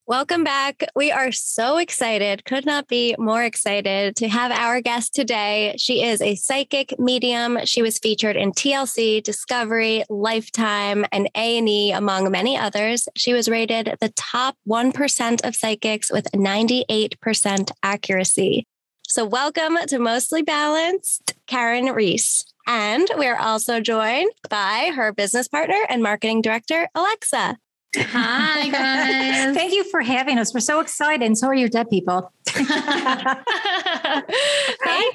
Welcome 0.10 0.46
back. 0.46 0.86
We 0.96 1.12
are 1.12 1.34
so 1.34 1.80
excited, 1.80 2.46
could 2.46 2.66
not 2.66 2.88
be 2.88 3.14
more 3.20 3.44
excited 3.44 4.16
to 4.16 4.30
have 4.30 4.54
our 4.54 4.80
guest 4.80 5.14
today. 5.14 5.76
She 5.78 6.02
is 6.02 6.22
a 6.22 6.36
psychic 6.36 6.98
medium. 6.98 7.58
She 7.66 7.82
was 7.82 8.00
featured 8.00 8.38
in 8.38 8.54
TLC, 8.54 9.22
Discovery, 9.22 10.06
Lifetime, 10.10 11.06
and 11.12 11.30
A&E 11.36 11.92
among 11.92 12.32
many 12.32 12.58
others. 12.58 13.10
She 13.18 13.34
was 13.34 13.50
rated 13.50 13.98
the 14.00 14.14
top 14.16 14.56
1% 14.66 15.46
of 15.46 15.58
psychics 15.58 16.10
with 16.10 16.32
98% 16.32 17.72
accuracy. 17.84 18.66
So 19.10 19.26
welcome 19.26 19.78
to 19.88 20.00
Mostly 20.00 20.42
Balanced, 20.42 21.34
Karen 21.48 21.94
Reese. 21.94 22.46
And 22.66 23.10
we're 23.18 23.38
also 23.38 23.82
joined 23.82 24.32
by 24.50 24.94
her 24.96 25.12
business 25.12 25.50
partner 25.50 25.86
and 25.90 26.02
marketing 26.02 26.42
director, 26.42 26.88
Alexa. 26.96 27.58
Hi, 27.96 28.70
guys. 28.72 29.56
Thank 29.56 29.74
you 29.74 29.84
for 29.86 30.02
having 30.02 30.38
us. 30.38 30.54
We're 30.54 30.60
so 30.60 30.80
excited. 30.80 31.26
And 31.26 31.38
so 31.38 31.48
are 31.48 31.56
your 31.56 31.70
dead 31.70 31.90
people. 31.90 32.32
Thank 32.48 32.66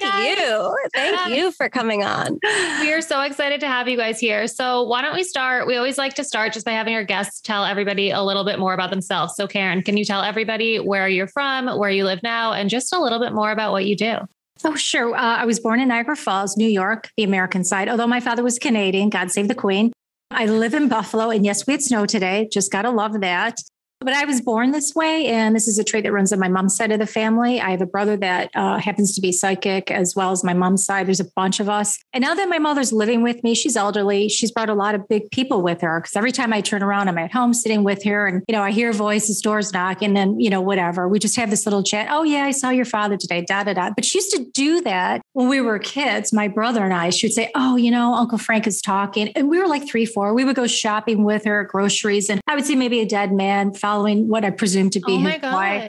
you. 0.01 0.77
Thank 0.93 1.35
you 1.35 1.51
for 1.51 1.69
coming 1.69 2.03
on. 2.03 2.39
We 2.81 2.93
are 2.93 3.01
so 3.01 3.21
excited 3.21 3.59
to 3.61 3.67
have 3.67 3.87
you 3.87 3.97
guys 3.97 4.19
here. 4.19 4.47
So, 4.47 4.83
why 4.83 5.01
don't 5.01 5.15
we 5.15 5.23
start? 5.23 5.67
We 5.67 5.75
always 5.75 5.97
like 5.97 6.13
to 6.15 6.23
start 6.23 6.53
just 6.53 6.65
by 6.65 6.71
having 6.71 6.95
our 6.95 7.03
guests 7.03 7.41
tell 7.41 7.65
everybody 7.65 8.11
a 8.11 8.21
little 8.21 8.43
bit 8.43 8.59
more 8.59 8.73
about 8.73 8.89
themselves. 8.89 9.35
So, 9.35 9.47
Karen, 9.47 9.81
can 9.81 9.97
you 9.97 10.05
tell 10.05 10.21
everybody 10.21 10.79
where 10.79 11.07
you're 11.07 11.27
from, 11.27 11.67
where 11.79 11.89
you 11.89 12.05
live 12.05 12.21
now, 12.23 12.53
and 12.53 12.69
just 12.69 12.93
a 12.93 12.99
little 12.99 13.19
bit 13.19 13.33
more 13.33 13.51
about 13.51 13.71
what 13.71 13.85
you 13.85 13.95
do? 13.95 14.17
Oh, 14.65 14.75
sure. 14.75 15.13
Uh, 15.13 15.37
I 15.37 15.45
was 15.45 15.59
born 15.59 15.79
in 15.79 15.89
Niagara 15.89 16.15
Falls, 16.15 16.55
New 16.55 16.67
York, 16.67 17.09
the 17.17 17.23
American 17.23 17.63
side. 17.63 17.89
Although 17.89 18.07
my 18.07 18.19
father 18.19 18.43
was 18.43 18.59
Canadian, 18.59 19.09
God 19.09 19.31
save 19.31 19.47
the 19.47 19.55
Queen. 19.55 19.92
I 20.35 20.45
live 20.45 20.73
in 20.73 20.87
Buffalo, 20.87 21.29
and 21.29 21.45
yes, 21.45 21.67
we 21.67 21.73
had 21.73 21.81
snow 21.81 22.05
today. 22.05 22.49
Just 22.51 22.71
got 22.71 22.83
to 22.83 22.91
love 22.91 23.21
that. 23.21 23.59
But 24.03 24.13
I 24.13 24.25
was 24.25 24.41
born 24.41 24.71
this 24.71 24.93
way, 24.93 25.27
and 25.27 25.55
this 25.55 25.67
is 25.67 25.79
a 25.79 25.83
trait 25.83 26.03
that 26.03 26.11
runs 26.11 26.33
on 26.33 26.39
my 26.39 26.49
mom's 26.49 26.75
side 26.75 26.91
of 26.91 26.99
the 26.99 27.05
family. 27.05 27.61
I 27.61 27.71
have 27.71 27.81
a 27.81 27.85
brother 27.85 28.17
that 28.17 28.51
uh, 28.53 28.77
happens 28.79 29.15
to 29.15 29.21
be 29.21 29.31
psychic, 29.31 29.89
as 29.89 30.13
well 30.15 30.31
as 30.31 30.43
my 30.43 30.53
mom's 30.53 30.85
side. 30.85 31.07
There's 31.07 31.19
a 31.19 31.29
bunch 31.35 31.59
of 31.59 31.69
us. 31.69 31.97
And 32.11 32.21
now 32.21 32.33
that 32.35 32.49
my 32.49 32.59
mother's 32.59 32.91
living 32.91 33.23
with 33.23 33.43
me, 33.43 33.55
she's 33.55 33.77
elderly. 33.77 34.27
She's 34.27 34.51
brought 34.51 34.69
a 34.69 34.73
lot 34.73 34.93
of 34.93 35.07
big 35.07 35.31
people 35.31 35.61
with 35.61 35.81
her 35.81 36.01
because 36.01 36.15
every 36.15 36.31
time 36.31 36.51
I 36.51 36.61
turn 36.61 36.83
around, 36.83 37.07
I'm 37.07 37.17
at 37.17 37.31
home 37.31 37.53
sitting 37.53 37.83
with 37.83 38.03
her, 38.03 38.27
and 38.27 38.43
you 38.47 38.53
know 38.53 38.61
I 38.61 38.71
hear 38.71 38.91
voices, 38.91 39.41
doors 39.41 39.71
knock, 39.71 40.01
and 40.01 40.15
then 40.15 40.39
you 40.39 40.49
know 40.49 40.61
whatever. 40.61 41.07
We 41.07 41.19
just 41.19 41.35
have 41.37 41.49
this 41.49 41.65
little 41.65 41.83
chat. 41.83 42.07
Oh 42.09 42.23
yeah, 42.23 42.43
I 42.43 42.51
saw 42.51 42.69
your 42.69 42.85
father 42.85 43.15
today. 43.15 43.45
Da 43.47 43.63
da 43.63 43.73
da. 43.73 43.91
But 43.95 44.05
she 44.05 44.17
used 44.17 44.31
to 44.31 44.45
do 44.53 44.81
that 44.81 45.21
when 45.33 45.47
we 45.47 45.61
were 45.61 45.79
kids. 45.79 46.33
My 46.33 46.47
brother 46.47 46.83
and 46.83 46.93
I. 46.93 47.09
She 47.09 47.27
would 47.27 47.33
say, 47.33 47.51
"Oh, 47.55 47.75
you 47.77 47.91
know, 47.91 48.13
Uncle 48.13 48.37
Frank 48.37 48.67
is 48.67 48.81
talking," 48.81 49.29
and 49.29 49.49
we 49.49 49.59
were 49.59 49.67
like 49.67 49.87
three, 49.87 50.05
four. 50.05 50.33
We 50.33 50.43
would 50.43 50.55
go 50.55 50.67
shopping 50.67 51.23
with 51.23 51.45
her, 51.45 51.63
groceries, 51.63 52.29
and 52.29 52.41
I 52.47 52.55
would 52.55 52.65
see 52.65 52.75
maybe 52.75 52.99
a 52.99 53.05
dead 53.05 53.31
man 53.31 53.73
following 53.93 54.27
what 54.27 54.43
I 54.43 54.49
presume 54.49 54.89
to 54.91 54.99
be 54.99 55.13
oh 55.13 55.19
his 55.19 55.41
wife. 55.41 55.87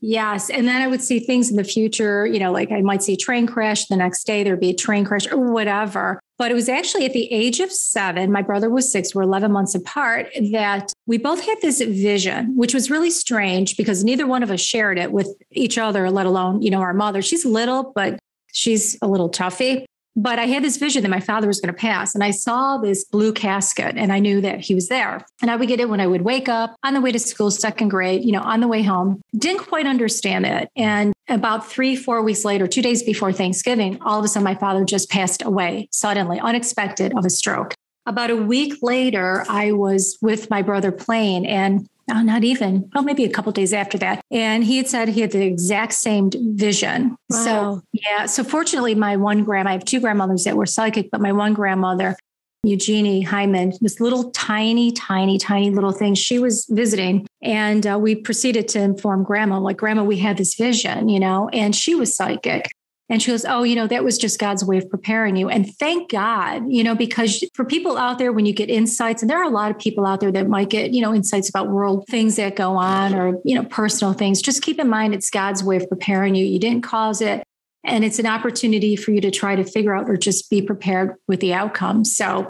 Yes. 0.00 0.50
And 0.50 0.68
then 0.68 0.82
I 0.82 0.86
would 0.86 1.00
see 1.00 1.18
things 1.18 1.50
in 1.50 1.56
the 1.56 1.64
future, 1.64 2.26
you 2.26 2.38
know, 2.38 2.52
like 2.52 2.70
I 2.70 2.82
might 2.82 3.02
see 3.02 3.14
a 3.14 3.16
train 3.16 3.46
crash 3.46 3.86
the 3.86 3.96
next 3.96 4.26
day, 4.26 4.42
there'd 4.42 4.60
be 4.60 4.70
a 4.70 4.74
train 4.74 5.04
crash 5.04 5.26
or 5.30 5.38
whatever. 5.38 6.20
But 6.36 6.50
it 6.50 6.54
was 6.54 6.68
actually 6.68 7.06
at 7.06 7.12
the 7.12 7.32
age 7.32 7.60
of 7.60 7.72
seven, 7.72 8.30
my 8.30 8.42
brother 8.42 8.68
was 8.68 8.90
six, 8.90 9.14
we're 9.14 9.22
11 9.22 9.52
months 9.52 9.74
apart, 9.74 10.28
that 10.50 10.92
we 11.06 11.16
both 11.16 11.40
had 11.40 11.58
this 11.62 11.80
vision, 11.80 12.54
which 12.56 12.74
was 12.74 12.90
really 12.90 13.10
strange 13.10 13.76
because 13.76 14.04
neither 14.04 14.26
one 14.26 14.42
of 14.42 14.50
us 14.50 14.60
shared 14.60 14.98
it 14.98 15.12
with 15.12 15.28
each 15.52 15.78
other, 15.78 16.10
let 16.10 16.26
alone, 16.26 16.60
you 16.60 16.70
know, 16.70 16.80
our 16.80 16.92
mother. 16.92 17.22
She's 17.22 17.46
little, 17.46 17.92
but 17.94 18.18
she's 18.52 18.98
a 19.00 19.06
little 19.06 19.30
toughy. 19.30 19.86
But 20.16 20.38
I 20.38 20.46
had 20.46 20.62
this 20.62 20.76
vision 20.76 21.02
that 21.02 21.08
my 21.08 21.20
father 21.20 21.46
was 21.46 21.60
going 21.60 21.74
to 21.74 21.78
pass. 21.78 22.14
And 22.14 22.22
I 22.22 22.30
saw 22.30 22.78
this 22.78 23.04
blue 23.04 23.32
casket 23.32 23.96
and 23.96 24.12
I 24.12 24.18
knew 24.18 24.40
that 24.40 24.60
he 24.60 24.74
was 24.74 24.88
there. 24.88 25.24
And 25.42 25.50
I 25.50 25.56
would 25.56 25.68
get 25.68 25.80
it 25.80 25.88
when 25.88 26.00
I 26.00 26.06
would 26.06 26.22
wake 26.22 26.48
up 26.48 26.76
on 26.84 26.94
the 26.94 27.00
way 27.00 27.12
to 27.12 27.18
school, 27.18 27.50
second 27.50 27.88
grade, 27.88 28.24
you 28.24 28.32
know, 28.32 28.42
on 28.42 28.60
the 28.60 28.68
way 28.68 28.82
home. 28.82 29.20
Didn't 29.36 29.64
quite 29.64 29.86
understand 29.86 30.46
it. 30.46 30.68
And 30.76 31.12
about 31.28 31.68
three, 31.68 31.96
four 31.96 32.22
weeks 32.22 32.44
later, 32.44 32.66
two 32.66 32.82
days 32.82 33.02
before 33.02 33.32
Thanksgiving, 33.32 34.00
all 34.02 34.18
of 34.18 34.24
a 34.24 34.28
sudden 34.28 34.44
my 34.44 34.54
father 34.54 34.84
just 34.84 35.10
passed 35.10 35.42
away 35.42 35.88
suddenly, 35.90 36.38
unexpected 36.38 37.12
of 37.16 37.24
a 37.24 37.30
stroke. 37.30 37.73
About 38.06 38.30
a 38.30 38.36
week 38.36 38.74
later, 38.82 39.44
I 39.48 39.72
was 39.72 40.18
with 40.20 40.50
my 40.50 40.62
brother 40.62 40.92
playing 40.92 41.46
and 41.46 41.88
no, 42.06 42.20
not 42.20 42.44
even, 42.44 42.90
well, 42.94 43.02
maybe 43.02 43.24
a 43.24 43.30
couple 43.30 43.50
days 43.52 43.72
after 43.72 43.96
that. 43.98 44.20
And 44.30 44.62
he 44.62 44.76
had 44.76 44.88
said 44.88 45.08
he 45.08 45.22
had 45.22 45.30
the 45.30 45.42
exact 45.42 45.94
same 45.94 46.30
vision. 46.34 47.16
Wow. 47.30 47.44
So, 47.44 47.82
yeah. 47.92 48.26
So, 48.26 48.44
fortunately, 48.44 48.94
my 48.94 49.16
one 49.16 49.42
grandma, 49.42 49.70
I 49.70 49.72
have 49.72 49.86
two 49.86 50.00
grandmothers 50.00 50.44
that 50.44 50.54
were 50.54 50.66
psychic, 50.66 51.10
but 51.10 51.22
my 51.22 51.32
one 51.32 51.54
grandmother, 51.54 52.14
Eugenie 52.62 53.22
Hyman, 53.22 53.72
this 53.80 54.00
little 54.00 54.30
tiny, 54.32 54.92
tiny, 54.92 55.38
tiny 55.38 55.70
little 55.70 55.92
thing. 55.92 56.14
She 56.14 56.38
was 56.38 56.66
visiting, 56.68 57.26
and 57.42 57.86
uh, 57.86 57.98
we 57.98 58.14
proceeded 58.14 58.68
to 58.68 58.80
inform 58.80 59.22
grandma, 59.22 59.58
like, 59.58 59.78
Grandma, 59.78 60.02
we 60.02 60.18
had 60.18 60.36
this 60.36 60.54
vision, 60.56 61.08
you 61.08 61.20
know, 61.20 61.48
and 61.54 61.74
she 61.74 61.94
was 61.94 62.14
psychic. 62.14 62.70
And 63.10 63.20
she 63.22 63.30
goes, 63.30 63.44
Oh, 63.44 63.62
you 63.64 63.76
know, 63.76 63.86
that 63.86 64.02
was 64.02 64.16
just 64.16 64.38
God's 64.38 64.64
way 64.64 64.78
of 64.78 64.88
preparing 64.88 65.36
you. 65.36 65.48
And 65.50 65.72
thank 65.76 66.10
God, 66.10 66.64
you 66.68 66.82
know, 66.82 66.94
because 66.94 67.44
for 67.54 67.64
people 67.64 67.98
out 67.98 68.18
there, 68.18 68.32
when 68.32 68.46
you 68.46 68.54
get 68.54 68.70
insights, 68.70 69.22
and 69.22 69.30
there 69.30 69.38
are 69.38 69.44
a 69.44 69.50
lot 69.50 69.70
of 69.70 69.78
people 69.78 70.06
out 70.06 70.20
there 70.20 70.32
that 70.32 70.48
might 70.48 70.70
get, 70.70 70.92
you 70.92 71.02
know, 71.02 71.14
insights 71.14 71.48
about 71.48 71.68
world 71.68 72.06
things 72.08 72.36
that 72.36 72.56
go 72.56 72.76
on 72.76 73.14
or, 73.14 73.38
you 73.44 73.54
know, 73.54 73.64
personal 73.64 74.14
things, 74.14 74.40
just 74.40 74.62
keep 74.62 74.78
in 74.78 74.88
mind 74.88 75.14
it's 75.14 75.30
God's 75.30 75.62
way 75.62 75.76
of 75.76 75.88
preparing 75.88 76.34
you. 76.34 76.46
You 76.46 76.58
didn't 76.58 76.82
cause 76.82 77.20
it. 77.20 77.44
And 77.84 78.04
it's 78.04 78.18
an 78.18 78.26
opportunity 78.26 78.96
for 78.96 79.10
you 79.10 79.20
to 79.20 79.30
try 79.30 79.54
to 79.54 79.64
figure 79.64 79.94
out 79.94 80.08
or 80.08 80.16
just 80.16 80.48
be 80.48 80.62
prepared 80.62 81.16
with 81.28 81.40
the 81.40 81.52
outcome. 81.52 82.04
So, 82.04 82.48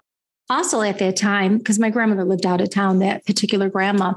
also 0.49 0.81
at 0.81 0.99
that 0.99 1.17
time, 1.17 1.57
because 1.57 1.79
my 1.79 1.89
grandmother 1.89 2.23
lived 2.23 2.45
out 2.45 2.61
of 2.61 2.69
town, 2.69 2.99
that 2.99 3.25
particular 3.25 3.67
grandma, 3.67 4.13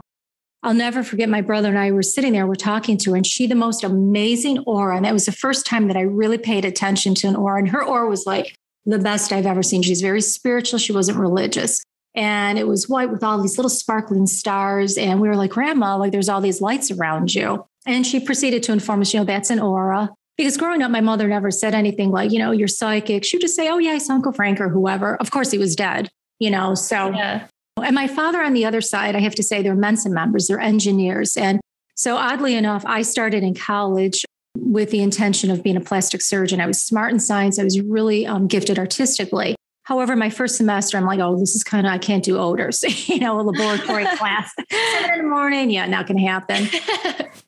I'll 0.62 0.74
never 0.74 1.02
forget 1.04 1.28
my 1.28 1.40
brother 1.40 1.68
and 1.68 1.78
I 1.78 1.92
were 1.92 2.02
sitting 2.02 2.32
there, 2.32 2.46
we're 2.46 2.56
talking 2.56 2.98
to 2.98 3.10
her, 3.10 3.16
and 3.16 3.26
she 3.26 3.46
the 3.46 3.54
most 3.54 3.84
amazing 3.84 4.58
aura. 4.60 4.96
And 4.96 5.04
that 5.04 5.12
was 5.12 5.26
the 5.26 5.32
first 5.32 5.66
time 5.66 5.86
that 5.88 5.96
I 5.96 6.02
really 6.02 6.38
paid 6.38 6.64
attention 6.64 7.14
to 7.16 7.28
an 7.28 7.36
aura. 7.36 7.58
And 7.60 7.68
her 7.68 7.84
aura 7.84 8.08
was 8.08 8.26
like 8.26 8.56
the 8.84 8.98
best 8.98 9.32
I've 9.32 9.46
ever 9.46 9.62
seen. 9.62 9.82
She's 9.82 10.00
very 10.00 10.20
spiritual. 10.20 10.78
She 10.78 10.92
wasn't 10.92 11.18
religious. 11.18 11.82
And 12.14 12.58
it 12.58 12.66
was 12.66 12.88
white 12.88 13.10
with 13.10 13.22
all 13.22 13.40
these 13.40 13.58
little 13.58 13.70
sparkling 13.70 14.26
stars. 14.26 14.98
And 14.98 15.20
we 15.20 15.28
were 15.28 15.36
like, 15.36 15.50
Grandma, 15.50 15.96
like 15.96 16.10
there's 16.10 16.28
all 16.28 16.40
these 16.40 16.60
lights 16.60 16.90
around 16.90 17.34
you. 17.34 17.64
And 17.86 18.04
she 18.04 18.18
proceeded 18.18 18.62
to 18.64 18.72
inform 18.72 19.02
us, 19.02 19.14
you 19.14 19.20
know, 19.20 19.24
that's 19.24 19.50
an 19.50 19.60
aura. 19.60 20.10
Because 20.36 20.56
growing 20.56 20.82
up, 20.82 20.90
my 20.90 21.00
mother 21.00 21.28
never 21.28 21.50
said 21.50 21.74
anything 21.74 22.10
like, 22.10 22.32
you 22.32 22.38
know, 22.38 22.50
you're 22.50 22.68
psychic. 22.68 23.24
She 23.24 23.36
would 23.36 23.42
just 23.42 23.56
say, 23.56 23.68
oh, 23.68 23.78
yeah, 23.78 23.96
it's 23.96 24.08
Uncle 24.08 24.32
Frank 24.32 24.60
or 24.60 24.68
whoever. 24.68 25.16
Of 25.16 25.30
course, 25.30 25.50
he 25.50 25.58
was 25.58 25.76
dead, 25.76 26.08
you 26.38 26.50
know. 26.50 26.74
So 26.74 27.10
yeah. 27.10 27.46
And 27.82 27.94
my 27.94 28.06
father 28.06 28.42
on 28.42 28.52
the 28.52 28.64
other 28.64 28.80
side, 28.80 29.16
I 29.16 29.20
have 29.20 29.34
to 29.36 29.42
say, 29.42 29.62
they're 29.62 29.74
Mensa 29.74 30.10
members, 30.10 30.46
they're 30.46 30.60
engineers. 30.60 31.36
And 31.36 31.60
so 31.94 32.16
oddly 32.16 32.54
enough, 32.54 32.84
I 32.86 33.02
started 33.02 33.42
in 33.42 33.54
college 33.54 34.24
with 34.56 34.90
the 34.90 35.00
intention 35.00 35.50
of 35.50 35.62
being 35.62 35.76
a 35.76 35.80
plastic 35.80 36.22
surgeon. 36.22 36.60
I 36.60 36.66
was 36.66 36.80
smart 36.80 37.12
in 37.12 37.20
science. 37.20 37.58
I 37.58 37.64
was 37.64 37.80
really 37.80 38.26
um, 38.26 38.46
gifted 38.46 38.78
artistically. 38.78 39.54
However, 39.88 40.16
my 40.16 40.28
first 40.28 40.56
semester, 40.56 40.98
I'm 40.98 41.06
like, 41.06 41.18
oh, 41.18 41.38
this 41.38 41.56
is 41.56 41.64
kind 41.64 41.86
of, 41.86 41.92
I 41.92 41.96
can't 41.96 42.22
do 42.22 42.36
odors, 42.36 42.82
you 43.08 43.20
know, 43.20 43.40
a 43.40 43.42
laboratory 43.42 44.04
class. 44.16 44.52
Seven 44.70 45.14
in 45.14 45.18
the 45.22 45.28
morning, 45.28 45.70
yeah, 45.70 45.86
not 45.86 46.06
going 46.06 46.18
to 46.18 46.26
happen. 46.26 46.64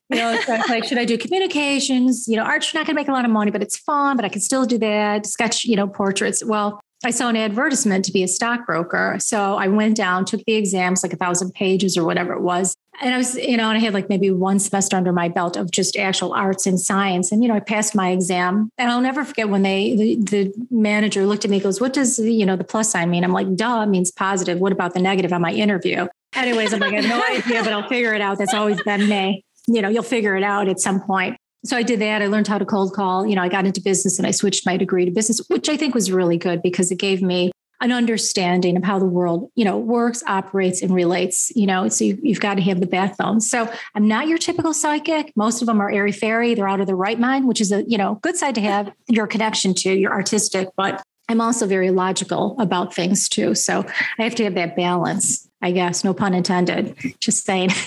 you 0.09 0.17
know, 0.17 0.33
it's 0.33 0.49
like, 0.49 0.85
should 0.85 0.97
I 0.97 1.05
do 1.05 1.19
communications? 1.19 2.27
You 2.27 2.37
know, 2.37 2.43
art's 2.43 2.73
not 2.73 2.87
going 2.87 2.97
to 2.97 3.01
make 3.01 3.09
a 3.09 3.13
lot 3.13 3.27
of 3.27 3.31
money, 3.31 3.51
but 3.51 3.63
it's 3.63 3.77
fun, 3.77 4.17
but 4.17 4.25
I 4.25 4.31
can 4.31 4.41
still 4.41 4.65
do 4.65 4.79
that. 4.79 5.27
Sketch, 5.27 5.67
you 5.67 5.77
know, 5.77 5.87
portraits. 5.87 6.43
Well, 6.43 6.81
I 7.03 7.11
saw 7.11 7.29
an 7.29 7.37
advertisement 7.37 8.05
to 8.05 8.13
be 8.13 8.23
a 8.23 8.29
stockbroker. 8.29 9.17
So 9.21 9.57
I 9.57 9.69
went 9.69 9.97
down, 9.97 10.27
took 10.27 10.45
the 10.45 10.55
exams, 10.55 11.03
like 11.03 11.15
a 11.15 11.17
thousand 11.17 11.53
pages 11.55 11.97
or 11.97 12.05
whatever 12.05 12.35
it 12.35 12.43
was. 12.43 12.75
And 13.01 13.15
I 13.15 13.17
was, 13.17 13.37
you 13.37 13.57
know, 13.57 13.71
and 13.71 13.79
I 13.79 13.81
had 13.81 13.95
like 13.95 14.11
maybe 14.11 14.31
one 14.31 14.59
semester 14.59 14.97
under 14.97 15.11
my 15.11 15.29
belt 15.29 15.57
of 15.57 15.71
just 15.71 15.97
actual 15.97 16.35
arts 16.35 16.67
and 16.67 16.79
science. 16.79 17.33
And, 17.33 17.43
you 17.43 17.49
know, 17.49 17.55
I 17.55 17.61
passed 17.61 17.95
my 17.95 18.11
exam. 18.11 18.69
And 18.77 18.91
I'll 18.91 19.01
never 19.01 19.25
forget 19.25 19.49
when 19.49 19.63
they, 19.63 19.97
the, 19.97 20.17
the 20.17 20.67
manager 20.71 21.25
looked 21.25 21.47
at 21.47 21.51
me, 21.51 21.59
goes, 21.61 21.81
What 21.81 21.95
does, 21.95 22.19
you 22.19 22.45
know, 22.45 22.57
the 22.57 22.65
plus 22.65 22.93
sign 22.93 23.09
mean? 23.09 23.25
I'm 23.25 23.33
like, 23.33 23.57
duh, 23.57 23.87
means 23.87 24.11
positive. 24.11 24.59
What 24.59 24.73
about 24.73 24.93
the 24.93 25.01
negative 25.01 25.33
on 25.33 25.41
my 25.41 25.53
interview? 25.53 26.07
Anyways, 26.35 26.75
I'm 26.75 26.81
like, 26.81 26.93
I 26.93 27.01
have 27.01 27.09
no 27.09 27.23
idea, 27.37 27.65
but 27.65 27.73
I'll 27.73 27.89
figure 27.89 28.13
it 28.13 28.21
out. 28.21 28.37
That's 28.37 28.55
always 28.55 28.83
been 28.83 29.09
me. 29.09 29.43
You 29.67 29.81
know, 29.81 29.89
you'll 29.89 30.03
figure 30.03 30.37
it 30.37 30.43
out 30.43 30.69
at 30.69 30.81
some 30.81 31.01
point 31.01 31.39
so 31.65 31.77
I 31.77 31.83
did 31.83 32.01
that. 32.01 32.23
I 32.23 32.27
learned 32.27 32.49
how 32.49 32.59
to 32.59 32.65
cold 32.65 32.95
call. 32.95 33.27
You 33.27 33.37
know, 33.37 33.43
I 33.43 33.49
got 33.49 33.67
into 33.67 33.81
business 33.81 34.19
and 34.19 34.27
I 34.27 34.31
switched 34.31 34.65
my 34.65 34.77
degree 34.77 35.05
to 35.05 35.11
business, 35.11 35.41
which 35.49 35.69
I 35.69 35.77
think 35.77 35.95
was 35.95 36.11
really 36.11 36.39
good 36.39 36.63
because 36.63 36.91
it 36.91 36.99
gave 36.99 37.23
me 37.23 37.53
an 37.83 37.93
understanding 37.93 38.77
of 38.77 38.85
how 38.85 38.99
the 38.99 39.07
world, 39.07 39.51
you 39.55 39.65
know, 39.65 39.79
works, 39.79 40.23
operates, 40.27 40.83
and 40.83 40.95
relates. 40.95 41.51
You 41.55 41.67
know, 41.67 41.89
so 41.89 42.05
you, 42.05 42.19
have 42.29 42.41
got 42.41 42.55
to 42.55 42.63
have 42.63 42.81
the 42.81 42.87
backbone. 42.87 43.41
So 43.41 43.71
I'm 43.95 44.09
not 44.09 44.29
your 44.29 44.39
typical 44.39 44.73
psychic. 44.73 45.33
Most 45.37 45.63
of 45.63 45.67
them 45.67 45.81
are 45.81 45.91
airy 45.91 46.13
fairy. 46.13 46.55
They're 46.55 46.69
out 46.69 46.81
of 46.81 46.87
the 46.87 46.95
right 46.95 47.19
mind, 47.19 47.47
which 47.47 47.61
is 47.61 47.73
a 47.73 47.85
you 47.87 47.99
know 47.99 48.17
good 48.23 48.37
side 48.37 48.55
to 48.57 48.61
have 48.63 48.93
your 49.09 49.27
connection 49.27 49.75
to. 49.75 49.93
You're 49.93 50.13
artistic, 50.13 50.69
but 50.77 51.03
I'm 51.29 51.41
also 51.41 51.67
very 51.67 51.91
logical 51.91 52.57
about 52.59 52.95
things 52.95 53.29
too. 53.29 53.55
So 53.55 53.87
I 54.19 54.25
have 54.25 54.35
to 54.37 54.45
have 54.45 54.55
that 54.55 54.77
balance. 54.77 55.47
I 55.63 55.73
guess, 55.73 56.05
no 56.05 56.15
pun 56.15 56.33
intended. 56.33 56.97
Just 57.21 57.45
saying. 57.45 57.71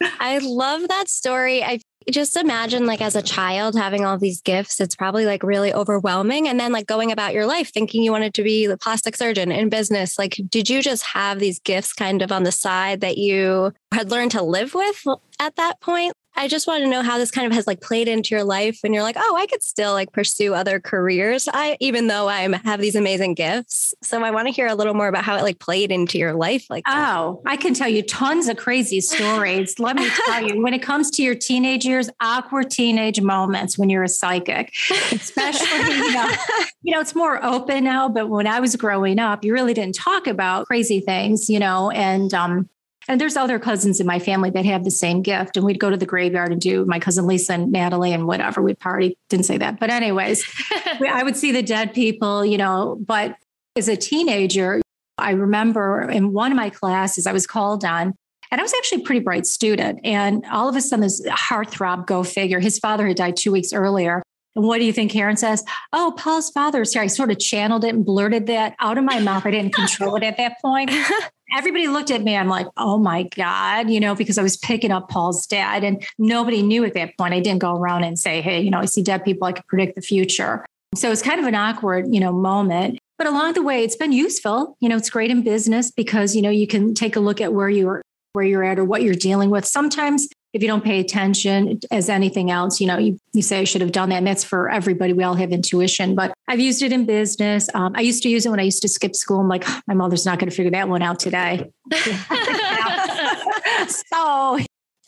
I 0.20 0.38
love 0.38 0.86
that 0.88 1.08
story. 1.08 1.62
I 1.62 1.80
just 2.10 2.36
imagine 2.36 2.86
like 2.86 3.00
as 3.00 3.16
a 3.16 3.22
child 3.22 3.76
having 3.76 4.04
all 4.04 4.18
these 4.18 4.40
gifts 4.40 4.80
it's 4.80 4.94
probably 4.94 5.26
like 5.26 5.42
really 5.42 5.72
overwhelming. 5.72 6.48
And 6.48 6.58
then 6.58 6.72
like 6.72 6.86
going 6.86 7.12
about 7.12 7.34
your 7.34 7.46
life 7.46 7.72
thinking 7.72 8.02
you 8.02 8.12
wanted 8.12 8.34
to 8.34 8.42
be 8.42 8.66
the 8.66 8.78
plastic 8.78 9.16
surgeon 9.16 9.52
in 9.52 9.68
business 9.68 10.18
like 10.18 10.40
did 10.48 10.68
you 10.68 10.82
just 10.82 11.04
have 11.04 11.38
these 11.38 11.58
gifts 11.60 11.92
kind 11.92 12.22
of 12.22 12.32
on 12.32 12.42
the 12.42 12.52
side 12.52 13.00
that 13.00 13.18
you 13.18 13.72
had 13.92 14.10
learned 14.10 14.32
to 14.32 14.42
live 14.42 14.74
with 14.74 15.04
at 15.40 15.56
that 15.56 15.80
point 15.80 16.12
I 16.38 16.46
just 16.46 16.68
want 16.68 16.84
to 16.84 16.88
know 16.88 17.02
how 17.02 17.18
this 17.18 17.32
kind 17.32 17.48
of 17.48 17.52
has 17.52 17.66
like 17.66 17.80
played 17.80 18.06
into 18.06 18.32
your 18.32 18.44
life 18.44 18.78
and 18.84 18.94
you're 18.94 19.02
like, 19.02 19.16
oh, 19.18 19.36
I 19.36 19.46
could 19.46 19.62
still 19.62 19.92
like 19.92 20.12
pursue 20.12 20.54
other 20.54 20.78
careers. 20.78 21.48
I 21.52 21.76
even 21.80 22.06
though 22.06 22.28
I 22.28 22.48
have 22.64 22.80
these 22.80 22.94
amazing 22.94 23.34
gifts. 23.34 23.92
So 24.04 24.22
I 24.22 24.30
want 24.30 24.46
to 24.46 24.52
hear 24.52 24.68
a 24.68 24.76
little 24.76 24.94
more 24.94 25.08
about 25.08 25.24
how 25.24 25.36
it 25.36 25.42
like 25.42 25.58
played 25.58 25.90
into 25.90 26.16
your 26.16 26.34
life. 26.34 26.64
Like, 26.70 26.84
oh, 26.86 27.42
I 27.44 27.56
can 27.56 27.74
tell 27.74 27.88
you 27.88 28.04
tons 28.04 28.46
of 28.46 28.56
crazy 28.56 29.00
stories. 29.00 29.80
Let 29.80 29.96
me 29.96 30.08
tell 30.26 30.46
you, 30.46 30.62
when 30.62 30.74
it 30.74 30.82
comes 30.82 31.10
to 31.12 31.22
your 31.24 31.34
teenage 31.34 31.84
years, 31.84 32.08
awkward 32.20 32.70
teenage 32.70 33.20
moments 33.20 33.76
when 33.76 33.90
you're 33.90 34.04
a 34.04 34.08
psychic, 34.08 34.72
especially, 35.10 35.94
you 35.96 36.12
know, 36.12 36.30
you 36.82 36.94
know, 36.94 37.00
it's 37.00 37.16
more 37.16 37.44
open 37.44 37.82
now, 37.82 38.08
but 38.08 38.28
when 38.28 38.46
I 38.46 38.60
was 38.60 38.76
growing 38.76 39.18
up, 39.18 39.44
you 39.44 39.52
really 39.52 39.74
didn't 39.74 39.96
talk 39.96 40.28
about 40.28 40.66
crazy 40.66 41.00
things, 41.00 41.50
you 41.50 41.58
know, 41.58 41.90
and 41.90 42.32
um, 42.32 42.68
and 43.08 43.20
there's 43.20 43.36
other 43.36 43.58
cousins 43.58 44.00
in 44.00 44.06
my 44.06 44.18
family 44.18 44.50
that 44.50 44.66
have 44.66 44.84
the 44.84 44.90
same 44.90 45.22
gift. 45.22 45.56
And 45.56 45.64
we'd 45.64 45.80
go 45.80 45.88
to 45.88 45.96
the 45.96 46.06
graveyard 46.06 46.52
and 46.52 46.60
do 46.60 46.84
my 46.84 47.00
cousin 47.00 47.26
Lisa 47.26 47.54
and 47.54 47.72
Natalie 47.72 48.12
and 48.12 48.26
whatever. 48.26 48.60
We'd 48.60 48.78
party. 48.78 49.16
Didn't 49.30 49.46
say 49.46 49.56
that. 49.58 49.80
But, 49.80 49.90
anyways, 49.90 50.44
I 51.08 51.22
would 51.22 51.36
see 51.36 51.50
the 51.50 51.62
dead 51.62 51.94
people, 51.94 52.44
you 52.44 52.58
know. 52.58 52.98
But 53.00 53.36
as 53.76 53.88
a 53.88 53.96
teenager, 53.96 54.82
I 55.16 55.30
remember 55.30 56.02
in 56.02 56.32
one 56.34 56.52
of 56.52 56.56
my 56.56 56.68
classes, 56.70 57.26
I 57.26 57.32
was 57.32 57.46
called 57.46 57.84
on 57.84 58.14
and 58.50 58.60
I 58.60 58.62
was 58.62 58.72
actually 58.74 59.02
a 59.02 59.04
pretty 59.04 59.20
bright 59.20 59.46
student. 59.46 60.00
And 60.04 60.44
all 60.50 60.68
of 60.68 60.76
a 60.76 60.80
sudden, 60.80 61.02
this 61.02 61.20
heartthrob 61.26 62.06
go 62.06 62.22
figure. 62.22 62.60
His 62.60 62.78
father 62.78 63.06
had 63.06 63.16
died 63.16 63.36
two 63.36 63.52
weeks 63.52 63.72
earlier. 63.72 64.22
And 64.54 64.66
what 64.66 64.78
do 64.78 64.84
you 64.84 64.92
think 64.92 65.12
Karyn 65.12 65.38
says? 65.38 65.64
Oh, 65.92 66.14
Paul's 66.16 66.50
father 66.50 66.82
is 66.82 66.92
here. 66.92 67.02
I 67.02 67.06
sort 67.06 67.30
of 67.30 67.38
channeled 67.38 67.84
it 67.84 67.94
and 67.94 68.04
blurted 68.04 68.46
that 68.46 68.74
out 68.80 68.98
of 68.98 69.04
my 69.04 69.20
mouth. 69.20 69.46
I 69.46 69.50
didn't 69.50 69.74
control 69.74 70.16
it 70.16 70.22
at 70.22 70.36
that 70.36 70.60
point. 70.60 70.90
Everybody 71.56 71.88
looked 71.88 72.10
at 72.10 72.22
me. 72.22 72.36
I'm 72.36 72.48
like, 72.48 72.66
oh 72.76 72.98
my 72.98 73.22
God, 73.22 73.88
you 73.88 74.00
know, 74.00 74.14
because 74.14 74.38
I 74.38 74.42
was 74.42 74.56
picking 74.56 74.90
up 74.90 75.08
Paul's 75.08 75.46
dad 75.46 75.82
and 75.82 76.04
nobody 76.18 76.62
knew 76.62 76.84
at 76.84 76.94
that 76.94 77.16
point. 77.16 77.34
I 77.34 77.40
didn't 77.40 77.60
go 77.60 77.74
around 77.74 78.04
and 78.04 78.18
say, 78.18 78.40
hey, 78.42 78.60
you 78.60 78.70
know, 78.70 78.78
I 78.78 78.84
see 78.84 79.02
dead 79.02 79.24
people. 79.24 79.46
I 79.46 79.52
can 79.52 79.64
predict 79.66 79.94
the 79.94 80.02
future. 80.02 80.66
So 80.94 81.10
it's 81.10 81.22
kind 81.22 81.40
of 81.40 81.46
an 81.46 81.54
awkward, 81.54 82.06
you 82.12 82.20
know, 82.20 82.32
moment. 82.32 82.98
But 83.16 83.26
along 83.26 83.54
the 83.54 83.62
way, 83.62 83.82
it's 83.82 83.96
been 83.96 84.12
useful. 84.12 84.76
You 84.80 84.88
know, 84.88 84.96
it's 84.96 85.10
great 85.10 85.30
in 85.30 85.42
business 85.42 85.90
because, 85.90 86.36
you 86.36 86.42
know, 86.42 86.50
you 86.50 86.66
can 86.66 86.94
take 86.94 87.16
a 87.16 87.20
look 87.20 87.40
at 87.40 87.52
where 87.52 87.68
you're 87.68 88.02
where 88.34 88.44
you're 88.44 88.62
at 88.62 88.78
or 88.78 88.84
what 88.84 89.02
you're 89.02 89.14
dealing 89.14 89.50
with. 89.50 89.64
Sometimes 89.64 90.28
if 90.52 90.62
you 90.62 90.68
don't 90.68 90.82
pay 90.82 90.98
attention 90.98 91.78
as 91.90 92.08
anything 92.08 92.50
else, 92.50 92.80
you 92.80 92.86
know, 92.86 92.96
you, 92.98 93.18
you 93.32 93.42
say 93.42 93.60
I 93.60 93.64
should 93.64 93.80
have 93.82 93.92
done 93.92 94.08
that. 94.08 94.16
And 94.16 94.26
that's 94.26 94.44
for 94.44 94.70
everybody. 94.70 95.12
We 95.12 95.22
all 95.22 95.34
have 95.34 95.52
intuition, 95.52 96.14
but 96.14 96.32
I've 96.48 96.60
used 96.60 96.82
it 96.82 96.92
in 96.92 97.04
business. 97.04 97.68
Um, 97.74 97.92
I 97.94 98.00
used 98.00 98.22
to 98.22 98.28
use 98.28 98.46
it 98.46 98.50
when 98.50 98.60
I 98.60 98.64
used 98.64 98.82
to 98.82 98.88
skip 98.88 99.14
school. 99.14 99.40
I'm 99.40 99.48
like, 99.48 99.66
my 99.86 99.94
mother's 99.94 100.24
not 100.24 100.38
going 100.38 100.48
to 100.48 100.56
figure 100.56 100.70
that 100.72 100.88
one 100.88 101.02
out 101.02 101.20
today. 101.20 101.70
so 103.88 104.58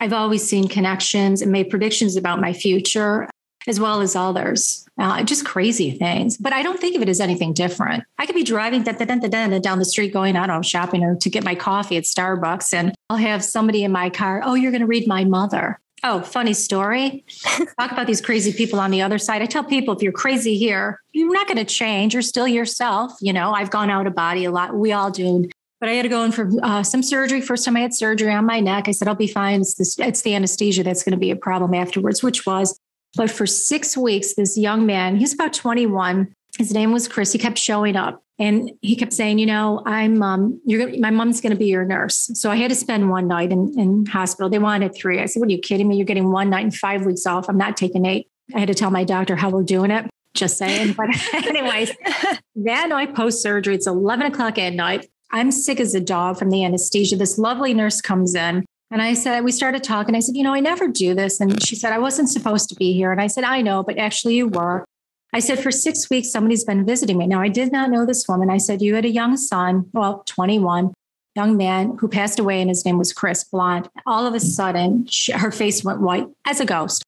I've 0.00 0.12
always 0.12 0.46
seen 0.46 0.68
connections 0.68 1.42
and 1.42 1.50
made 1.50 1.70
predictions 1.70 2.16
about 2.16 2.40
my 2.40 2.53
future 2.53 3.29
as 3.66 3.79
well 3.79 4.00
as 4.00 4.16
others. 4.16 4.87
Uh, 4.98 5.22
just 5.22 5.44
crazy 5.44 5.90
things. 5.90 6.37
But 6.37 6.53
I 6.53 6.62
don't 6.62 6.81
think 6.81 6.96
of 6.96 7.03
it 7.03 7.09
as 7.09 7.20
anything 7.20 7.53
different. 7.53 8.05
I 8.18 8.26
could 8.26 8.35
be 8.35 8.42
driving 8.42 8.83
da, 8.83 8.92
da, 8.92 9.05
da, 9.05 9.59
down 9.59 9.79
the 9.79 9.85
street 9.85 10.12
going, 10.12 10.37
I 10.37 10.46
don't 10.46 10.57
know, 10.57 10.62
shopping 10.62 11.05
or 11.05 11.16
to 11.16 11.31
get 11.31 11.44
my 11.44 11.55
coffee 11.55 11.96
at 11.96 12.05
Starbucks. 12.05 12.72
And 12.72 12.94
I'll 13.11 13.16
have 13.16 13.44
somebody 13.44 13.83
in 13.83 13.90
my 13.90 14.09
car, 14.09 14.40
oh, 14.44 14.55
you're 14.55 14.70
going 14.70 14.83
to 14.83 14.87
read 14.87 15.09
my 15.09 15.25
mother. 15.25 15.81
Oh, 16.05 16.20
funny 16.20 16.55
story. 16.55 17.25
Talk 17.79 17.90
about 17.92 18.07
these 18.07 18.20
crazy 18.20 18.53
people 18.53 18.79
on 18.79 18.92
the 18.92 19.03
other 19.03 19.18
side. 19.18 19.42
I 19.42 19.46
tell 19.46 19.64
people 19.64 19.94
if 19.94 20.03
you're 20.03 20.12
crazy 20.12 20.57
here, 20.57 21.01
you're 21.12 21.33
not 21.33 21.49
going 21.49 21.59
to 21.59 21.64
change. 21.64 22.14
You're 22.14 22.23
still 22.23 22.46
yourself. 22.46 23.12
You 23.20 23.33
know, 23.33 23.53
I've 23.53 23.70
gone 23.70 23.90
out 23.90 24.07
of 24.07 24.14
body 24.14 24.44
a 24.44 24.51
lot. 24.53 24.75
We 24.75 24.92
all 24.92 25.11
do. 25.11 25.51
But 25.81 25.88
I 25.88 25.92
had 25.92 26.03
to 26.03 26.09
go 26.09 26.23
in 26.23 26.31
for 26.31 26.51
uh, 26.62 26.85
some 26.85 27.03
surgery. 27.03 27.40
First 27.40 27.64
time 27.64 27.77
I 27.77 27.81
had 27.81 27.92
surgery 27.92 28.33
on 28.33 28.46
my 28.46 28.61
neck, 28.61 28.87
I 28.87 28.92
said, 28.92 29.09
I'll 29.09 29.14
be 29.14 29.27
fine. 29.27 29.61
It's, 29.61 29.75
this, 29.75 29.99
it's 29.99 30.23
the 30.23 30.35
anesthesia 30.35 30.85
that's 30.85 31.03
going 31.03 31.12
to 31.12 31.18
be 31.18 31.31
a 31.31 31.37
problem 31.37 31.75
afterwards, 31.75 32.23
which 32.23 32.46
was 32.46 32.79
but 33.16 33.31
for 33.31 33.46
six 33.46 33.96
weeks, 33.96 34.35
this 34.35 34.57
young 34.57 34.87
man, 34.87 35.16
he's 35.16 35.35
about 35.35 35.53
21. 35.53 36.33
His 36.59 36.73
name 36.73 36.92
was 36.92 37.09
Chris. 37.09 37.33
He 37.33 37.38
kept 37.38 37.59
showing 37.59 37.96
up 37.96 38.23
and 38.40 38.72
he 38.81 38.96
kept 38.96 39.12
saying, 39.12 39.38
you 39.38 39.44
know, 39.44 39.83
I'm, 39.85 40.22
um, 40.22 40.61
you're 40.64 40.87
gonna, 40.87 40.98
my 40.98 41.11
mom's 41.11 41.42
going 41.42 41.53
to 41.53 41.59
be 41.59 41.66
your 41.66 41.85
nurse. 41.85 42.31
So 42.33 42.50
I 42.50 42.57
had 42.57 42.70
to 42.70 42.74
spend 42.74 43.11
one 43.11 43.29
night 43.29 43.53
in, 43.53 43.79
in 43.79 44.07
hospital. 44.07 44.48
They 44.48 44.59
wanted 44.59 44.94
three. 44.94 45.20
I 45.20 45.26
said, 45.26 45.40
what 45.40 45.50
are 45.50 45.53
you 45.53 45.59
kidding 45.59 45.87
me? 45.87 45.96
You're 45.96 46.07
getting 46.07 46.33
one 46.33 46.48
night 46.48 46.62
and 46.64 46.74
five 46.74 47.05
weeks 47.05 47.26
off. 47.26 47.50
I'm 47.50 47.59
not 47.59 47.76
taking 47.76 48.07
eight. 48.07 48.29
I 48.55 48.61
had 48.61 48.68
to 48.68 48.74
tell 48.74 48.90
my 48.90 49.05
doctor 49.05 49.37
how 49.37 49.50
we're 49.50 49.62
doing 49.62 49.90
it. 49.90 50.09
Just 50.33 50.57
saying. 50.57 50.94
But 50.94 51.11
anyways, 51.35 51.92
that 52.57 52.88
night 52.88 53.14
post 53.14 53.42
surgery, 53.42 53.74
it's 53.74 53.87
11 53.87 54.26
o'clock 54.26 54.57
at 54.57 54.72
night. 54.72 55.07
I'm 55.31 55.53
sick 55.53 55.79
as 55.79 55.94
a 55.94 56.00
dog 56.00 56.38
from 56.38 56.48
the 56.48 56.64
anesthesia. 56.64 57.16
This 57.16 57.37
lovely 57.37 57.74
nurse 57.74 58.00
comes 58.00 58.35
in 58.35 58.64
and 58.90 59.03
I 59.03 59.14
said, 59.14 59.44
we 59.44 59.53
started 59.53 59.85
talking. 59.85 60.14
I 60.14 60.20
said, 60.20 60.35
you 60.35 60.42
know, 60.42 60.55
I 60.55 60.61
never 60.61 60.88
do 60.88 61.14
this. 61.14 61.40
And 61.40 61.62
she 61.62 61.76
said, 61.76 61.92
I 61.92 61.98
wasn't 61.98 62.31
supposed 62.31 62.68
to 62.70 62.74
be 62.74 62.92
here. 62.92 63.12
And 63.12 63.20
I 63.20 63.26
said, 63.26 63.44
I 63.44 63.61
know, 63.61 63.83
but 63.83 63.98
actually 63.98 64.37
you 64.37 64.48
were. 64.48 64.85
I 65.32 65.38
said, 65.38 65.62
for 65.62 65.70
six 65.70 66.10
weeks, 66.10 66.30
somebody's 66.30 66.64
been 66.64 66.84
visiting 66.84 67.18
me. 67.18 67.26
Now, 67.26 67.40
I 67.40 67.48
did 67.48 67.70
not 67.70 67.90
know 67.90 68.04
this 68.04 68.26
woman. 68.28 68.50
I 68.50 68.58
said, 68.58 68.82
you 68.82 68.94
had 68.94 69.04
a 69.04 69.10
young 69.10 69.36
son, 69.36 69.88
well, 69.92 70.22
21, 70.26 70.92
young 71.36 71.56
man 71.56 71.96
who 71.98 72.08
passed 72.08 72.38
away, 72.38 72.60
and 72.60 72.68
his 72.68 72.84
name 72.84 72.98
was 72.98 73.12
Chris 73.12 73.44
Blonde. 73.44 73.88
All 74.06 74.26
of 74.26 74.34
a 74.34 74.40
sudden, 74.40 75.06
she, 75.06 75.32
her 75.32 75.52
face 75.52 75.84
went 75.84 76.00
white 76.00 76.26
as 76.46 76.60
a 76.60 76.64
ghost. 76.64 77.04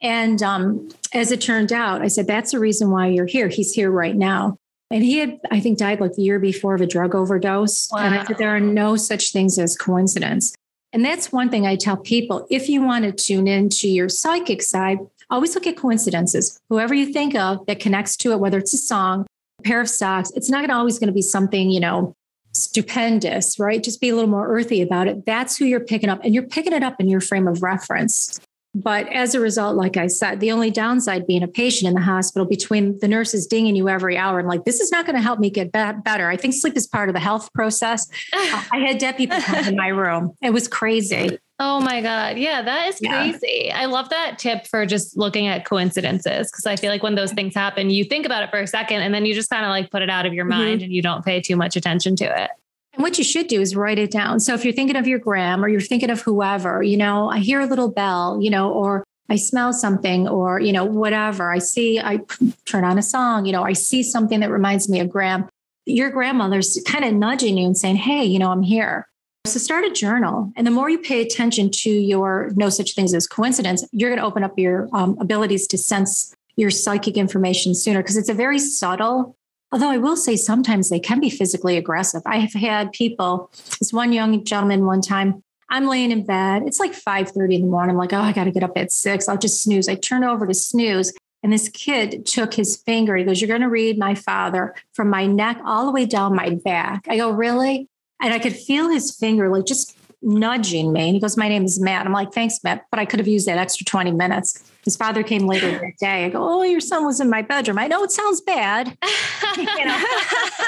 And 0.00 0.42
um, 0.42 0.88
as 1.12 1.32
it 1.32 1.40
turned 1.40 1.72
out, 1.72 2.02
I 2.02 2.08
said, 2.08 2.26
that's 2.26 2.52
the 2.52 2.58
reason 2.58 2.90
why 2.90 3.08
you're 3.08 3.26
here. 3.26 3.48
He's 3.48 3.72
here 3.72 3.90
right 3.90 4.16
now. 4.16 4.56
And 4.90 5.02
he 5.02 5.18
had, 5.18 5.40
I 5.50 5.60
think, 5.60 5.78
died 5.78 6.00
like 6.00 6.14
the 6.14 6.22
year 6.22 6.38
before 6.38 6.74
of 6.74 6.80
a 6.80 6.86
drug 6.86 7.14
overdose. 7.14 7.88
Wow. 7.90 7.98
And 8.00 8.14
I 8.14 8.24
said, 8.24 8.38
there 8.38 8.54
are 8.54 8.60
no 8.60 8.96
such 8.96 9.32
things 9.32 9.58
as 9.58 9.76
coincidence. 9.76 10.54
And 10.92 11.04
that's 11.04 11.32
one 11.32 11.50
thing 11.50 11.66
I 11.66 11.76
tell 11.76 11.96
people. 11.96 12.46
If 12.50 12.68
you 12.68 12.82
want 12.82 13.04
to 13.04 13.12
tune 13.12 13.48
into 13.48 13.88
your 13.88 14.08
psychic 14.08 14.62
side, 14.62 14.98
always 15.30 15.54
look 15.54 15.66
at 15.66 15.76
coincidences. 15.76 16.60
Whoever 16.68 16.94
you 16.94 17.12
think 17.12 17.34
of 17.34 17.64
that 17.66 17.80
connects 17.80 18.16
to 18.18 18.32
it, 18.32 18.40
whether 18.40 18.58
it's 18.58 18.74
a 18.74 18.78
song, 18.78 19.26
a 19.58 19.62
pair 19.62 19.80
of 19.80 19.88
socks, 19.88 20.30
it's 20.34 20.50
not 20.50 20.68
always 20.70 20.98
going 20.98 21.08
to 21.08 21.14
be 21.14 21.22
something, 21.22 21.70
you 21.70 21.80
know, 21.80 22.14
stupendous, 22.52 23.58
right? 23.58 23.82
Just 23.82 24.00
be 24.00 24.08
a 24.08 24.14
little 24.14 24.30
more 24.30 24.48
earthy 24.48 24.82
about 24.82 25.08
it. 25.08 25.26
That's 25.26 25.56
who 25.56 25.64
you're 25.64 25.80
picking 25.80 26.08
up. 26.08 26.20
And 26.24 26.34
you're 26.34 26.46
picking 26.46 26.72
it 26.72 26.82
up 26.82 27.00
in 27.00 27.08
your 27.08 27.20
frame 27.20 27.46
of 27.46 27.62
reference. 27.62 28.40
But 28.74 29.10
as 29.10 29.34
a 29.34 29.40
result, 29.40 29.74
like 29.74 29.96
I 29.96 30.06
said, 30.06 30.40
the 30.40 30.52
only 30.52 30.70
downside 30.70 31.26
being 31.26 31.42
a 31.42 31.48
patient 31.48 31.88
in 31.88 31.94
the 31.94 32.02
hospital 32.02 32.46
between 32.46 32.98
the 32.98 33.08
nurses 33.08 33.46
dinging 33.46 33.74
you 33.74 33.88
every 33.88 34.18
hour 34.18 34.38
and 34.38 34.46
like, 34.46 34.66
this 34.66 34.80
is 34.80 34.92
not 34.92 35.06
going 35.06 35.16
to 35.16 35.22
help 35.22 35.38
me 35.38 35.48
get 35.48 35.72
better. 35.72 36.28
I 36.28 36.36
think 36.36 36.52
sleep 36.52 36.76
is 36.76 36.86
part 36.86 37.08
of 37.08 37.14
the 37.14 37.20
health 37.20 37.50
process. 37.54 38.06
I 38.34 38.84
had 38.86 38.98
dead 38.98 39.16
people 39.16 39.40
come 39.40 39.64
in 39.64 39.76
my 39.76 39.88
room. 39.88 40.34
It 40.42 40.50
was 40.50 40.68
crazy. 40.68 41.38
Oh 41.58 41.80
my 41.80 42.02
God. 42.02 42.36
Yeah, 42.36 42.60
that 42.62 42.88
is 42.88 42.98
Yeah. 43.00 43.30
crazy. 43.30 43.70
I 43.72 43.86
love 43.86 44.10
that 44.10 44.38
tip 44.38 44.66
for 44.66 44.84
just 44.84 45.16
looking 45.16 45.46
at 45.46 45.64
coincidences 45.64 46.50
because 46.50 46.66
I 46.66 46.76
feel 46.76 46.90
like 46.90 47.02
when 47.02 47.14
those 47.14 47.32
things 47.32 47.54
happen, 47.54 47.88
you 47.88 48.04
think 48.04 48.26
about 48.26 48.42
it 48.42 48.50
for 48.50 48.58
a 48.60 48.66
second 48.66 49.00
and 49.02 49.14
then 49.14 49.24
you 49.24 49.32
just 49.32 49.48
kind 49.48 49.64
of 49.64 49.70
like 49.70 49.90
put 49.90 50.02
it 50.02 50.10
out 50.10 50.26
of 50.26 50.34
your 50.34 50.44
Mhm. 50.44 50.48
mind 50.50 50.82
and 50.82 50.92
you 50.92 51.00
don't 51.00 51.24
pay 51.24 51.40
too 51.40 51.56
much 51.56 51.74
attention 51.74 52.14
to 52.16 52.24
it. 52.24 52.50
And 52.92 53.02
what 53.02 53.16
you 53.16 53.24
should 53.24 53.46
do 53.46 53.60
is 53.62 53.74
write 53.74 53.98
it 53.98 54.10
down. 54.10 54.40
So 54.40 54.52
if 54.54 54.64
you're 54.64 54.74
thinking 54.74 54.96
of 54.96 55.06
your 55.06 55.18
gram 55.18 55.64
or 55.64 55.68
you're 55.68 55.80
thinking 55.80 56.10
of 56.10 56.20
whoever, 56.22 56.82
you 56.82 56.96
know, 56.98 57.30
I 57.30 57.38
hear 57.38 57.60
a 57.60 57.66
little 57.66 57.90
bell, 57.90 58.38
you 58.40 58.50
know, 58.50 58.70
or 58.70 59.02
I 59.30 59.36
smell 59.36 59.72
something 59.72 60.28
or, 60.28 60.60
you 60.60 60.72
know, 60.72 60.84
whatever. 60.84 61.50
I 61.50 61.58
see, 61.58 61.98
I 61.98 62.20
turn 62.66 62.84
on 62.84 62.98
a 62.98 63.02
song, 63.02 63.46
you 63.46 63.52
know, 63.52 63.62
I 63.62 63.72
see 63.72 64.02
something 64.02 64.40
that 64.40 64.50
reminds 64.50 64.88
me 64.90 65.00
of 65.00 65.08
gram. 65.08 65.48
Your 65.86 66.10
grandmother's 66.10 66.78
kind 66.86 67.04
of 67.04 67.14
nudging 67.14 67.56
you 67.58 67.66
and 67.66 67.76
saying, 67.78 67.96
Hey, 67.96 68.24
you 68.24 68.38
know, 68.38 68.50
I'm 68.50 68.62
here. 68.62 69.08
So 69.46 69.58
start 69.58 69.84
a 69.84 69.90
journal. 69.90 70.52
And 70.56 70.66
the 70.66 70.70
more 70.70 70.90
you 70.90 70.98
pay 70.98 71.22
attention 71.22 71.70
to 71.70 71.90
your 71.90 72.50
no 72.56 72.68
such 72.68 72.94
things 72.94 73.14
as 73.14 73.26
coincidence, 73.26 73.84
you're 73.92 74.10
going 74.10 74.20
to 74.20 74.26
open 74.26 74.44
up 74.44 74.58
your 74.58 74.88
um, 74.92 75.16
abilities 75.20 75.66
to 75.68 75.78
sense 75.78 76.34
your 76.56 76.70
psychic 76.70 77.16
information 77.16 77.74
sooner 77.74 78.02
because 78.02 78.16
it's 78.16 78.28
a 78.28 78.34
very 78.34 78.58
subtle 78.58 79.36
Although 79.72 79.90
I 79.90 79.98
will 79.98 80.16
say 80.16 80.36
sometimes 80.36 80.88
they 80.88 81.00
can 81.00 81.20
be 81.20 81.28
physically 81.28 81.76
aggressive. 81.76 82.22
I 82.24 82.38
have 82.38 82.52
had 82.52 82.92
people, 82.92 83.50
this 83.78 83.92
one 83.92 84.12
young 84.12 84.44
gentleman 84.44 84.86
one 84.86 85.02
time, 85.02 85.42
I'm 85.68 85.88
laying 85.88 86.12
in 86.12 86.24
bed. 86.24 86.62
It's 86.64 86.78
like 86.78 86.92
5:30 86.92 87.56
in 87.56 87.60
the 87.62 87.66
morning. 87.66 87.90
I'm 87.90 87.98
like, 87.98 88.12
oh, 88.12 88.20
I 88.20 88.32
gotta 88.32 88.52
get 88.52 88.62
up 88.62 88.76
at 88.76 88.92
six. 88.92 89.28
I'll 89.28 89.36
just 89.36 89.62
snooze. 89.62 89.88
I 89.88 89.96
turn 89.96 90.22
over 90.22 90.46
to 90.46 90.54
snooze. 90.54 91.12
And 91.42 91.52
this 91.52 91.68
kid 91.68 92.24
took 92.24 92.54
his 92.54 92.76
finger. 92.76 93.16
He 93.16 93.24
goes, 93.24 93.40
You're 93.40 93.48
gonna 93.48 93.68
read 93.68 93.98
my 93.98 94.14
father 94.14 94.74
from 94.92 95.10
my 95.10 95.26
neck 95.26 95.60
all 95.64 95.86
the 95.86 95.92
way 95.92 96.06
down 96.06 96.36
my 96.36 96.50
back. 96.50 97.06
I 97.08 97.16
go, 97.16 97.30
Really? 97.30 97.88
And 98.22 98.32
I 98.34 98.38
could 98.38 98.54
feel 98.56 98.88
his 98.88 99.14
finger 99.16 99.48
like 99.50 99.66
just 99.66 99.96
nudging 100.22 100.92
me. 100.92 101.00
And 101.08 101.14
he 101.14 101.20
goes, 101.20 101.36
My 101.36 101.48
name 101.48 101.64
is 101.64 101.78
Matt. 101.80 102.06
I'm 102.06 102.12
like, 102.12 102.32
Thanks, 102.32 102.58
Matt. 102.64 102.86
But 102.90 102.98
I 103.00 103.04
could 103.04 103.20
have 103.20 103.28
used 103.28 103.46
that 103.46 103.58
extra 103.58 103.84
20 103.84 104.12
minutes. 104.12 104.62
His 104.84 104.96
father 104.96 105.22
came 105.24 105.46
later 105.46 105.70
that 105.70 105.92
day. 106.00 106.24
I 106.26 106.28
go, 106.30 106.38
Oh, 106.42 106.62
your 106.62 106.80
son 106.80 107.04
was 107.04 107.20
in 107.20 107.28
my 107.28 107.42
bedroom. 107.42 107.78
I 107.78 107.86
know 107.88 108.02
it 108.04 108.10
sounds 108.10 108.40
bad. 108.40 108.96
You 109.56 109.64
know, 109.64 109.96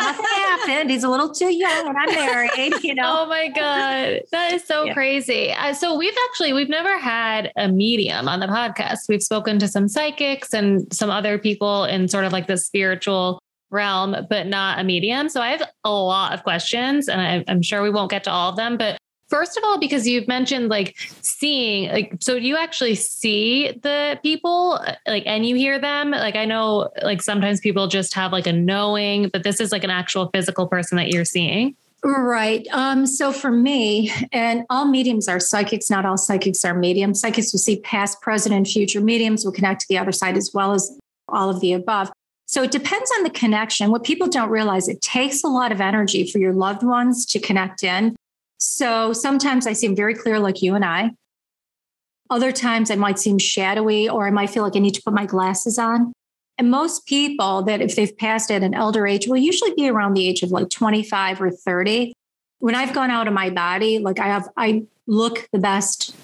nothing 0.01 0.25
happened. 0.25 0.91
He's 0.91 1.05
a 1.05 1.11
little 1.11 1.31
too 1.31 1.53
young 1.53 1.89
and 1.89 1.97
I'm 1.99 2.15
married, 2.15 2.73
you 2.83 2.95
know. 2.95 3.21
Oh 3.25 3.27
my 3.27 3.49
God. 3.49 4.21
That 4.33 4.53
is 4.55 4.65
so 4.65 4.85
Yeah. 4.85 4.95
crazy. 4.95 5.53
Uh, 5.53 5.75
so 5.75 5.95
we've 5.99 6.15
actually, 6.31 6.55
we've 6.55 6.71
never 6.71 6.99
had 6.99 7.53
a 7.57 7.69
medium 7.69 8.29
on 8.29 8.41
the 8.41 8.47
podcast. 8.47 9.01
We've 9.09 9.23
spoken 9.23 9.59
to 9.59 9.69
some 9.69 9.89
psychics 9.89 10.55
and 10.55 10.91
some 10.95 11.11
other 11.11 11.37
people 11.39 11.85
in 11.85 12.09
sort 12.09 12.25
of 12.25 12.33
like 12.33 12.47
the 12.47 12.57
spiritual 12.57 13.43
realm, 13.71 14.17
but 14.29 14.47
not 14.47 14.79
a 14.79 14.85
medium. 14.85 15.29
So 15.29 15.41
I 15.41 15.51
have 15.51 15.63
a 15.85 15.91
lot 15.91 16.33
of 16.33 16.43
questions 16.43 17.09
and 17.09 17.21
I, 17.21 17.45
I'm 17.49 17.63
sure 17.63 17.83
we 17.83 17.91
won't 17.91 18.11
get 18.11 18.25
to 18.25 18.31
all 18.31 18.51
of 18.51 18.57
them, 18.57 18.77
but 18.77 18.99
First 19.29 19.59
of 19.59 19.65
all, 19.65 19.79
because 19.79 20.09
you've 20.09 20.27
mentioned 20.27 20.71
like 20.71 20.97
seeing, 21.21 21.91
like, 21.91 22.15
so 22.19 22.39
do 22.39 22.47
you 22.47 22.57
actually 22.57 22.95
see 22.95 23.73
the 23.83 24.19
people, 24.23 24.83
like, 25.07 25.25
and 25.27 25.45
you 25.45 25.55
hear 25.55 25.79
them? 25.79 26.13
Like, 26.13 26.35
I 26.35 26.47
know, 26.47 26.89
like, 27.03 27.21
sometimes 27.21 27.61
people 27.61 27.89
just 27.89 28.15
have 28.15 28.33
like 28.33 28.47
a 28.47 28.53
knowing, 28.55 29.29
but 29.29 29.43
this 29.43 29.61
is 29.61 29.71
like 29.71 29.85
an 29.85 29.91
actual 29.91 30.31
physical 30.33 30.67
person 30.67 30.97
that 30.97 31.09
you're 31.09 31.27
seeing. 31.27 31.77
Right. 32.03 32.67
Um, 32.73 33.05
so 33.07 33.33
for 33.33 33.51
me, 33.51 34.13
and 34.33 34.65
all 34.71 34.87
mediums 34.87 35.29
are 35.29 35.41
psychics, 35.41 35.91
not 35.91 36.07
all 36.07 36.17
psychics 36.17 36.65
are 36.65 36.75
mediums. 36.75 37.21
Psychics 37.21 37.53
will 37.53 37.59
see 37.59 37.81
past, 37.81 38.23
present, 38.23 38.55
and 38.55 38.67
future. 38.67 39.01
Mediums 39.01 39.45
will 39.45 39.53
connect 39.53 39.83
to 39.83 39.87
the 39.91 39.99
other 39.99 40.13
side 40.13 40.39
as 40.39 40.53
well 40.55 40.73
as 40.73 40.97
all 41.29 41.51
of 41.51 41.61
the 41.61 41.75
above. 41.75 42.11
So 42.49 42.63
it 42.63 42.71
depends 42.71 43.11
on 43.19 43.25
the 43.25 43.31
connection. 43.31 43.91
What 43.91 44.05
people 44.05 44.27
don't 44.27 44.49
realize, 44.49 44.89
it 44.89 45.03
takes 45.03 45.45
a 45.45 45.49
lot 45.49 45.71
of 45.71 45.83
energy 45.83 46.27
for 46.29 46.39
your 46.39 46.55
loved 46.55 46.83
ones 46.83 47.27
to 47.27 47.39
connect 47.39 47.85
in. 47.85 48.17
So 48.59 49.13
sometimes 49.13 49.67
I 49.67 49.75
seem 49.75 49.95
very 49.95 50.15
clear, 50.15 50.39
like 50.39 50.63
you 50.63 50.75
and 50.75 50.83
I. 50.83 51.11
Other 52.31 52.51
times 52.51 52.91
I 52.91 52.95
might 52.97 53.19
seem 53.19 53.39
shadowy, 53.39 54.09
or 54.09 54.27
I 54.27 54.31
might 54.31 54.49
feel 54.49 54.63
like 54.63 54.77
I 54.77 54.79
need 54.79 54.95
to 54.95 55.03
put 55.03 55.13
my 55.13 55.27
glasses 55.27 55.79
on. 55.79 56.15
And 56.57 56.71
most 56.71 57.05
people 57.05 57.63
that, 57.65 57.83
if 57.83 57.97
they've 57.97 58.17
passed 58.17 58.51
at 58.51 58.63
an 58.63 58.73
elder 58.73 59.07
age, 59.07 59.29
will 59.29 59.37
usually 59.37 59.75
be 59.75 59.87
around 59.87 60.15
the 60.15 60.27
age 60.27 60.43
of 60.43 60.51
like 60.51 60.71
25 60.71 61.43
or 61.43 61.51
30. 61.51 62.15
When 62.61 62.75
I've 62.75 62.95
gone 62.95 63.11
out 63.11 63.29
of 63.29 63.35
my 63.35 63.51
body, 63.51 63.99
like 63.99 64.19
I 64.19 64.27
have, 64.27 64.49
I 64.57 64.85
look 65.07 65.47
the 65.53 65.59
best, 65.59 66.17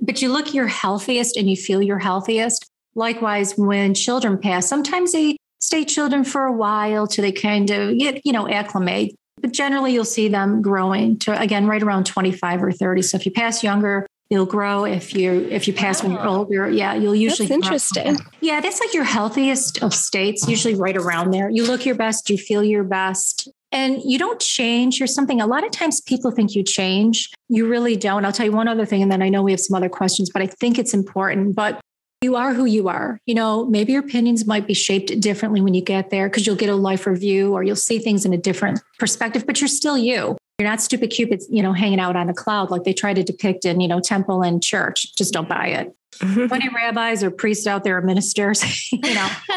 but 0.00 0.20
you 0.20 0.32
look 0.32 0.52
your 0.52 0.66
healthiest 0.66 1.36
and 1.36 1.48
you 1.48 1.56
feel 1.56 1.80
your 1.80 2.00
healthiest. 2.00 2.68
Likewise, 2.96 3.56
when 3.56 3.94
children 3.94 4.38
pass, 4.38 4.68
sometimes 4.68 5.12
they 5.12 5.36
stay 5.60 5.84
children 5.84 6.24
for 6.24 6.44
a 6.44 6.52
while 6.52 7.06
till 7.06 7.22
they 7.22 7.32
kind 7.32 7.70
of 7.70 7.98
get, 7.98 8.24
you 8.24 8.32
know, 8.32 8.48
acclimate. 8.48 9.14
But 9.40 9.52
generally, 9.52 9.92
you'll 9.92 10.04
see 10.04 10.28
them 10.28 10.62
growing 10.62 11.18
to 11.20 11.40
again 11.40 11.66
right 11.66 11.82
around 11.82 12.06
25 12.06 12.62
or 12.62 12.72
30. 12.72 13.02
So 13.02 13.16
if 13.16 13.24
you 13.24 13.32
pass 13.32 13.62
younger, 13.62 14.06
you'll 14.30 14.46
grow. 14.46 14.84
If 14.84 15.14
you 15.14 15.46
if 15.50 15.68
you 15.68 15.74
pass 15.74 16.02
when 16.02 16.12
you're 16.12 16.26
older, 16.26 16.68
yeah, 16.68 16.94
you'll 16.94 17.14
usually 17.14 17.46
That's 17.46 17.60
grow. 17.60 17.66
interesting. 17.66 18.16
Yeah, 18.40 18.60
that's 18.60 18.80
like 18.80 18.94
your 18.94 19.04
healthiest 19.04 19.82
of 19.82 19.94
states, 19.94 20.48
usually 20.48 20.74
right 20.74 20.96
around 20.96 21.30
there. 21.30 21.50
You 21.50 21.64
look 21.66 21.86
your 21.86 21.94
best, 21.94 22.28
you 22.30 22.36
feel 22.36 22.64
your 22.64 22.82
best, 22.82 23.48
and 23.70 24.00
you 24.02 24.18
don't 24.18 24.40
change. 24.40 24.98
You're 24.98 25.06
something, 25.06 25.40
a 25.40 25.46
lot 25.46 25.64
of 25.64 25.70
times 25.70 26.00
people 26.00 26.30
think 26.30 26.54
you 26.54 26.62
change. 26.62 27.30
You 27.48 27.68
really 27.68 27.96
don't. 27.96 28.24
I'll 28.24 28.32
tell 28.32 28.46
you 28.46 28.52
one 28.52 28.68
other 28.68 28.84
thing, 28.86 29.02
and 29.02 29.12
then 29.12 29.22
I 29.22 29.28
know 29.28 29.42
we 29.42 29.52
have 29.52 29.60
some 29.60 29.76
other 29.76 29.88
questions, 29.88 30.30
but 30.32 30.42
I 30.42 30.46
think 30.46 30.78
it's 30.78 30.94
important. 30.94 31.54
But 31.54 31.80
you 32.22 32.36
are 32.36 32.52
who 32.52 32.64
you 32.64 32.88
are. 32.88 33.20
You 33.26 33.34
know, 33.34 33.64
maybe 33.66 33.92
your 33.92 34.02
opinions 34.02 34.46
might 34.46 34.66
be 34.66 34.74
shaped 34.74 35.20
differently 35.20 35.60
when 35.60 35.74
you 35.74 35.80
get 35.80 36.10
there 36.10 36.28
because 36.28 36.46
you'll 36.46 36.56
get 36.56 36.68
a 36.68 36.74
life 36.74 37.06
review 37.06 37.54
or 37.54 37.62
you'll 37.62 37.76
see 37.76 37.98
things 37.98 38.24
in 38.24 38.32
a 38.32 38.38
different 38.38 38.80
perspective, 38.98 39.46
but 39.46 39.60
you're 39.60 39.68
still 39.68 39.96
you. 39.96 40.36
You're 40.58 40.68
not 40.68 40.80
stupid 40.80 41.10
cupids, 41.10 41.46
you 41.50 41.62
know, 41.62 41.72
hanging 41.72 42.00
out 42.00 42.16
on 42.16 42.28
a 42.28 42.34
cloud 42.34 42.70
like 42.70 42.82
they 42.82 42.92
try 42.92 43.14
to 43.14 43.22
depict 43.22 43.64
in, 43.64 43.80
you 43.80 43.86
know, 43.86 44.00
temple 44.00 44.42
and 44.42 44.60
church. 44.60 45.14
Just 45.16 45.32
don't 45.32 45.48
buy 45.48 45.68
it. 45.68 45.94
Plenty 46.18 46.66
of 46.66 46.72
rabbis 46.74 47.22
or 47.22 47.30
priests 47.30 47.68
out 47.68 47.84
there 47.84 47.98
or 47.98 48.02
ministers, 48.02 48.90
you 48.92 49.14
know. 49.14 49.28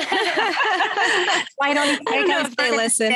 Why 1.58 1.74
don't 1.74 1.88
you 1.88 2.00
I 2.08 2.16
don't 2.18 2.28
know 2.28 2.42
if 2.42 2.56
they 2.56 2.70
listen. 2.72 3.12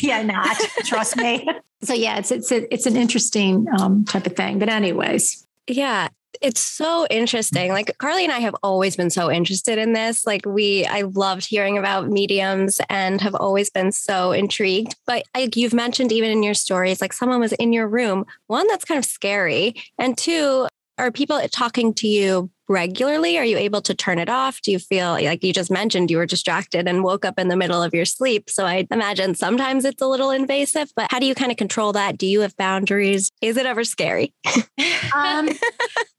Yeah, 0.00 0.22
not. 0.22 0.56
Trust 0.84 1.16
me. 1.16 1.48
So 1.82 1.94
yeah, 1.94 2.18
it's 2.18 2.32
it's 2.32 2.50
a, 2.50 2.72
it's 2.74 2.86
an 2.86 2.96
interesting 2.96 3.66
um, 3.78 4.04
type 4.04 4.26
of 4.26 4.34
thing. 4.34 4.58
But 4.58 4.68
anyways, 4.68 5.46
Yeah, 5.68 6.08
it's 6.40 6.60
so 6.60 7.06
interesting. 7.10 7.72
Like 7.72 7.96
Carly 7.98 8.24
and 8.24 8.32
I 8.32 8.38
have 8.38 8.56
always 8.62 8.96
been 8.96 9.10
so 9.10 9.30
interested 9.30 9.78
in 9.78 9.92
this. 9.92 10.26
Like 10.26 10.46
we, 10.46 10.86
I 10.86 11.02
loved 11.02 11.46
hearing 11.46 11.78
about 11.78 12.08
mediums 12.08 12.80
and 12.88 13.20
have 13.20 13.34
always 13.34 13.70
been 13.70 13.92
so 13.92 14.32
intrigued. 14.32 14.96
But 15.06 15.24
like 15.34 15.56
you've 15.56 15.74
mentioned, 15.74 16.12
even 16.12 16.30
in 16.30 16.42
your 16.42 16.54
stories, 16.54 17.00
like 17.00 17.12
someone 17.12 17.40
was 17.40 17.52
in 17.52 17.72
your 17.72 17.88
room. 17.88 18.24
One, 18.46 18.66
that's 18.68 18.84
kind 18.84 18.98
of 18.98 19.04
scary, 19.04 19.74
and 19.98 20.16
two, 20.16 20.66
are 20.98 21.10
people 21.10 21.40
talking 21.50 21.94
to 21.94 22.06
you 22.06 22.50
regularly? 22.70 23.36
Are 23.36 23.44
you 23.44 23.58
able 23.58 23.82
to 23.82 23.94
turn 23.94 24.18
it 24.18 24.30
off? 24.30 24.62
Do 24.62 24.70
you 24.70 24.78
feel 24.78 25.12
like 25.12 25.42
you 25.44 25.52
just 25.52 25.70
mentioned 25.70 26.10
you 26.10 26.16
were 26.16 26.26
distracted 26.26 26.88
and 26.88 27.02
woke 27.02 27.24
up 27.24 27.38
in 27.38 27.48
the 27.48 27.56
middle 27.56 27.82
of 27.82 27.92
your 27.92 28.04
sleep? 28.04 28.48
So 28.48 28.64
I 28.64 28.86
imagine 28.90 29.34
sometimes 29.34 29.84
it's 29.84 30.00
a 30.00 30.06
little 30.06 30.30
invasive, 30.30 30.92
but 30.94 31.10
how 31.10 31.18
do 31.18 31.26
you 31.26 31.34
kind 31.34 31.50
of 31.50 31.58
control 31.58 31.92
that? 31.92 32.16
Do 32.16 32.26
you 32.26 32.40
have 32.40 32.56
boundaries? 32.56 33.30
Is 33.42 33.56
it 33.56 33.66
ever 33.66 33.84
scary? 33.84 34.32
um, 35.14 35.48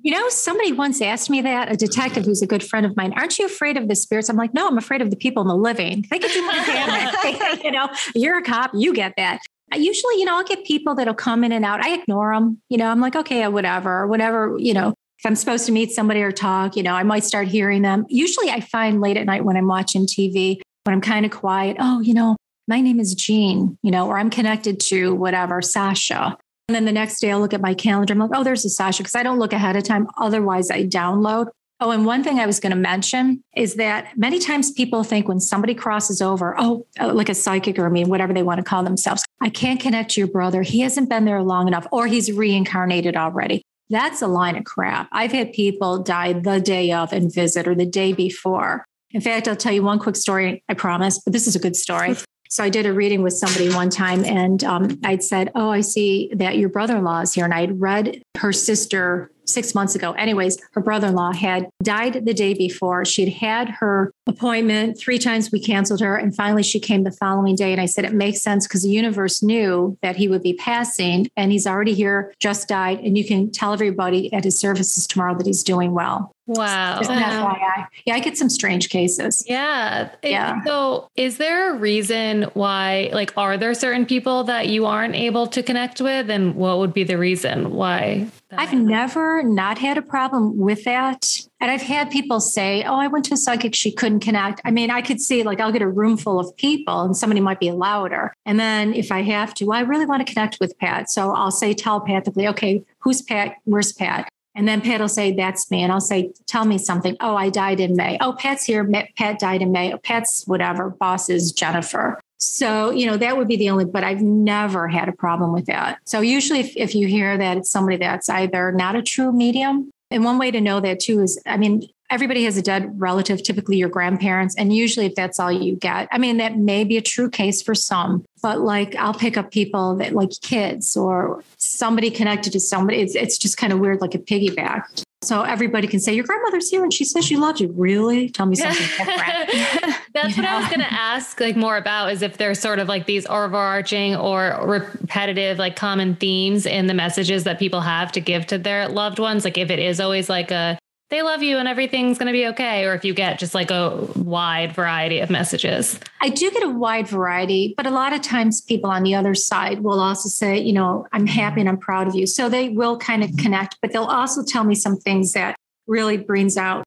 you 0.01 0.11
know, 0.11 0.29
somebody 0.29 0.73
once 0.73 1.01
asked 1.01 1.29
me 1.29 1.41
that. 1.41 1.71
A 1.71 1.77
detective 1.77 2.25
who's 2.25 2.41
a 2.41 2.47
good 2.47 2.63
friend 2.63 2.85
of 2.85 2.95
mine. 2.97 3.13
Aren't 3.13 3.39
you 3.39 3.45
afraid 3.45 3.77
of 3.77 3.87
the 3.87 3.95
spirits? 3.95 4.29
I'm 4.29 4.35
like, 4.35 4.53
no, 4.53 4.67
I'm 4.67 4.77
afraid 4.77 5.01
of 5.01 5.09
the 5.09 5.15
people 5.15 5.41
in 5.41 5.47
the 5.47 5.55
living. 5.55 6.05
They 6.11 6.19
could 6.19 6.31
do 6.31 6.41
more 6.41 6.53
damage. 6.53 7.63
you 7.63 7.71
know, 7.71 7.87
you're 8.13 8.37
a 8.37 8.43
cop, 8.43 8.71
you 8.73 8.93
get 8.93 9.13
that. 9.17 9.39
I 9.71 9.77
Usually, 9.77 10.19
you 10.19 10.25
know, 10.25 10.35
I'll 10.35 10.43
get 10.43 10.65
people 10.65 10.95
that'll 10.95 11.13
come 11.13 11.45
in 11.45 11.53
and 11.53 11.63
out. 11.63 11.81
I 11.81 11.93
ignore 11.93 12.33
them. 12.33 12.61
You 12.67 12.77
know, 12.77 12.89
I'm 12.89 12.99
like, 12.99 13.15
okay, 13.15 13.47
whatever, 13.47 14.05
whatever. 14.05 14.57
You 14.59 14.73
know, 14.73 14.93
if 15.21 15.27
I'm 15.27 15.35
supposed 15.35 15.67
to 15.67 15.71
meet 15.71 15.91
somebody 15.91 16.23
or 16.23 16.31
talk, 16.31 16.75
you 16.75 16.81
know, 16.81 16.95
I 16.95 17.03
might 17.03 17.23
start 17.23 17.47
hearing 17.47 17.83
them. 17.83 18.07
Usually, 18.09 18.49
I 18.49 18.59
find 18.59 19.01
late 19.01 19.17
at 19.17 19.27
night 19.27 19.45
when 19.45 19.55
I'm 19.55 19.67
watching 19.67 20.07
TV, 20.07 20.59
when 20.83 20.95
I'm 20.95 21.01
kind 21.01 21.27
of 21.27 21.31
quiet, 21.31 21.77
oh, 21.79 21.99
you 21.99 22.15
know, 22.15 22.35
my 22.67 22.81
name 22.81 22.99
is 22.99 23.13
Jean, 23.13 23.77
you 23.83 23.91
know, 23.91 24.07
or 24.07 24.17
I'm 24.17 24.31
connected 24.31 24.79
to 24.79 25.13
whatever, 25.13 25.61
Sasha. 25.61 26.35
And 26.67 26.75
then 26.75 26.85
the 26.85 26.91
next 26.91 27.19
day 27.19 27.29
I'll 27.29 27.39
look 27.39 27.53
at 27.53 27.61
my 27.61 27.75
calendar. 27.75 28.13
I'm 28.13 28.19
like, 28.19 28.31
oh, 28.33 28.43
there's 28.43 28.65
a 28.65 28.69
Sasha, 28.69 29.03
because 29.03 29.13
I 29.13 29.21
don't 29.21 29.37
look 29.37 29.53
ahead 29.53 29.75
of 29.75 29.83
time. 29.83 30.07
Otherwise, 30.17 30.71
I 30.71 30.85
download. 30.85 31.49
Oh, 31.79 31.91
and 31.91 32.03
one 32.03 32.23
thing 32.23 32.39
I 32.39 32.47
was 32.47 32.59
going 32.59 32.71
to 32.71 32.75
mention 32.75 33.43
is 33.55 33.75
that 33.75 34.17
many 34.17 34.39
times 34.39 34.71
people 34.71 35.03
think 35.03 35.27
when 35.27 35.39
somebody 35.39 35.75
crosses 35.75 36.19
over, 36.19 36.55
oh, 36.57 36.87
uh, 36.99 37.13
like 37.13 37.29
a 37.29 37.35
psychic 37.35 37.77
or 37.77 37.91
me, 37.91 38.05
whatever 38.05 38.33
they 38.33 38.43
want 38.43 38.57
to 38.57 38.63
call 38.63 38.81
themselves, 38.81 39.23
I 39.39 39.49
can't 39.49 39.79
connect 39.79 40.11
to 40.11 40.21
your 40.21 40.27
brother. 40.27 40.63
He 40.63 40.79
hasn't 40.79 41.09
been 41.09 41.25
there 41.25 41.43
long 41.43 41.67
enough, 41.67 41.85
or 41.91 42.07
he's 42.07 42.31
reincarnated 42.31 43.15
already. 43.15 43.61
That's 43.91 44.21
a 44.21 44.27
line 44.27 44.55
of 44.55 44.63
crap. 44.63 45.09
I've 45.11 45.33
had 45.33 45.51
people 45.51 46.01
die 46.01 46.31
the 46.31 46.61
day 46.61 46.93
of 46.93 47.11
and 47.11 47.31
visit 47.31 47.67
or 47.67 47.75
the 47.75 47.85
day 47.85 48.13
before. 48.13 48.85
In 49.11 49.19
fact, 49.19 49.49
I'll 49.49 49.55
tell 49.57 49.73
you 49.73 49.83
one 49.83 49.99
quick 49.99 50.15
story, 50.15 50.63
I 50.69 50.75
promise, 50.75 51.19
but 51.19 51.33
this 51.33 51.45
is 51.45 51.57
a 51.57 51.59
good 51.59 51.75
story. 51.75 52.15
So 52.51 52.65
I 52.65 52.69
did 52.69 52.85
a 52.85 52.91
reading 52.91 53.23
with 53.23 53.31
somebody 53.31 53.73
one 53.73 53.89
time 53.89 54.25
and 54.25 54.61
um, 54.65 54.99
I'd 55.05 55.23
said, 55.23 55.53
Oh, 55.55 55.69
I 55.69 55.79
see 55.79 56.29
that 56.35 56.57
your 56.57 56.67
brother 56.67 56.97
in 56.97 57.05
law 57.05 57.21
is 57.21 57.33
here. 57.33 57.45
And 57.45 57.53
I'd 57.53 57.79
read 57.79 58.21
her 58.39 58.51
sister 58.51 59.31
six 59.45 59.73
months 59.73 59.95
ago. 59.95 60.11
Anyways, 60.11 60.57
her 60.73 60.81
brother 60.81 61.07
in 61.07 61.15
law 61.15 61.31
had 61.31 61.69
died 61.81 62.25
the 62.25 62.33
day 62.33 62.53
before. 62.53 63.05
She'd 63.05 63.29
had 63.29 63.69
her 63.69 64.11
appointment 64.27 64.97
three 64.99 65.17
times. 65.17 65.49
We 65.49 65.61
canceled 65.61 66.01
her. 66.01 66.17
And 66.17 66.35
finally, 66.35 66.63
she 66.63 66.79
came 66.79 67.03
the 67.05 67.11
following 67.11 67.55
day. 67.55 67.71
And 67.71 67.79
I 67.79 67.85
said, 67.85 68.03
It 68.03 68.13
makes 68.13 68.41
sense 68.41 68.67
because 68.67 68.83
the 68.83 68.89
universe 68.89 69.41
knew 69.41 69.97
that 70.01 70.17
he 70.17 70.27
would 70.27 70.43
be 70.43 70.53
passing 70.53 71.29
and 71.37 71.53
he's 71.53 71.65
already 71.65 71.93
here, 71.93 72.33
just 72.39 72.67
died. 72.67 72.99
And 72.99 73.17
you 73.17 73.25
can 73.25 73.49
tell 73.49 73.71
everybody 73.71 74.31
at 74.33 74.43
his 74.43 74.59
services 74.59 75.07
tomorrow 75.07 75.37
that 75.37 75.45
he's 75.47 75.63
doing 75.63 75.93
well. 75.93 76.33
Wow. 76.53 76.99
wow. 77.01 77.87
Yeah, 78.05 78.15
I 78.15 78.19
get 78.19 78.37
some 78.37 78.49
strange 78.49 78.89
cases. 78.89 79.43
Yeah. 79.47 80.09
Yeah. 80.21 80.61
So, 80.65 81.09
is 81.15 81.37
there 81.37 81.73
a 81.73 81.77
reason 81.77 82.43
why, 82.53 83.09
like, 83.13 83.31
are 83.37 83.57
there 83.57 83.73
certain 83.73 84.05
people 84.05 84.43
that 84.45 84.67
you 84.67 84.85
aren't 84.85 85.15
able 85.15 85.47
to 85.47 85.63
connect 85.63 86.01
with? 86.01 86.29
And 86.29 86.55
what 86.55 86.79
would 86.79 86.93
be 86.93 87.05
the 87.05 87.17
reason 87.17 87.71
why? 87.71 88.27
I've 88.51 88.73
never 88.73 89.43
not 89.43 89.77
had 89.77 89.97
a 89.97 90.01
problem 90.01 90.57
with 90.57 90.83
that. 90.83 91.25
And 91.61 91.71
I've 91.71 91.81
had 91.81 92.11
people 92.11 92.41
say, 92.41 92.83
Oh, 92.83 92.95
I 92.95 93.07
went 93.07 93.23
to 93.25 93.35
a 93.35 93.37
psychic, 93.37 93.73
she 93.73 93.91
couldn't 93.91 94.19
connect. 94.19 94.59
I 94.65 94.71
mean, 94.71 94.91
I 94.91 95.01
could 95.01 95.21
see, 95.21 95.43
like, 95.43 95.61
I'll 95.61 95.71
get 95.71 95.81
a 95.81 95.87
room 95.87 96.17
full 96.17 96.37
of 96.37 96.55
people 96.57 97.01
and 97.01 97.15
somebody 97.15 97.39
might 97.39 97.61
be 97.61 97.71
louder. 97.71 98.33
And 98.45 98.59
then 98.59 98.93
if 98.93 99.09
I 99.11 99.21
have 99.21 99.53
to, 99.55 99.65
well, 99.65 99.77
I 99.77 99.83
really 99.83 100.05
want 100.05 100.25
to 100.25 100.33
connect 100.33 100.59
with 100.59 100.77
Pat. 100.79 101.09
So 101.09 101.31
I'll 101.33 101.51
say 101.51 101.73
telepathically, 101.73 102.47
Okay, 102.49 102.83
who's 102.99 103.21
Pat? 103.21 103.55
Where's 103.63 103.93
Pat? 103.93 104.27
And 104.55 104.67
then 104.67 104.81
Pat 104.81 105.01
will 105.01 105.07
say, 105.07 105.33
That's 105.33 105.71
me. 105.71 105.81
And 105.81 105.91
I'll 105.91 106.01
say, 106.01 106.31
Tell 106.47 106.65
me 106.65 106.77
something. 106.77 107.15
Oh, 107.19 107.35
I 107.35 107.49
died 107.49 107.79
in 107.79 107.95
May. 107.95 108.17
Oh, 108.21 108.33
Pat's 108.33 108.65
here. 108.65 108.89
Pat 109.17 109.39
died 109.39 109.61
in 109.61 109.71
May. 109.71 109.93
Oh, 109.93 109.97
Pat's 109.97 110.43
whatever. 110.45 110.89
Boss 110.89 111.29
is 111.29 111.51
Jennifer. 111.51 112.19
So, 112.37 112.89
you 112.89 113.05
know, 113.05 113.17
that 113.17 113.37
would 113.37 113.47
be 113.47 113.55
the 113.55 113.69
only, 113.69 113.85
but 113.85 114.03
I've 114.03 114.21
never 114.21 114.87
had 114.87 115.07
a 115.07 115.11
problem 115.11 115.53
with 115.53 115.67
that. 115.67 115.99
So, 116.05 116.21
usually, 116.21 116.59
if, 116.59 116.75
if 116.75 116.95
you 116.95 117.07
hear 117.07 117.37
that 117.37 117.57
it's 117.57 117.69
somebody 117.69 117.97
that's 117.97 118.29
either 118.29 118.71
not 118.71 118.95
a 118.95 119.03
true 119.03 119.31
medium, 119.31 119.91
and 120.09 120.25
one 120.25 120.37
way 120.37 120.51
to 120.51 120.59
know 120.59 120.79
that 120.81 120.99
too 120.99 121.21
is, 121.21 121.39
I 121.45 121.57
mean, 121.57 121.87
everybody 122.11 122.43
has 122.43 122.57
a 122.57 122.61
dead 122.61 122.99
relative, 122.99 123.41
typically 123.41 123.77
your 123.77 123.89
grandparents. 123.89 124.53
And 124.55 124.75
usually, 124.75 125.05
if 125.07 125.15
that's 125.15 125.39
all 125.39 125.51
you 125.51 125.75
get, 125.75 126.07
I 126.11 126.17
mean, 126.17 126.37
that 126.37 126.57
may 126.57 126.83
be 126.83 126.97
a 126.97 127.01
true 127.01 127.29
case 127.29 127.61
for 127.61 127.73
some, 127.73 128.23
but 128.41 128.59
like 128.59 128.95
I'll 128.95 129.13
pick 129.13 129.37
up 129.37 129.51
people 129.51 129.95
that 129.95 130.13
like 130.13 130.31
kids 130.41 130.95
or 130.97 131.43
somebody 131.57 132.11
connected 132.11 132.53
to 132.53 132.59
somebody. 132.59 132.99
It's, 132.99 133.15
it's 133.15 133.37
just 133.37 133.57
kind 133.57 133.73
of 133.73 133.79
weird, 133.79 134.01
like 134.01 134.13
a 134.13 134.19
piggyback. 134.19 135.03
So 135.23 135.43
everybody 135.43 135.87
can 135.87 135.99
say, 135.99 136.13
Your 136.13 136.25
grandmother's 136.25 136.69
here 136.69 136.83
and 136.83 136.91
she 136.91 137.05
says 137.05 137.23
she 137.23 137.37
loves 137.37 137.61
you. 137.61 137.71
Really? 137.77 138.29
Tell 138.29 138.47
me 138.47 138.55
something 138.55 138.87
different. 138.97 139.95
That's 140.13 140.35
what 140.35 140.45
I 140.45 140.59
was 140.59 140.67
going 140.67 140.79
to 140.79 140.91
ask 140.91 141.39
like 141.39 141.55
more 141.55 141.77
about 141.77 142.11
is 142.11 142.23
if 142.23 142.37
there's 142.37 142.59
sort 142.59 142.79
of 142.79 142.87
like 142.87 143.05
these 143.05 143.27
overarching 143.27 144.15
or 144.15 144.59
repetitive, 144.65 145.59
like 145.59 145.75
common 145.75 146.15
themes 146.15 146.65
in 146.65 146.87
the 146.87 146.95
messages 146.95 147.43
that 147.43 147.59
people 147.59 147.81
have 147.81 148.11
to 148.13 148.19
give 148.19 148.47
to 148.47 148.57
their 148.57 148.89
loved 148.89 149.19
ones. 149.19 149.45
Like 149.45 149.59
if 149.59 149.69
it 149.69 149.79
is 149.79 149.99
always 149.99 150.27
like 150.27 150.49
a, 150.49 150.77
they 151.11 151.21
love 151.21 151.43
you 151.43 151.57
and 151.57 151.67
everything's 151.67 152.17
going 152.17 152.27
to 152.27 152.33
be 152.33 152.47
okay. 152.47 152.85
Or 152.85 152.93
if 152.93 153.03
you 153.05 153.13
get 153.13 153.37
just 153.37 153.53
like 153.53 153.69
a 153.69 154.07
wide 154.15 154.73
variety 154.73 155.19
of 155.19 155.29
messages. 155.29 155.99
I 156.21 156.29
do 156.29 156.49
get 156.49 156.63
a 156.63 156.69
wide 156.69 157.07
variety, 157.07 157.73
but 157.75 157.85
a 157.85 157.91
lot 157.91 158.13
of 158.13 158.21
times 158.21 158.61
people 158.61 158.89
on 158.89 159.03
the 159.03 159.13
other 159.13 159.35
side 159.35 159.81
will 159.81 159.99
also 159.99 160.29
say, 160.29 160.57
you 160.57 160.73
know, 160.73 161.05
I'm 161.11 161.27
happy 161.27 161.59
and 161.59 161.69
I'm 161.69 161.77
proud 161.77 162.07
of 162.07 162.15
you. 162.15 162.25
So 162.25 162.47
they 162.47 162.69
will 162.69 162.97
kind 162.97 163.23
of 163.23 163.35
connect, 163.37 163.77
but 163.81 163.91
they'll 163.91 164.05
also 164.05 164.41
tell 164.41 164.63
me 164.63 164.73
some 164.73 164.97
things 164.97 165.33
that 165.33 165.55
really 165.85 166.17
brings 166.17 166.55
out 166.55 166.85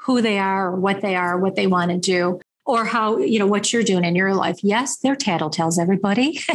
who 0.00 0.22
they 0.22 0.38
are 0.38 0.68
or 0.68 0.76
what 0.76 1.02
they 1.02 1.14
are, 1.14 1.38
what 1.38 1.54
they 1.54 1.66
want 1.66 1.90
to 1.90 1.98
do 1.98 2.40
or 2.66 2.84
how 2.84 3.18
you 3.18 3.38
know 3.38 3.46
what 3.46 3.72
you're 3.72 3.82
doing 3.82 4.04
in 4.04 4.14
your 4.14 4.34
life. 4.34 4.58
Yes 4.62 4.96
they're 4.98 5.16
tattletales 5.16 5.78
everybody. 5.78 6.40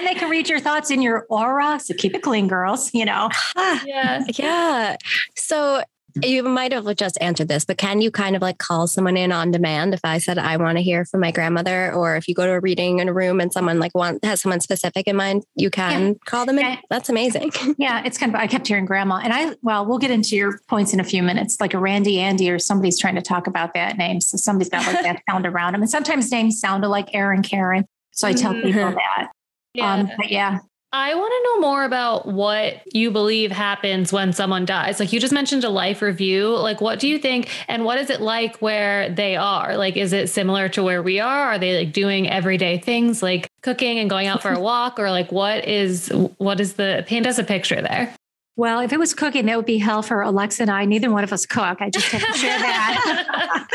And 0.00 0.06
they 0.06 0.14
can 0.14 0.30
read 0.30 0.48
your 0.48 0.60
thoughts 0.60 0.90
in 0.90 1.02
your 1.02 1.26
aura 1.28 1.80
so 1.80 1.94
keep 1.94 2.14
it 2.14 2.22
clean 2.22 2.48
girls 2.48 2.92
you 2.94 3.04
know. 3.04 3.28
Yeah 3.84 4.24
yeah. 4.34 4.96
So 5.36 5.82
you 6.22 6.42
might 6.42 6.72
have 6.72 6.94
just 6.96 7.18
answered 7.20 7.48
this, 7.48 7.64
but 7.64 7.78
can 7.78 8.00
you 8.00 8.10
kind 8.10 8.36
of 8.36 8.42
like 8.42 8.58
call 8.58 8.86
someone 8.86 9.16
in 9.16 9.32
on 9.32 9.50
demand 9.50 9.94
if 9.94 10.00
I 10.04 10.18
said 10.18 10.38
I 10.38 10.56
want 10.56 10.78
to 10.78 10.82
hear 10.82 11.04
from 11.04 11.20
my 11.20 11.30
grandmother, 11.30 11.92
or 11.92 12.16
if 12.16 12.28
you 12.28 12.34
go 12.34 12.46
to 12.46 12.52
a 12.52 12.60
reading 12.60 12.98
in 12.98 13.08
a 13.08 13.12
room 13.12 13.40
and 13.40 13.52
someone 13.52 13.78
like 13.78 13.94
want 13.94 14.24
has 14.24 14.40
someone 14.40 14.60
specific 14.60 15.06
in 15.06 15.16
mind, 15.16 15.44
you 15.54 15.70
can 15.70 16.08
yeah. 16.08 16.14
call 16.26 16.46
them 16.46 16.58
in. 16.58 16.64
Yeah. 16.64 16.76
That's 16.90 17.08
amazing. 17.08 17.52
Yeah, 17.78 18.02
it's 18.04 18.18
kind 18.18 18.34
of 18.34 18.40
I 18.40 18.46
kept 18.46 18.66
hearing 18.66 18.84
grandma, 18.84 19.20
and 19.22 19.32
I 19.32 19.54
well, 19.62 19.86
we'll 19.86 19.98
get 19.98 20.10
into 20.10 20.36
your 20.36 20.60
points 20.68 20.92
in 20.92 21.00
a 21.00 21.04
few 21.04 21.22
minutes. 21.22 21.60
Like 21.60 21.72
a 21.72 21.78
Randy 21.78 22.18
Andy 22.20 22.50
or 22.50 22.58
somebody's 22.58 22.98
trying 22.98 23.14
to 23.14 23.22
talk 23.22 23.46
about 23.46 23.74
that 23.74 23.96
name, 23.96 24.20
so 24.20 24.36
somebody's 24.36 24.68
got 24.68 24.86
like 24.86 25.02
that 25.02 25.22
sound 25.30 25.46
around 25.46 25.72
them, 25.72 25.82
and 25.82 25.90
sometimes 25.90 26.30
names 26.30 26.60
sound 26.60 26.84
like 26.84 27.14
Aaron 27.14 27.42
Karen. 27.42 27.86
So 28.10 28.28
I 28.28 28.32
tell 28.32 28.52
people 28.54 28.72
mm-hmm. 28.72 28.94
that. 28.94 29.30
Yeah. 29.72 29.94
Um, 29.94 30.10
but 30.16 30.32
yeah, 30.32 30.58
I 30.92 31.14
want 31.14 31.32
to 31.32 31.44
know 31.44 31.68
more 31.68 31.84
about 31.84 32.26
what 32.26 32.82
you 32.92 33.12
believe 33.12 33.52
happens 33.52 34.12
when 34.12 34.32
someone 34.32 34.64
dies. 34.64 34.98
Like 34.98 35.12
you 35.12 35.20
just 35.20 35.32
mentioned 35.32 35.62
a 35.62 35.68
life 35.68 36.02
review. 36.02 36.56
Like, 36.56 36.80
what 36.80 36.98
do 36.98 37.06
you 37.06 37.16
think? 37.16 37.48
And 37.68 37.84
what 37.84 37.98
is 37.98 38.10
it 38.10 38.20
like 38.20 38.56
where 38.56 39.08
they 39.08 39.36
are? 39.36 39.76
Like, 39.76 39.96
is 39.96 40.12
it 40.12 40.30
similar 40.30 40.68
to 40.70 40.82
where 40.82 41.00
we 41.00 41.20
are? 41.20 41.52
Are 41.52 41.58
they 41.58 41.84
like 41.84 41.92
doing 41.92 42.28
everyday 42.28 42.78
things 42.78 43.22
like 43.22 43.48
cooking 43.62 44.00
and 44.00 44.10
going 44.10 44.26
out 44.26 44.42
for 44.42 44.52
a 44.52 44.58
walk? 44.60 44.98
Or 44.98 45.10
like, 45.12 45.30
what 45.30 45.64
is, 45.64 46.08
what 46.38 46.58
is 46.58 46.74
the, 46.74 47.04
paint 47.06 47.24
us 47.24 47.38
a 47.38 47.44
picture 47.44 47.80
there? 47.80 48.12
Well, 48.60 48.80
if 48.80 48.92
it 48.92 48.98
was 48.98 49.14
cooking, 49.14 49.46
that 49.46 49.56
would 49.56 49.64
be 49.64 49.78
hell 49.78 50.02
for 50.02 50.20
Alexa 50.20 50.60
and 50.60 50.70
I. 50.70 50.84
Neither 50.84 51.10
one 51.10 51.24
of 51.24 51.32
us 51.32 51.46
cook. 51.46 51.80
I 51.80 51.88
just 51.88 52.08
have 52.08 52.20
to 52.20 52.38
share 52.38 52.58
that. 52.58 53.66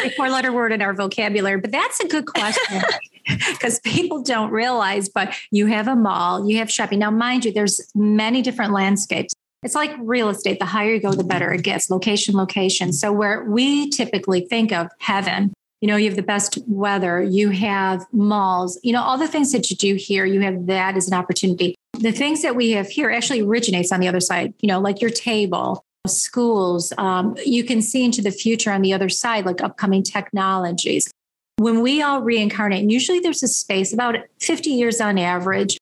a 0.04 0.10
four 0.10 0.30
letter 0.30 0.52
word 0.52 0.70
in 0.70 0.80
our 0.80 0.94
vocabulary. 0.94 1.58
But 1.58 1.72
that's 1.72 1.98
a 1.98 2.06
good 2.06 2.24
question 2.24 2.80
because 3.26 3.80
people 3.80 4.22
don't 4.22 4.52
realize, 4.52 5.08
but 5.08 5.34
you 5.50 5.66
have 5.66 5.88
a 5.88 5.96
mall, 5.96 6.48
you 6.48 6.58
have 6.58 6.70
shopping. 6.70 7.00
Now, 7.00 7.10
mind 7.10 7.46
you, 7.46 7.52
there's 7.52 7.80
many 7.96 8.40
different 8.40 8.72
landscapes. 8.72 9.34
It's 9.64 9.74
like 9.74 9.90
real 9.98 10.28
estate. 10.28 10.60
The 10.60 10.66
higher 10.66 10.94
you 10.94 11.00
go, 11.00 11.10
the 11.10 11.24
better 11.24 11.52
it 11.52 11.64
gets. 11.64 11.90
Location, 11.90 12.36
location. 12.36 12.92
So, 12.92 13.10
where 13.10 13.42
we 13.42 13.90
typically 13.90 14.42
think 14.42 14.70
of 14.70 14.86
heaven, 15.00 15.52
you 15.80 15.88
know, 15.88 15.96
you 15.96 16.04
have 16.04 16.16
the 16.16 16.22
best 16.22 16.60
weather, 16.68 17.20
you 17.20 17.50
have 17.50 18.06
malls, 18.12 18.78
you 18.84 18.92
know, 18.92 19.02
all 19.02 19.18
the 19.18 19.26
things 19.26 19.50
that 19.50 19.68
you 19.68 19.76
do 19.76 19.96
here, 19.96 20.24
you 20.24 20.42
have 20.42 20.66
that 20.66 20.96
as 20.96 21.08
an 21.08 21.14
opportunity 21.14 21.74
the 21.98 22.12
things 22.12 22.42
that 22.42 22.56
we 22.56 22.72
have 22.72 22.88
here 22.88 23.10
actually 23.10 23.40
originates 23.42 23.92
on 23.92 24.00
the 24.00 24.08
other 24.08 24.20
side, 24.20 24.54
you 24.60 24.68
know, 24.68 24.80
like 24.80 25.00
your 25.00 25.10
table, 25.10 25.84
schools. 26.06 26.92
Um, 26.98 27.36
you 27.44 27.64
can 27.64 27.82
see 27.82 28.04
into 28.04 28.22
the 28.22 28.30
future 28.30 28.70
on 28.70 28.82
the 28.82 28.92
other 28.92 29.08
side, 29.08 29.46
like 29.46 29.62
upcoming 29.62 30.02
technologies. 30.02 31.10
When 31.56 31.82
we 31.82 32.02
all 32.02 32.22
reincarnate, 32.22 32.82
and 32.82 32.92
usually 32.92 33.20
there's 33.20 33.42
a 33.42 33.48
space 33.48 33.92
about 33.92 34.16
50 34.40 34.70
years 34.70 35.00
on 35.00 35.18
average, 35.18 35.76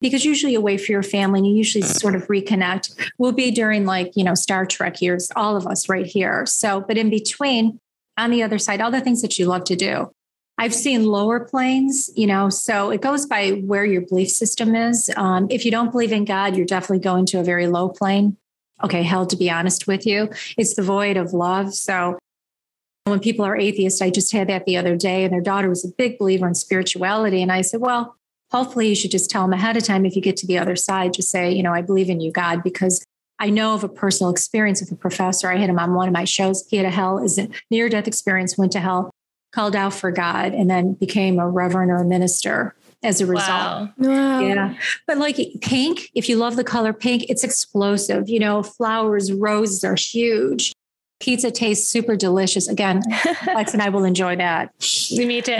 because 0.00 0.24
usually 0.24 0.54
away 0.54 0.78
for 0.78 0.92
your 0.92 1.02
family 1.02 1.40
and 1.40 1.46
you 1.46 1.54
usually 1.54 1.82
sort 1.82 2.14
of 2.14 2.26
reconnect 2.28 3.10
will 3.18 3.32
be 3.32 3.50
during 3.50 3.86
like, 3.86 4.12
you 4.14 4.22
know, 4.22 4.34
Star 4.34 4.66
Trek 4.66 5.00
years, 5.00 5.32
all 5.34 5.56
of 5.56 5.66
us 5.66 5.88
right 5.88 6.06
here. 6.06 6.44
So, 6.46 6.80
but 6.80 6.98
in 6.98 7.10
between, 7.10 7.80
on 8.18 8.30
the 8.30 8.42
other 8.42 8.58
side, 8.58 8.80
all 8.80 8.90
the 8.90 9.00
things 9.00 9.22
that 9.22 9.38
you 9.38 9.46
love 9.46 9.64
to 9.64 9.76
do. 9.76 10.10
I've 10.58 10.74
seen 10.74 11.04
lower 11.04 11.40
planes, 11.40 12.10
you 12.16 12.26
know, 12.26 12.48
so 12.48 12.90
it 12.90 13.02
goes 13.02 13.26
by 13.26 13.50
where 13.50 13.84
your 13.84 14.00
belief 14.00 14.30
system 14.30 14.74
is. 14.74 15.10
Um, 15.16 15.48
if 15.50 15.64
you 15.64 15.70
don't 15.70 15.92
believe 15.92 16.12
in 16.12 16.24
God, 16.24 16.56
you're 16.56 16.66
definitely 16.66 17.00
going 17.00 17.26
to 17.26 17.40
a 17.40 17.44
very 17.44 17.66
low 17.66 17.90
plane. 17.90 18.38
Okay, 18.82 19.02
hell, 19.02 19.26
to 19.26 19.36
be 19.36 19.50
honest 19.50 19.86
with 19.86 20.06
you, 20.06 20.30
it's 20.56 20.74
the 20.74 20.82
void 20.82 21.16
of 21.16 21.32
love. 21.32 21.74
So 21.74 22.18
when 23.04 23.20
people 23.20 23.44
are 23.44 23.56
atheists, 23.56 24.00
I 24.00 24.10
just 24.10 24.32
had 24.32 24.48
that 24.48 24.64
the 24.64 24.76
other 24.76 24.96
day, 24.96 25.24
and 25.24 25.32
their 25.32 25.42
daughter 25.42 25.68
was 25.68 25.84
a 25.84 25.88
big 25.88 26.18
believer 26.18 26.48
in 26.48 26.54
spirituality. 26.54 27.42
And 27.42 27.52
I 27.52 27.60
said, 27.60 27.80
well, 27.80 28.16
hopefully 28.50 28.88
you 28.88 28.94
should 28.94 29.10
just 29.10 29.30
tell 29.30 29.42
them 29.42 29.52
ahead 29.52 29.76
of 29.76 29.84
time 29.84 30.06
if 30.06 30.16
you 30.16 30.22
get 30.22 30.36
to 30.38 30.46
the 30.46 30.58
other 30.58 30.76
side, 30.76 31.14
just 31.14 31.30
say, 31.30 31.52
you 31.52 31.62
know, 31.62 31.72
I 31.72 31.82
believe 31.82 32.08
in 32.08 32.20
you, 32.20 32.32
God, 32.32 32.62
because 32.62 33.04
I 33.38 33.50
know 33.50 33.74
of 33.74 33.84
a 33.84 33.88
personal 33.88 34.30
experience 34.30 34.80
with 34.80 34.90
a 34.90 34.96
professor. 34.96 35.50
I 35.50 35.56
had 35.56 35.68
him 35.68 35.78
on 35.78 35.94
one 35.94 36.08
of 36.08 36.14
my 36.14 36.24
shows. 36.24 36.66
He 36.68 36.78
had 36.78 36.86
a 36.86 36.90
hell, 36.90 37.18
is 37.18 37.38
a 37.38 37.48
near 37.70 37.90
death 37.90 38.08
experience, 38.08 38.56
went 38.56 38.72
to 38.72 38.80
hell 38.80 39.10
called 39.56 39.74
out 39.74 39.94
for 39.94 40.10
God 40.10 40.52
and 40.52 40.68
then 40.68 40.92
became 40.92 41.38
a 41.38 41.48
reverend 41.48 41.90
or 41.90 41.96
a 41.96 42.04
minister 42.04 42.76
as 43.02 43.22
a 43.22 43.26
result. 43.26 43.48
Wow. 43.48 43.90
wow. 43.96 44.40
Yeah. 44.40 44.74
But 45.06 45.16
like 45.16 45.38
pink, 45.62 46.10
if 46.14 46.28
you 46.28 46.36
love 46.36 46.56
the 46.56 46.64
color 46.64 46.92
pink, 46.92 47.24
it's 47.30 47.42
explosive. 47.42 48.28
You 48.28 48.38
know, 48.38 48.62
flowers, 48.62 49.32
roses 49.32 49.82
are 49.82 49.94
huge. 49.94 50.74
Pizza 51.18 51.50
tastes 51.50 51.90
super 51.90 52.14
delicious. 52.14 52.68
Again, 52.68 53.02
Lex 53.46 53.72
and 53.72 53.82
I 53.82 53.88
will 53.88 54.04
enjoy 54.04 54.36
that. 54.36 54.72
Me 55.16 55.40
too. 55.40 55.52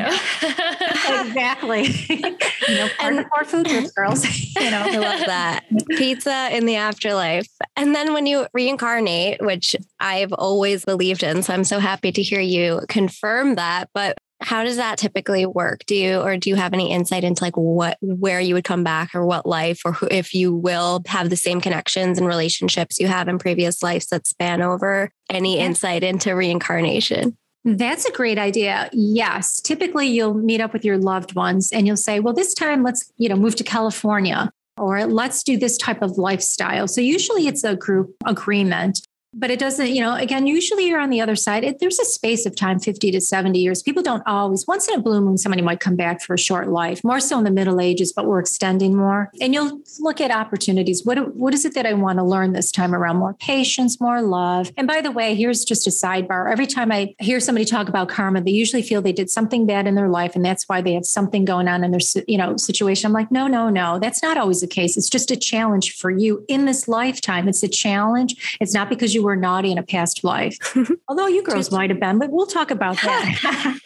exactly. 1.09 1.85
you 2.09 2.75
know, 2.75 2.89
and, 3.01 3.21
of 3.21 3.27
our 3.37 3.45
food 3.45 3.67
groups, 3.67 3.91
girls. 3.93 4.25
you 4.57 4.71
know, 4.71 4.83
I 4.83 4.97
love 4.97 5.27
that. 5.27 5.65
Pizza 5.91 6.49
in 6.53 6.67
the 6.67 6.77
afterlife. 6.77 7.49
And 7.75 7.95
then 7.95 8.13
when 8.13 8.27
you 8.27 8.47
reincarnate, 8.53 9.41
which 9.41 9.75
I've 9.99 10.33
always 10.33 10.85
believed 10.85 11.23
in, 11.23 11.43
so 11.43 11.55
I'm 11.55 11.65
so 11.65 11.79
happy 11.79 12.13
to 12.13 12.23
hear 12.23 12.41
you 12.41 12.83
confirm 12.89 13.55
that. 13.55 13.89
But 13.95 14.19
how 14.47 14.63
does 14.63 14.77
that 14.77 14.97
typically 14.97 15.45
work 15.45 15.85
do 15.87 15.97
you 15.97 16.21
or 16.21 16.37
do 16.37 16.49
you 16.49 16.57
have 16.57 16.73
any 16.73 16.93
insight 16.93 17.25
into 17.25 17.43
like 17.43 17.57
what 17.57 17.99
where 18.01 18.41
you 18.41 18.55
would 18.55 18.65
come 18.65 18.85
back 18.85 19.15
or 19.15 19.27
what 19.27 19.45
life 19.45 19.83
or 19.85 19.93
who, 19.93 20.07
if 20.11 20.33
you 20.35 20.55
will 20.55 21.03
have 21.07 21.31
the 21.31 21.37
same 21.37 21.61
connections 21.61 22.17
and 22.17 22.27
relationships 22.29 23.01
you 23.01 23.09
have 23.09 23.27
in 23.27 23.39
previous 23.39 23.83
lives 23.83 24.07
that 24.07 24.27
span 24.27 24.63
over 24.63 25.11
any 25.29 25.59
insight 25.59 26.03
into 26.03 26.35
reincarnation 26.35 27.37
That's 27.65 28.05
a 28.05 28.13
great 28.13 28.39
idea. 28.39 28.89
Yes. 28.93 29.61
Typically 29.61 30.07
you'll 30.07 30.35
meet 30.35 30.61
up 30.61 30.73
with 30.73 30.85
your 30.85 30.99
loved 30.99 31.35
ones 31.35 31.73
and 31.73 31.85
you'll 31.85 31.97
say, 31.97 32.21
well, 32.21 32.33
this 32.33 32.55
time 32.55 32.85
let's, 32.85 33.13
you 33.17 33.29
know, 33.29 33.35
move 33.35 33.57
to 33.57 33.65
California 33.65 34.53
or 34.79 35.05
let's 35.07 35.43
do 35.43 35.59
this 35.59 35.77
type 35.77 36.01
of 36.01 36.17
lifestyle. 36.17 36.87
So 36.87 37.01
usually 37.01 37.49
it's 37.49 37.65
a 37.65 37.75
group 37.75 38.15
agreement 38.25 39.01
but 39.37 39.51
it 39.51 39.59
doesn't, 39.59 39.91
you 39.91 40.01
know, 40.01 40.15
again, 40.15 40.47
usually 40.47 40.87
you're 40.87 41.01
on 41.01 41.11
the 41.11 41.21
other 41.21 41.37
side. 41.37 41.63
It, 41.63 41.79
there's 41.79 41.99
a 41.99 42.05
space 42.05 42.47
of 42.47 42.57
time, 42.57 42.81
50 42.81 43.11
to 43.11 43.21
70 43.21 43.59
years. 43.59 43.83
People 43.83 44.03
don't 44.03 44.23
always, 44.27 44.67
once 44.67 44.89
in 44.89 44.95
a 44.95 45.03
blue 45.03 45.21
moon, 45.21 45.37
somebody 45.37 45.63
might 45.63 45.79
come 45.79 45.95
back 45.95 46.23
for 46.23 46.35
a 46.35 46.39
short 46.39 46.69
life, 46.69 47.05
more 47.05 47.21
so 47.21 47.37
in 47.39 47.45
the 47.45 47.51
Middle 47.51 47.81
Ages, 47.81 48.13
but 48.13 48.27
we're 48.27 48.41
extending 48.41 48.97
more. 48.97 49.31
And 49.41 49.53
you'll 49.53 49.81
look 50.01 50.21
at 50.21 50.31
opportunities. 50.31 51.05
What, 51.05 51.37
what 51.37 51.53
is 51.53 51.67
it 51.67 51.75
that 51.75 51.85
I 51.85 51.93
want 51.93 52.19
to 52.19 52.25
learn 52.25 52.53
this 52.55 52.73
time 52.73 52.95
around? 52.95 53.19
More 53.19 53.35
patience, 53.35 54.01
more 54.01 54.23
love. 54.23 54.73
And 54.77 54.87
by 54.87 55.03
the 55.03 55.11
way, 55.11 55.35
here's 55.35 55.65
just 55.65 55.87
a 55.87 55.91
sidebar. 55.91 56.51
Every 56.51 56.67
time 56.67 56.91
I 56.91 57.15
hear 57.19 57.39
somebody 57.39 57.67
talk 57.67 57.89
about 57.89 58.09
karma, 58.09 58.41
they 58.41 58.53
usually 58.53 58.83
feel 58.83 59.03
they 59.03 59.13
did 59.13 59.29
something 59.29 59.67
bad 59.67 59.87
in 59.87 59.95
their 59.95 60.09
life. 60.09 60.35
And 60.35 60.45
that's 60.45 60.67
why 60.67 60.81
they 60.81 60.95
have 60.95 61.05
something 61.05 61.45
going 61.45 61.69
on 61.69 61.85
in 61.85 61.91
their, 61.91 62.01
you 62.27 62.39
know, 62.39 62.57
situation. 62.57 63.09
I'm 63.09 63.13
like, 63.13 63.31
no, 63.31 63.47
no, 63.47 63.69
no, 63.69 63.99
that's 63.99 64.23
not 64.23 64.39
always 64.39 64.63
the 64.63 64.67
case. 64.67 64.97
It's 64.97 65.11
just 65.11 65.31
a 65.31 65.37
challenge 65.37 65.97
for 65.97 66.11
you 66.11 66.45
in 66.49 66.65
this 66.65 66.89
lifetime. 66.89 67.49
It's 67.49 67.63
a 67.63 67.69
challenge. 67.69 68.57
It's 68.61 68.73
not 68.73 68.89
because 68.89 69.15
you 69.15 69.26
were 69.27 69.37
naughty 69.37 69.73
in 69.73 69.79
a 69.79 69.83
past 69.83 70.25
life. 70.25 70.57
Although 71.09 71.27
you 71.27 71.43
girls 71.43 71.71
might 71.71 71.91
have 71.91 72.01
been, 72.01 72.19
but 72.19 72.31
we'll 72.31 72.47
talk 72.47 72.71
about 72.71 72.97
that. 73.03 73.79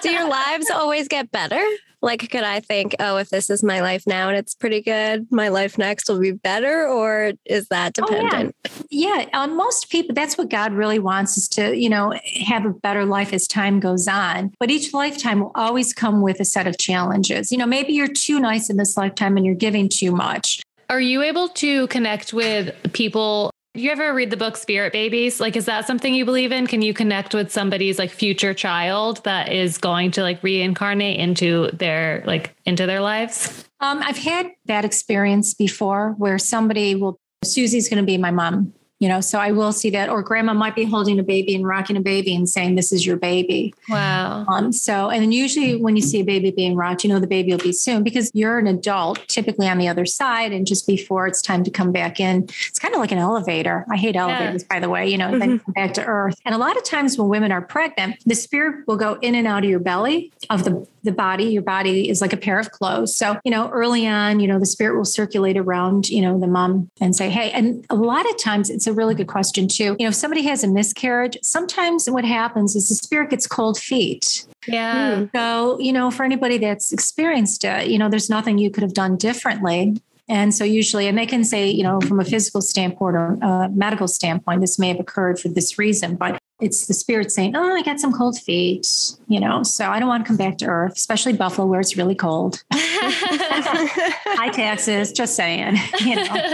Do 0.02 0.10
your 0.10 0.28
lives 0.28 0.70
always 0.70 1.08
get 1.08 1.30
better? 1.30 1.62
Like, 2.00 2.30
could 2.30 2.44
I 2.44 2.60
think, 2.60 2.94
oh, 3.00 3.16
if 3.16 3.28
this 3.28 3.50
is 3.50 3.62
my 3.62 3.80
life 3.80 4.04
now 4.06 4.28
and 4.28 4.38
it's 4.38 4.54
pretty 4.54 4.80
good, 4.80 5.26
my 5.32 5.48
life 5.48 5.76
next 5.78 6.08
will 6.08 6.20
be 6.20 6.30
better? 6.30 6.86
Or 6.86 7.32
is 7.44 7.66
that 7.68 7.94
dependent? 7.94 8.54
Oh, 8.64 8.70
yeah. 8.88 9.24
yeah. 9.24 9.38
On 9.40 9.56
most 9.56 9.90
people, 9.90 10.14
that's 10.14 10.38
what 10.38 10.48
God 10.48 10.72
really 10.72 11.00
wants 11.00 11.36
is 11.36 11.48
to, 11.50 11.76
you 11.76 11.88
know, 11.88 12.14
have 12.46 12.64
a 12.64 12.70
better 12.70 13.04
life 13.04 13.32
as 13.32 13.48
time 13.48 13.80
goes 13.80 14.06
on. 14.06 14.52
But 14.60 14.70
each 14.70 14.94
lifetime 14.94 15.40
will 15.40 15.52
always 15.56 15.92
come 15.92 16.22
with 16.22 16.38
a 16.38 16.44
set 16.44 16.68
of 16.68 16.78
challenges. 16.78 17.50
You 17.50 17.58
know, 17.58 17.66
maybe 17.66 17.92
you're 17.92 18.06
too 18.06 18.38
nice 18.38 18.70
in 18.70 18.76
this 18.76 18.96
lifetime 18.96 19.36
and 19.36 19.44
you're 19.44 19.56
giving 19.56 19.88
too 19.88 20.12
much. 20.12 20.62
Are 20.88 21.00
you 21.00 21.22
able 21.22 21.48
to 21.48 21.86
connect 21.88 22.32
with 22.32 22.74
people 22.92 23.50
you 23.80 23.90
ever 23.90 24.12
read 24.14 24.30
the 24.30 24.36
book 24.36 24.56
Spirit 24.56 24.92
Babies? 24.92 25.40
Like, 25.40 25.56
is 25.56 25.66
that 25.66 25.86
something 25.86 26.14
you 26.14 26.24
believe 26.24 26.52
in? 26.52 26.66
Can 26.66 26.82
you 26.82 26.94
connect 26.94 27.34
with 27.34 27.52
somebody's 27.52 27.98
like 27.98 28.10
future 28.10 28.54
child 28.54 29.22
that 29.24 29.52
is 29.52 29.78
going 29.78 30.10
to 30.12 30.22
like 30.22 30.42
reincarnate 30.42 31.18
into 31.18 31.70
their 31.72 32.22
like 32.26 32.54
into 32.64 32.86
their 32.86 33.00
lives? 33.00 33.64
Um, 33.80 34.00
I've 34.02 34.18
had 34.18 34.50
that 34.66 34.84
experience 34.84 35.54
before 35.54 36.14
where 36.18 36.38
somebody 36.38 36.94
will 36.94 37.20
Susie's 37.44 37.88
going 37.88 38.02
to 38.02 38.06
be 38.06 38.18
my 38.18 38.30
mom 38.30 38.72
you 38.98 39.08
know 39.08 39.20
so 39.20 39.38
i 39.38 39.50
will 39.50 39.72
see 39.72 39.90
that 39.90 40.08
or 40.08 40.22
grandma 40.22 40.52
might 40.52 40.74
be 40.74 40.84
holding 40.84 41.18
a 41.18 41.22
baby 41.22 41.54
and 41.54 41.66
rocking 41.66 41.96
a 41.96 42.00
baby 42.00 42.34
and 42.34 42.48
saying 42.48 42.74
this 42.74 42.92
is 42.92 43.06
your 43.06 43.16
baby 43.16 43.72
wow 43.88 44.44
um 44.48 44.72
so 44.72 45.08
and 45.10 45.22
then 45.22 45.32
usually 45.32 45.76
when 45.76 45.96
you 45.96 46.02
see 46.02 46.20
a 46.20 46.24
baby 46.24 46.50
being 46.50 46.76
rocked 46.76 47.04
you 47.04 47.10
know 47.10 47.18
the 47.18 47.26
baby 47.26 47.50
will 47.50 47.58
be 47.58 47.72
soon 47.72 48.02
because 48.02 48.30
you're 48.34 48.58
an 48.58 48.66
adult 48.66 49.26
typically 49.28 49.68
on 49.68 49.78
the 49.78 49.88
other 49.88 50.06
side 50.06 50.52
and 50.52 50.66
just 50.66 50.86
before 50.86 51.26
it's 51.26 51.40
time 51.40 51.62
to 51.62 51.70
come 51.70 51.92
back 51.92 52.20
in 52.20 52.44
it's 52.44 52.78
kind 52.78 52.94
of 52.94 53.00
like 53.00 53.12
an 53.12 53.18
elevator 53.18 53.84
i 53.90 53.96
hate 53.96 54.16
elevators 54.16 54.62
yeah. 54.62 54.74
by 54.74 54.80
the 54.80 54.88
way 54.88 55.08
you 55.08 55.16
know 55.16 55.28
mm-hmm. 55.28 55.38
then 55.38 55.58
come 55.58 55.72
back 55.74 55.94
to 55.94 56.04
earth 56.04 56.40
and 56.44 56.54
a 56.54 56.58
lot 56.58 56.76
of 56.76 56.84
times 56.84 57.18
when 57.18 57.28
women 57.28 57.52
are 57.52 57.62
pregnant 57.62 58.16
the 58.26 58.34
spirit 58.34 58.86
will 58.86 58.96
go 58.96 59.18
in 59.22 59.34
and 59.34 59.46
out 59.46 59.64
of 59.64 59.70
your 59.70 59.80
belly 59.80 60.32
of 60.50 60.64
the 60.64 60.86
the 61.02 61.12
body 61.12 61.44
your 61.44 61.62
body 61.62 62.08
is 62.08 62.20
like 62.20 62.32
a 62.32 62.36
pair 62.36 62.58
of 62.58 62.70
clothes 62.70 63.14
so 63.16 63.38
you 63.44 63.50
know 63.50 63.68
early 63.70 64.06
on 64.06 64.40
you 64.40 64.46
know 64.46 64.58
the 64.58 64.66
spirit 64.66 64.96
will 64.96 65.04
circulate 65.04 65.56
around 65.56 66.08
you 66.08 66.20
know 66.20 66.38
the 66.38 66.46
mom 66.46 66.90
and 67.00 67.14
say 67.14 67.30
hey 67.30 67.50
and 67.52 67.84
a 67.90 67.94
lot 67.94 68.28
of 68.28 68.36
times 68.38 68.70
it's 68.70 68.86
a 68.86 68.92
really 68.92 69.14
good 69.14 69.28
question 69.28 69.68
too. 69.68 69.96
You 69.98 70.06
know, 70.06 70.08
if 70.08 70.14
somebody 70.14 70.42
has 70.42 70.64
a 70.64 70.68
miscarriage, 70.68 71.38
sometimes 71.42 72.08
what 72.08 72.24
happens 72.24 72.74
is 72.74 72.88
the 72.88 72.94
spirit 72.94 73.30
gets 73.30 73.46
cold 73.46 73.78
feet. 73.78 74.46
Yeah. 74.66 75.16
Hmm. 75.16 75.24
So, 75.34 75.78
you 75.80 75.92
know, 75.92 76.10
for 76.10 76.24
anybody 76.24 76.58
that's 76.58 76.92
experienced 76.92 77.64
it, 77.64 77.88
you 77.88 77.98
know, 77.98 78.08
there's 78.08 78.30
nothing 78.30 78.58
you 78.58 78.70
could 78.70 78.82
have 78.82 78.94
done 78.94 79.16
differently. 79.16 80.00
And 80.28 80.54
so 80.54 80.64
usually, 80.64 81.06
and 81.06 81.16
they 81.16 81.24
can 81.24 81.42
say, 81.42 81.70
you 81.70 81.82
know, 81.82 82.00
from 82.00 82.20
a 82.20 82.24
physical 82.24 82.60
standpoint 82.60 83.16
or 83.16 83.38
a 83.40 83.70
medical 83.70 84.06
standpoint, 84.06 84.60
this 84.60 84.78
may 84.78 84.88
have 84.88 85.00
occurred 85.00 85.40
for 85.40 85.48
this 85.48 85.78
reason, 85.78 86.16
but 86.16 86.38
it's 86.60 86.86
the 86.86 86.94
spirit 86.94 87.30
saying, 87.30 87.54
oh, 87.54 87.74
I 87.74 87.82
got 87.82 88.00
some 88.00 88.12
cold 88.12 88.38
feet, 88.38 88.86
you 89.28 89.38
know, 89.38 89.62
so 89.62 89.88
I 89.88 90.00
don't 90.00 90.08
want 90.08 90.24
to 90.24 90.28
come 90.28 90.36
back 90.36 90.58
to 90.58 90.66
earth, 90.66 90.96
especially 90.96 91.32
Buffalo 91.32 91.66
where 91.68 91.80
it's 91.80 91.96
really 91.96 92.16
cold. 92.16 92.64
High 92.72 94.50
taxes, 94.50 95.12
just 95.12 95.36
saying, 95.36 95.76
you 96.00 96.16
know. 96.16 96.50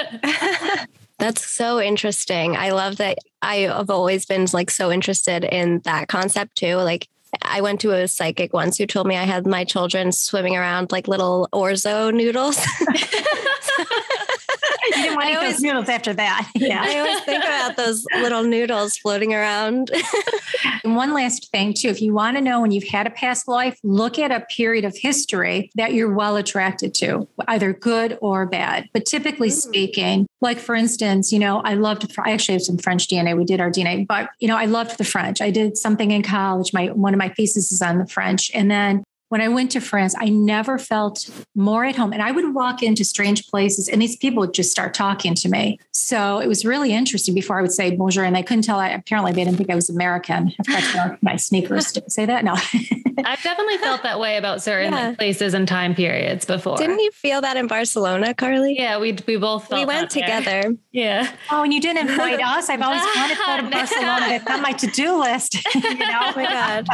That's 1.19 1.45
so 1.49 1.81
interesting. 1.81 2.57
I 2.57 2.71
love 2.71 2.97
that 2.97 3.19
I 3.41 3.57
have 3.57 3.89
always 3.89 4.27
been 4.27 4.47
like 4.53 4.71
so 4.71 4.93
interested 4.93 5.45
in 5.45 5.81
that 5.85 6.09
concept 6.09 6.57
too. 6.57 6.77
Like 6.77 7.09
I 7.41 7.63
went 7.63 7.81
to 7.81 7.93
a 7.93 8.07
psychic 8.07 8.53
once 8.53 8.77
who 8.77 8.87
told 8.87 9.07
me 9.07 9.17
I 9.17 9.25
had 9.25 9.47
my 9.47 9.65
children 9.65 10.13
swimming 10.13 10.57
around 10.57 10.93
like 10.93 11.09
little 11.09 11.49
orzo 11.53 12.13
noodles. 12.13 12.59
You 14.87 15.03
didn't 15.03 15.17
want 15.17 15.27
to 15.27 15.33
eat 15.33 15.37
always, 15.37 15.53
those 15.55 15.63
noodles 15.63 15.89
after 15.89 16.13
that. 16.15 16.51
Yeah. 16.65 16.83
I 16.83 16.99
always 16.99 17.21
think 17.25 17.45
about 17.45 17.77
those 17.77 18.07
little 18.15 18.43
noodles 18.43 18.97
floating 18.97 19.35
around. 19.35 19.91
and 20.85 20.97
one 20.97 21.13
last 21.13 21.51
thing, 21.51 21.75
too, 21.75 21.89
if 21.89 22.01
you 22.01 22.15
want 22.15 22.37
to 22.37 22.41
know 22.41 22.61
when 22.61 22.71
you've 22.71 22.89
had 22.89 23.07
a 23.07 23.11
past 23.11 23.49
life, 23.49 23.79
look 23.83 24.19
at 24.19 24.31
a 24.31 24.41
period 24.47 24.85
of 24.85 24.97
history 24.97 25.71
that 25.75 25.93
you're 25.93 26.13
well 26.13 26.37
attracted 26.37 26.95
to, 26.95 27.29
either 27.49 27.75
good 27.75 28.17
or 28.23 28.47
bad. 28.47 28.89
But 28.95 29.05
typically 29.05 29.51
mm. 29.51 29.53
speaking, 29.53 30.27
like 30.41 30.59
for 30.59 30.75
instance, 30.75 31.33
you 31.33 31.39
know, 31.39 31.61
I 31.61 31.75
loved, 31.75 32.11
I 32.19 32.31
actually 32.31 32.55
have 32.55 32.63
some 32.63 32.79
French 32.79 33.09
DNA. 33.09 33.37
We 33.37 33.45
did 33.45 33.61
our 33.61 33.71
DNA, 33.71 34.07
but, 34.07 34.31
you 34.41 34.49
know, 34.49 34.57
I 34.57 34.65
loved 34.65 34.97
the 34.97 35.05
French. 35.05 35.43
I 35.43 35.51
did 35.51 35.77
something 35.77 36.11
in 36.11 36.23
college. 36.23 36.73
My, 36.73 36.87
one 36.87 37.13
of 37.13 37.19
my 37.19 37.29
theses 37.29 37.73
is 37.73 37.83
on 37.83 37.99
the 37.99 38.07
French. 38.07 38.51
And 38.55 38.71
then 38.71 39.05
when 39.35 39.41
I 39.41 39.49
went 39.49 39.73
to 39.73 39.81
France, 39.81 40.15
I 40.17 40.29
never 40.29 40.79
felt 40.79 41.29
more 41.57 41.85
at 41.85 41.97
home. 41.97 42.13
And 42.13 42.23
I 42.23 42.31
would 42.31 42.55
walk 42.55 42.85
into 42.85 43.05
strange 43.05 43.49
places 43.49 43.89
and 43.89 44.01
these 44.01 44.15
people 44.15 44.39
would 44.43 44.55
just 44.55 44.71
start 44.71 44.95
talking 44.95 45.35
to 45.35 45.49
me. 45.49 45.81
So 45.91 46.39
it 46.39 46.47
was 46.47 46.65
really 46.65 46.93
interesting 46.93 47.35
before 47.35 47.59
I 47.59 47.63
would 47.63 47.73
say 47.73 47.97
bonjour. 47.97 48.23
And 48.23 48.37
they 48.37 48.45
couldn't 48.45 48.63
tell, 48.63 48.79
I, 48.79 48.91
apparently 48.91 49.33
they 49.33 49.43
didn't 49.43 49.57
think 49.57 49.71
I 49.71 49.75
was 49.75 49.91
American. 49.91 50.53
I 50.61 50.63
forgot 50.63 50.83
to 50.83 50.97
wear 50.97 51.19
my 51.21 51.35
sneakers. 51.35 51.91
Did 51.91 52.13
say 52.13 52.27
that? 52.27 52.45
No. 52.45 52.55
I've 53.25 53.43
definitely 53.43 53.79
felt 53.79 54.03
that 54.03 54.21
way 54.21 54.37
about 54.37 54.63
certain 54.63 54.93
yeah. 54.93 55.15
places 55.15 55.55
and 55.55 55.67
time 55.67 55.95
periods 55.95 56.45
before. 56.45 56.77
Didn't 56.77 57.01
you 57.01 57.11
feel 57.11 57.41
that 57.41 57.57
in 57.57 57.67
Barcelona, 57.67 58.35
Carly? 58.35 58.77
Yeah, 58.79 58.99
we, 58.99 59.17
we 59.27 59.37
both 59.37 59.71
We 59.73 59.85
went 59.85 60.11
together. 60.11 60.45
There. 60.45 60.73
Yeah. 60.93 61.29
Oh, 61.51 61.65
and 61.65 61.75
you 61.75 61.81
didn't 61.81 62.09
invite 62.09 62.41
us. 62.41 62.69
I've 62.69 62.81
always 62.81 63.01
wanted 63.01 63.35
to 63.35 63.43
go 63.45 63.57
to 63.57 63.69
Barcelona. 63.69 64.27
It's 64.29 64.49
on 64.49 64.63
my 64.63 64.71
to-do 64.71 65.19
list. 65.19 65.57
you 65.75 65.81
know? 65.81 66.21
Oh 66.21 66.33
my 66.37 66.45
God. 66.45 66.87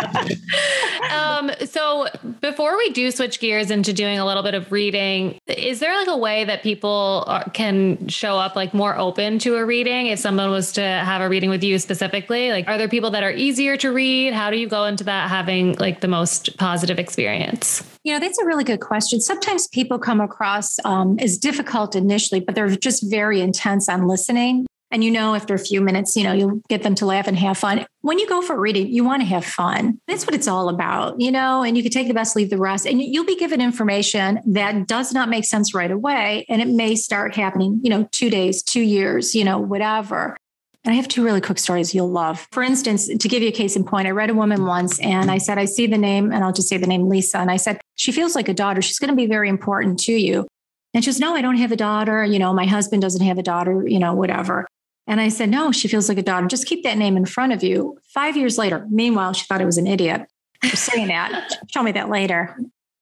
um, 1.12 1.51
so 1.66 2.07
before 2.41 2.76
we 2.76 2.91
do 2.91 3.11
switch 3.11 3.41
gears 3.41 3.70
into 3.70 3.93
doing 3.93 4.18
a 4.18 4.26
little 4.26 4.43
bit 4.43 4.55
of 4.55 4.70
reading, 4.72 5.39
is 5.47 5.81
there 5.81 5.97
like 5.97 6.09
a 6.09 6.16
way 6.16 6.45
that 6.45 6.62
people 6.62 7.24
are, 7.26 7.49
can 7.51 8.09
show 8.09 8.39
up 8.39 8.57
like 8.57 8.74
more 8.74 8.97
open 8.97 9.39
to 9.41 9.57
a 9.57 9.64
reading 9.64 10.07
if 10.07 10.18
someone 10.18 10.51
was 10.51 10.72
to 10.72 10.83
have 10.83 11.20
a 11.20 11.28
reading 11.28 11.51
with 11.51 11.62
you 11.62 11.78
specifically? 11.78 12.51
Like, 12.51 12.68
are 12.68 12.78
there 12.78 12.89
people 12.89 13.11
that 13.11 13.22
are 13.22 13.33
easier 13.33 13.76
to 13.78 13.93
read? 13.93 14.33
How 14.33 14.51
do 14.51 14.57
you 14.57 14.68
go 14.68 14.85
into 14.85 15.05
that 15.05 15.28
having 15.28 15.74
like 15.74 16.01
the 16.01 16.09
most 16.09 16.57
positive 16.57 16.99
experience? 16.99 17.83
You 18.05 18.14
know, 18.14 18.20
that's 18.20 18.39
a 18.39 18.47
really 18.47 18.64
good 18.64 18.81
question. 18.81 19.20
Sometimes 19.20 19.68
people 19.68 19.99
come 19.99 20.20
across 20.20 20.78
um, 20.85 21.18
as 21.18 21.37
difficult 21.37 21.95
initially, 21.95 22.41
but 22.41 22.55
they're 22.55 22.68
just 22.68 23.11
very 23.11 23.41
intense 23.41 23.89
on 23.89 24.07
listening. 24.07 24.66
And 24.91 25.05
you 25.05 25.11
know, 25.11 25.34
after 25.34 25.55
a 25.55 25.59
few 25.59 25.80
minutes, 25.80 26.16
you 26.16 26.24
know, 26.24 26.32
you'll 26.32 26.61
get 26.68 26.82
them 26.82 26.95
to 26.97 27.07
laugh 27.07 27.28
and 27.28 27.36
have 27.38 27.59
fun. 27.59 27.86
When 28.01 28.18
you 28.18 28.28
go 28.28 28.43
for 28.43 28.59
reading, 28.59 28.88
you 28.88 29.05
want 29.05 29.22
to 29.22 29.26
have 29.26 29.45
fun. 29.45 30.01
That's 30.09 30.26
what 30.26 30.34
it's 30.34 30.49
all 30.49 30.68
about, 30.68 31.20
you 31.20 31.30
know, 31.30 31.62
and 31.62 31.76
you 31.76 31.82
can 31.82 31.93
take 31.93 32.09
the 32.09 32.14
best, 32.14 32.34
leave 32.34 32.51
the 32.51 32.59
rest. 32.59 32.86
And 32.86 33.01
you'll 33.01 33.24
be 33.24 33.36
given 33.36 33.61
information 33.61 34.41
that 34.47 34.88
does 34.88 35.12
not 35.12 35.28
make 35.28 35.45
sense 35.45 35.74
right 35.74 35.91
away. 35.91 36.45
And 36.49 36.61
it 36.61 36.68
may 36.68 36.97
start 36.97 37.36
happening, 37.36 37.80
you 37.82 37.91
know, 37.91 38.09
two 38.11 38.30
days, 38.30 38.62
two 38.62 38.80
years, 38.80 39.34
you 39.34 39.45
know, 39.45 39.59
whatever. 39.59 40.36
And 40.82 40.93
I 40.93 40.97
have 40.97 41.09
two 41.09 41.22
really 41.22 41.43
quick 41.43 41.59
stories 41.59 41.95
you'll 41.95 42.11
love. 42.11 42.49
For 42.53 42.62
instance, 42.62 43.07
to 43.07 43.28
give 43.28 43.43
you 43.43 43.49
a 43.49 43.53
case 43.53 43.76
in 43.76 43.84
point, 43.84 44.09
I 44.09 44.12
read 44.12 44.30
a 44.30 44.34
woman 44.34 44.64
once 44.64 44.99
and 45.01 45.30
I 45.30 45.36
said, 45.36 45.59
I 45.59 45.66
see 45.66 45.86
the 45.86 45.99
name, 45.99 46.32
and 46.32 46.43
I'll 46.43 46.55
just 46.55 46.68
say 46.68 46.78
the 46.78 46.86
name 46.86 47.07
Lisa. 47.07 47.38
And 47.38 47.51
I 47.51 47.59
said, 47.59 47.80
she 47.97 48.12
feels 48.12 48.34
like 48.34 48.49
a 48.49 48.55
daughter. 48.55 48.80
She's 48.80 48.99
going 48.99 49.11
to 49.11 49.16
be 49.16 49.26
very 49.26 49.51
important 49.51 50.01
to 50.01 50.12
you. 50.12 50.47
And 50.95 51.05
she 51.05 51.09
goes, 51.11 51.20
No, 51.20 51.34
I 51.34 51.43
don't 51.43 51.57
have 51.57 51.70
a 51.70 51.76
daughter. 51.76 52.24
You 52.24 52.38
know, 52.38 52.53
my 52.53 52.66
husband 52.66 53.03
doesn't 53.03 53.24
have 53.24 53.38
a 53.38 53.43
daughter, 53.43 53.86
you 53.86 53.99
know, 53.99 54.14
whatever. 54.14 54.66
And 55.11 55.20
I 55.20 55.28
said, 55.28 55.50
No, 55.50 55.72
she 55.72 55.88
feels 55.88 56.08
like 56.08 56.18
a 56.18 56.22
daughter. 56.22 56.46
Just 56.46 56.66
keep 56.66 56.84
that 56.84 56.96
name 56.96 57.16
in 57.16 57.26
front 57.26 57.52
of 57.52 57.64
you. 57.64 57.98
Five 58.14 58.36
years 58.36 58.56
later, 58.56 58.86
meanwhile, 58.90 59.32
she 59.32 59.44
thought 59.44 59.61
I 59.61 59.64
was 59.64 59.76
an 59.76 59.88
idiot 59.88 60.22
for 60.64 60.76
saying 60.76 61.08
that. 61.08 61.52
Show 61.68 61.82
me 61.82 61.90
that 61.92 62.08
later. 62.08 62.56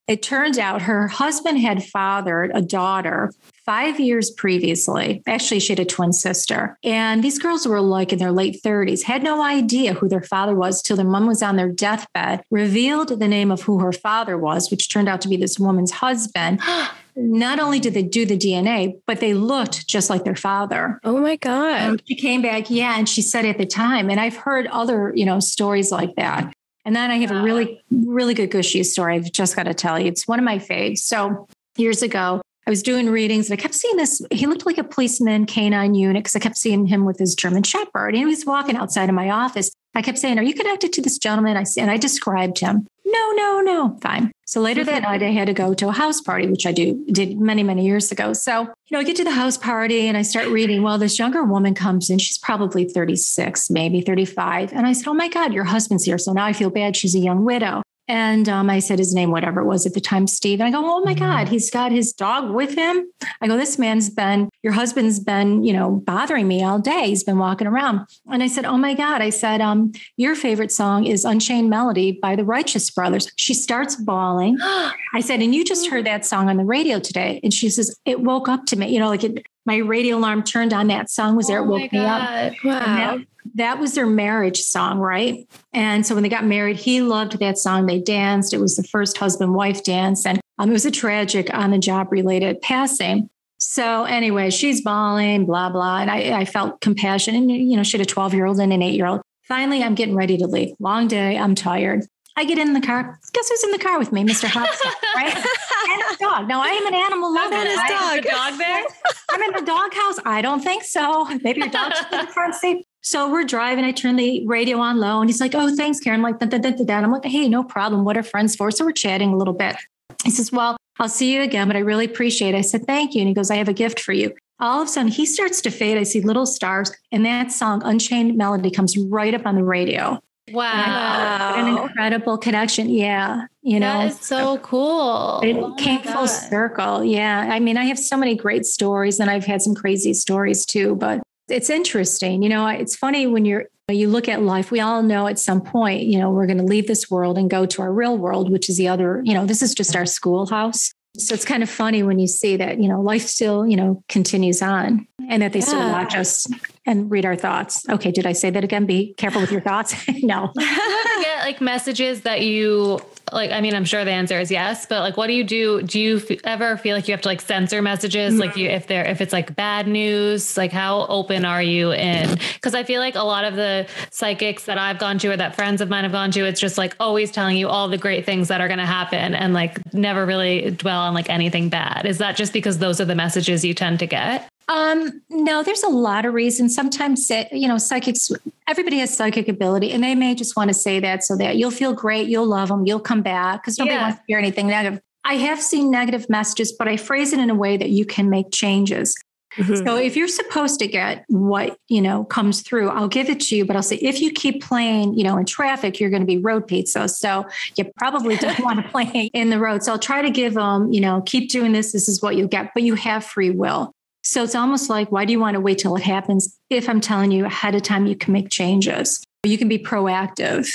It 0.07 0.23
turns 0.23 0.57
out 0.57 0.81
her 0.81 1.07
husband 1.07 1.59
had 1.59 1.85
fathered 1.85 2.51
a 2.55 2.63
daughter 2.63 3.31
five 3.67 4.01
years 4.01 4.31
previously. 4.31 5.23
Actually, 5.27 5.61
she 5.61 5.73
had 5.73 5.81
a 5.81 5.85
twin 5.85 6.15
sister. 6.15 6.79
And 6.83 7.23
these 7.23 7.39
girls 7.39 7.69
were 7.69 7.83
like 7.83 8.11
in 8.11 8.19
their 8.19 8.33
late 8.33 8.63
30s, 8.65 9.03
had 9.03 9.23
no 9.23 9.43
idea 9.43 9.93
who 9.93 10.09
their 10.09 10.23
father 10.23 10.55
was 10.55 10.81
till 10.81 10.97
their 10.97 11.05
mom 11.05 11.27
was 11.27 11.43
on 11.43 11.57
their 11.57 11.71
deathbed, 11.71 12.43
revealed 12.51 13.19
the 13.19 13.29
name 13.29 13.51
of 13.51 13.61
who 13.61 13.81
her 13.81 13.93
father 13.93 14.39
was, 14.39 14.71
which 14.71 14.89
turned 14.89 15.11
out 15.11 15.21
to 15.21 15.29
be 15.29 15.37
this 15.37 15.59
woman's 15.59 15.91
husband. 15.91 16.63
Not 17.21 17.59
only 17.59 17.81
did 17.81 17.95
they 17.95 18.05
do 18.05 18.25
the 18.25 18.39
DNA, 18.39 19.01
but 19.07 19.19
they 19.19 19.35
looked 19.35 19.89
just 19.89 20.09
like 20.09 20.25
their 20.25 20.37
father. 20.37 21.01
Oh 21.03 21.19
my 21.19 21.33
um, 21.33 21.39
God. 21.41 22.03
she 22.07 22.15
came 22.15 22.43
back, 22.43 22.71
yeah, 22.71 22.97
and 22.97 23.09
she 23.09 23.23
said 23.23 23.45
at 23.45 23.59
the 23.59 23.67
time, 23.67 24.09
and 24.09 24.21
I've 24.21 24.37
heard 24.37 24.69
other, 24.69 25.13
you 25.17 25.27
know, 25.27 25.41
stories 25.41 25.91
like 25.91 26.15
that 26.17 26.53
And 26.85 26.95
then 26.95 27.11
I 27.11 27.17
have 27.17 27.33
a 27.33 27.43
really, 27.43 27.81
really 27.91 28.35
good 28.35 28.51
gushy 28.51 28.85
story. 28.85 29.17
I've 29.17 29.33
just 29.33 29.57
got 29.57 29.65
to 29.65 29.75
tell 29.75 29.99
you. 29.99 30.07
It's 30.07 30.29
one 30.29 30.39
of 30.39 30.45
my 30.45 30.59
faves. 30.59 30.99
So 30.99 31.49
years 31.77 32.03
ago, 32.03 32.41
I 32.69 32.71
was 32.71 32.83
doing 32.83 33.09
readings 33.09 33.51
and 33.51 33.59
I 33.59 33.63
kept 33.63 33.75
seeing 33.75 33.97
this. 33.97 34.21
He 34.31 34.47
looked 34.47 34.67
like 34.67 34.77
a 34.77 34.85
policeman 34.85 35.47
canine 35.47 35.95
unit 35.95 36.23
because 36.23 36.37
I 36.37 36.39
kept 36.39 36.59
seeing 36.59 36.87
him 36.87 37.07
with 37.07 37.19
his 37.19 37.35
German 37.35 37.63
Shepherd. 37.63 38.09
And 38.09 38.19
he 38.19 38.27
was 38.27 38.45
walking 38.45 38.77
outside 38.77 39.09
of 39.09 39.15
my 39.15 39.31
office. 39.31 39.71
I 39.95 40.03
kept 40.03 40.19
saying, 40.19 40.39
Are 40.39 40.43
you 40.43 40.53
connected 40.55 40.93
to 40.93 41.03
this 41.03 41.17
gentleman? 41.19 41.57
I 41.57 41.65
see, 41.65 41.81
and 41.81 41.91
I 41.91 41.97
described 41.97 42.59
him. 42.59 42.87
No, 43.11 43.33
no, 43.33 43.61
no. 43.61 43.99
Fine. 44.03 44.31
So 44.47 44.61
later 44.61 44.83
that 44.85 45.03
night, 45.03 45.23
I 45.23 45.31
had 45.31 45.47
to 45.47 45.53
go 45.53 45.75
to 45.75 45.89
a 45.89 45.93
house 45.93 46.21
party, 46.21 46.47
which 46.47 46.67
I 46.67 46.73
do 46.73 47.05
did 47.13 47.39
many, 47.39 47.63
many 47.63 47.85
years 47.85 48.11
ago. 48.11 48.33
So, 48.33 48.63
you 48.63 48.69
know, 48.93 48.99
I 48.99 49.05
get 49.05 49.17
to 49.17 49.25
the 49.25 49.31
house 49.31 49.59
party 49.59 50.07
and 50.09 50.17
I 50.17 50.23
start 50.23 50.49
reading. 50.49 50.83
Well, 50.83 50.99
this 50.99 51.19
younger 51.19 51.45
woman 51.45 51.75
comes 51.75 52.09
in. 52.09 52.19
She's 52.19 52.39
probably 52.39 52.85
36, 52.85 53.71
maybe 53.71 54.01
35. 54.01 54.73
And 54.73 54.87
I 54.87 54.93
said, 54.93 55.09
Oh 55.09 55.15
my 55.15 55.29
God, 55.29 55.53
your 55.53 55.65
husband's 55.65 56.05
here. 56.05 56.19
So 56.19 56.33
now 56.33 56.47
I 56.47 56.53
feel 56.53 56.71
bad. 56.71 56.97
She's 56.97 57.15
a 57.15 57.19
young 57.19 57.45
widow. 57.45 57.83
And 58.09 58.49
um, 58.49 58.71
I 58.71 58.79
said 58.79 58.99
his 58.99 59.15
name, 59.15 59.31
whatever 59.31 59.61
it 59.61 59.67
was 59.67 59.85
at 59.85 59.93
the 59.93 60.01
time, 60.01 60.27
Steve. 60.27 60.61
And 60.61 60.67
I 60.67 60.71
go, 60.71 60.83
oh 60.83 61.01
my 61.05 61.13
God, 61.13 61.45
mm-hmm. 61.45 61.53
he's 61.53 61.71
got 61.71 61.93
his 61.93 62.13
dog 62.13 62.51
with 62.55 62.75
him. 62.75 63.07
I 63.43 63.47
go, 63.47 63.57
this 63.59 63.79
man's 63.79 64.09
been, 64.09 64.49
your 64.63 64.73
husband's 64.73 65.21
been, 65.21 65.63
you 65.63 65.75
know, 65.75 66.03
bothering 66.07 66.49
me 66.49 66.65
all 66.65 66.79
day. 66.79 67.09
He's 67.09 67.23
been 67.23 67.39
walking 67.39 67.67
around. 67.67 68.07
And 68.31 68.43
I 68.43 68.47
said, 68.47 68.65
oh 68.65 68.79
my 68.79 68.95
God, 68.95 69.21
I 69.21 69.29
said, 69.29 69.61
um, 69.61 69.93
your 70.17 70.35
favorite 70.35 70.73
song 70.73 71.05
is 71.05 71.27
Unchained 71.27 71.69
Melody 71.69 72.19
by 72.23 72.35
the 72.35 72.45
Righteous 72.45 72.91
Brothers. 72.91 73.31
She 73.37 73.53
starts 73.53 73.95
bawling. 73.97 74.57
I 74.63 75.21
said, 75.21 75.41
and 75.41 75.55
you 75.55 75.65
just 75.65 75.89
heard 75.89 76.07
that 76.07 76.25
song 76.25 76.49
on 76.49 76.57
the 76.57 76.65
radio 76.65 76.99
today. 76.99 77.41
And 77.43 77.53
she 77.53 77.69
says, 77.69 77.95
it 78.07 78.21
woke 78.21 78.49
up 78.49 78.65
to 78.67 78.77
me, 78.77 78.89
you 78.89 78.99
know, 78.99 79.09
like 79.09 79.25
it, 79.25 79.45
my 79.67 79.77
radio 79.77 80.17
alarm 80.17 80.45
turned 80.45 80.73
on. 80.73 80.87
That 80.87 81.11
song 81.11 81.37
was 81.37 81.49
there. 81.49 81.59
It 81.59 81.67
oh 81.67 81.71
woke 81.71 81.93
me 81.93 81.99
up. 81.99 82.55
Wow 82.65 83.19
that 83.59 83.79
was 83.79 83.95
their 83.95 84.07
marriage 84.07 84.61
song, 84.63 84.99
right? 84.99 85.49
And 85.73 86.07
so 86.07 86.15
when 86.15 86.23
they 86.23 86.29
got 86.29 86.45
married, 86.45 86.77
he 86.77 87.01
loved 87.01 87.39
that 87.41 87.59
song. 87.59 87.87
They 87.87 88.01
danced. 88.01 88.55
It 88.55 88.61
was 88.61 88.77
the 88.77 88.85
first 88.85 89.19
husband 89.19 89.55
wife 89.55 89.85
dance. 89.85 90.25
And 90.25 90.41
um, 90.59 90.71
it 90.71 90.73
was 90.73 90.87
a 90.87 90.91
tragic 90.91 91.53
on 91.53 91.71
the 91.71 91.79
job 91.79 92.09
related 92.11 92.61
passing. 92.63 93.29
So 93.59 94.05
anyway, 94.05 94.51
she's 94.51 94.81
bawling, 94.83 95.45
blah, 95.45 95.71
blah. 95.71 96.01
And 96.01 96.11
I, 96.11 96.41
I 96.41 96.45
felt 96.45 96.81
compassion. 96.81 97.35
And, 97.35 97.51
you 97.51 97.77
know, 97.77 97.83
she 97.83 97.99
had 97.99 98.07
a 98.07 98.11
12 98.11 98.35
year 98.35 98.47
old 98.47 98.61
and 98.61 98.73
an 98.73 98.83
eight 98.83 98.95
year 98.95 99.07
old. 99.07 99.21
Finally, 99.49 99.83
I'm 99.83 99.95
getting 99.95 100.15
ready 100.15 100.37
to 100.39 100.47
leave. 100.47 100.75
Long 100.79 101.09
day. 101.09 101.37
I'm 101.37 101.55
tired. 101.55 102.05
I 102.37 102.45
get 102.45 102.59
in 102.59 102.73
the 102.73 102.81
car. 102.81 103.19
Guess 103.33 103.49
who's 103.49 103.65
in 103.65 103.73
the 103.73 103.79
car 103.79 103.99
with 103.99 104.13
me? 104.13 104.23
Mr. 104.23 104.45
Hudson, 104.47 104.93
right? 105.17 105.35
and 105.91 106.03
his 106.09 106.19
dog. 106.19 106.47
Now 106.47 106.63
I 106.63 106.69
am 106.69 106.87
an 106.87 106.95
animal 106.95 107.35
lover. 107.35 107.57
His 107.57 107.77
dog. 107.89 108.23
The 108.23 108.29
dog 108.31 108.59
there? 108.59 108.85
I'm 109.31 109.43
in 109.43 109.53
the 109.55 109.63
doghouse. 109.63 110.21
I 110.25 110.41
don't 110.41 110.61
think 110.61 110.85
so. 110.85 111.25
Maybe 111.43 111.61
your 111.61 111.71
dog's 111.71 111.99
in 112.13 112.27
the 112.27 112.33
front 112.33 112.55
seat. 112.55 112.87
So 113.03 113.31
we're 113.31 113.45
driving. 113.45 113.85
I 113.85 113.93
turn 113.93 114.17
the 114.17 114.47
radio 114.47 114.79
on 114.79 114.99
low, 114.99 115.21
and 115.21 115.29
he's 115.29 115.41
like, 115.41 115.55
"Oh, 115.55 115.75
thanks, 115.75 116.01
Karyn." 116.01 116.15
I'm 116.15 116.23
like, 116.23 116.39
da, 116.39 116.47
da, 116.47 116.59
da, 116.59 116.71
da. 116.71 116.95
I'm 116.97 117.13
like, 117.13 117.25
"Hey, 117.25 117.49
no 117.49 117.63
problem. 117.63 118.05
What 118.05 118.17
are 118.17 118.23
friends 118.23 118.57
for?" 118.57 118.71
So 118.71 118.85
we're 118.85 118.93
chatting 118.93 119.33
a 119.33 119.37
little 119.37 119.55
bit. 119.55 119.77
He 120.25 120.31
says, 120.31 120.53
"Well, 120.53 120.77
I'll 120.99 121.09
see 121.09 121.35
you 121.35 121.43
again, 121.43 121.69
but 121.69 121.77
I 121.77 121.81
really 121.81 122.05
appreciate 122.05 122.55
it." 122.55 122.59
I 122.59 122.63
said, 122.63 122.87
"Thank 122.87 123.15
you." 123.15 123.21
And 123.21 123.29
he 123.29 123.35
goes, 123.35 123.51
"I 123.51 123.57
have 123.57 123.69
a 123.69 123.73
gift 123.73 124.01
for 124.01 124.13
you." 124.13 124.35
All 124.61 124.83
of 124.83 124.89
a 124.89 124.91
sudden, 124.91 125.13
he 125.13 125.25
starts 125.25 125.61
to 125.63 125.71
fade. 125.71 125.97
I 125.97 126.03
see 126.03 126.21
little 126.21 126.47
stars, 126.47 126.93
and 127.13 127.25
that 127.25 127.53
song, 127.53 127.83
"Unchained 127.85 128.37
Melody," 128.37 128.71
comes 128.71 128.99
right 128.99 129.35
up 129.35 129.47
on 129.47 129.55
the 129.55 129.65
radio. 129.65 130.21
Wow. 130.53 131.55
An 131.57 131.77
incredible 131.77 132.39
connection. 132.39 132.89
Yeah. 132.89 133.47
You 133.63 133.81
know, 133.81 133.99
that 133.99 134.13
is 134.13 134.21
so 134.21 134.59
cool. 134.59 135.41
It 135.41 135.57
oh 135.57 135.75
came 135.75 136.01
full 136.01 136.27
circle. 136.27 137.05
Yeah. 137.05 137.49
I 137.51 137.61
mean, 137.61 137.77
I 137.77 137.85
have 137.85 137.99
so 137.99 138.17
many 138.17 138.35
great 138.35 138.65
stories 138.65 139.21
and 139.21 139.31
I've 139.31 139.45
had 139.45 139.63
some 139.63 139.75
crazy 139.75 140.15
stories 140.15 140.65
too, 140.65 140.97
but 140.97 141.21
it's 141.49 141.71
interesting. 141.71 142.43
You 142.43 142.49
know, 142.49 142.67
it's 142.67 142.97
funny 142.97 143.27
when 143.27 143.45
you're 143.45 143.67
you 143.91 144.09
look 144.09 144.29
at 144.29 144.43
life, 144.43 144.71
we 144.71 144.81
all 144.81 145.03
know 145.03 145.27
at 145.27 145.39
some 145.39 145.63
point, 145.63 146.03
you 146.03 146.19
know, 146.19 146.31
we're 146.31 146.47
going 146.47 146.59
to 146.59 146.65
leave 146.65 146.87
this 146.87 147.11
world 147.11 147.39
and 147.39 147.49
go 147.49 147.65
to 147.65 147.83
our 147.83 147.93
real 147.93 148.19
world, 148.19 148.51
which 148.53 148.69
is 148.69 148.77
the 148.77 148.89
other, 148.89 149.23
you 149.25 149.33
know, 149.33 149.47
this 149.47 149.63
is 149.63 149.75
just 149.75 149.97
our 149.97 150.05
schoolhouse. 150.05 150.93
So 151.17 151.35
it's 151.35 151.45
kind 151.45 151.63
of 151.63 151.71
funny 151.71 152.03
when 152.03 152.19
you 152.19 152.27
see 152.27 152.57
that, 152.57 152.81
you 152.81 152.89
know, 152.89 153.01
life 153.01 153.27
still, 153.27 153.67
you 153.67 153.77
know, 153.77 154.05
continues 154.09 154.61
on 154.61 155.09
and 155.29 155.43
that 155.43 155.53
they 155.53 155.61
yeah. 155.61 155.65
still 155.65 155.91
watch 155.91 156.15
us 156.15 156.47
and 156.89 157.11
read 157.11 157.27
our 157.27 157.37
thoughts. 157.37 157.87
Okay, 157.89 158.11
did 158.11 158.25
I 158.25 158.33
say 158.33 158.49
that 158.49 158.65
again? 158.65 158.87
Be 158.87 159.13
careful 159.19 159.43
with 159.43 159.53
your 159.53 159.61
thoughts. 159.61 159.95
no. 160.23 160.51
Do 160.57 160.65
you 160.65 161.23
get 161.23 161.43
like 161.43 161.61
messages 161.61 162.23
that 162.23 162.41
you 162.41 162.99
like? 163.31 163.51
I 163.51 163.61
mean, 163.61 163.75
I'm 163.75 163.85
sure 163.85 164.07
the 164.07 164.11
answer 164.11 164.41
is 164.41 164.51
yes, 164.51 164.87
but 164.87 165.01
like, 165.01 165.19
what 165.19 165.27
do 165.27 165.35
you 165.35 165.45
do? 165.45 165.83
Do 165.83 166.01
you 166.01 166.17
f- 166.17 166.39
ever 166.45 166.79
feel 166.79 166.97
like 166.97 167.07
you 167.07 167.13
have 167.13 167.21
to 167.21 167.29
like 167.29 167.43
censor 167.43 167.83
messages? 167.83 168.39
Like, 168.39 168.57
you 168.57 168.69
if 168.71 168.87
they're 168.87 169.05
if 169.05 169.21
it's 169.21 169.35
like 169.35 169.55
bad 169.55 169.87
news, 169.87 170.57
like 170.57 170.73
how 170.73 171.07
open 171.09 171.45
are 171.45 171.63
you 171.63 171.93
in? 171.93 172.39
Because 172.55 172.75
I 172.75 172.85
feel 172.85 173.01
like 173.01 173.17
a 173.17 173.23
lot 173.23 173.45
of 173.45 173.55
the 173.55 173.87
psychics 174.11 174.65
that 174.65 174.79
I've 174.79 174.99
gone 174.99 175.19
to 175.19 175.29
or 175.29 175.37
that 175.37 175.55
friends 175.55 175.83
of 175.83 175.91
mine 175.91 176.05
have 176.05 176.13
gone 176.13 176.31
to, 176.31 176.47
it's 176.47 176.61
just 176.61 176.79
like 176.79 176.97
always 176.99 177.31
telling 177.31 177.59
you 177.59 177.69
all 177.69 177.89
the 177.89 177.99
great 177.99 178.25
things 178.25 178.49
that 178.49 178.63
are 178.63 178.69
going 178.69 178.79
to 178.79 178.87
happen 178.87 179.35
and 179.35 179.53
like 179.53 179.79
never 179.93 180.25
really 180.25 180.71
dwell 180.71 181.01
on 181.01 181.13
like 181.13 181.29
anything 181.29 181.69
bad. 181.69 182.07
Is 182.07 182.19
that 182.19 182.35
just 182.37 182.55
because 182.55 182.79
those 182.79 182.99
are 182.99 183.05
the 183.05 183.15
messages 183.15 183.63
you 183.63 183.75
tend 183.75 183.99
to 183.99 184.07
get? 184.07 184.49
Um, 184.69 185.23
no, 185.31 185.63
there's 185.63 185.83
a 185.83 185.89
lot 185.89 186.27
of 186.27 186.35
reasons. 186.35 186.75
Sometimes, 186.75 187.31
you 187.51 187.67
know, 187.67 187.79
psychics, 187.79 188.31
everybody 188.69 188.99
has 188.99 189.17
psychic 189.17 189.49
ability, 189.49 189.93
and 189.93 190.05
they 190.05 190.15
may 190.15 190.35
just 190.35 190.57
want 190.57 190.69
to 190.69 190.75
say 190.75 191.01
that 191.01 191.25
so 191.25 191.37
that 191.37 191.57
you'll 191.57 191.71
feel 191.71 191.95
great, 191.95 192.29
you'll 192.29 192.47
love 192.47 192.69
them, 192.69 192.87
you'll 192.87 193.01
come 193.01 193.23
back 193.23 193.63
because 193.63 193.79
nobody 193.79 193.95
yeah. 193.95 194.03
wants 194.03 194.19
to 194.19 194.25
hear 194.27 194.39
anything 194.39 194.69
negative. 194.69 195.01
I 195.25 195.35
have 195.35 195.61
seen 195.61 195.91
negative 195.91 196.29
messages, 196.29 196.73
but 196.73 196.87
I 196.87 196.97
phrase 196.97 197.33
it 197.33 197.41
in 197.41 197.51
a 197.51 197.55
way 197.55 197.77
that 197.77 197.91
you 197.91 198.05
can 198.05 198.31
make 198.31 198.51
changes. 198.51 199.17
Mm-hmm. 199.57 199.87
So 199.87 199.97
if 199.97 200.17
you're 200.17 200.29
supposed 200.29 200.79
to 200.81 200.87
get 200.87 201.25
what, 201.29 201.79
you 201.89 202.01
know, 202.01 202.25
comes 202.25 202.61
through, 202.61 202.91
I'll 202.91 203.09
give 203.09 203.29
it 203.29 203.41
to 203.41 203.57
you, 203.57 203.65
but 203.65 203.75
I'll 203.77 203.83
say 203.83 203.97
if 203.97 204.21
you 204.21 204.31
keep 204.31 204.63
playing, 204.63 205.15
you 205.15 205.25
know, 205.25 205.37
in 205.39 205.47
traffic, 205.47 205.99
you're 205.99 206.11
going 206.11 206.23
to 206.23 206.27
be 206.27 206.39
road 206.39 206.67
pizza. 206.67 207.09
So 207.09 207.47
you 207.77 207.91
probably 207.97 208.37
don't 208.37 208.61
want 208.65 208.83
to 208.83 208.89
play 208.91 209.31
in 209.33 209.51
the 209.51 209.59
road. 209.59 209.83
So 209.83 209.93
I'll 209.93 209.99
try 209.99 210.23
to 210.23 210.31
give 210.31 210.55
them, 210.55 210.93
you 210.93 211.01
know, 211.01 211.23
keep 211.23 211.51
doing 211.51 211.73
this. 211.73 211.93
This 211.93 212.09
is 212.09 212.23
what 212.23 212.37
you'll 212.37 212.49
get, 212.49 212.73
but 212.75 212.83
you 212.83 212.95
have 212.95 213.25
free 213.25 213.51
will. 213.51 213.95
So 214.29 214.43
it's 214.43 214.55
almost 214.55 214.91
like, 214.91 215.11
why 215.11 215.25
do 215.25 215.33
you 215.33 215.41
want 215.41 215.55
to 215.55 215.61
wait 215.61 215.79
till 215.79 215.97
it 215.97 216.03
happens? 216.03 216.55
If 216.69 216.87
I'm 216.87 217.01
telling 217.01 217.31
you 217.31 217.47
ahead 217.47 217.75
of 217.75 217.83
time, 217.83 218.07
you 218.07 218.15
can 218.15 218.35
make 218.35 218.51
changes. 218.51 219.25
You 219.43 219.57
can 219.57 219.69
be 219.69 219.79
proactive. 219.79 220.69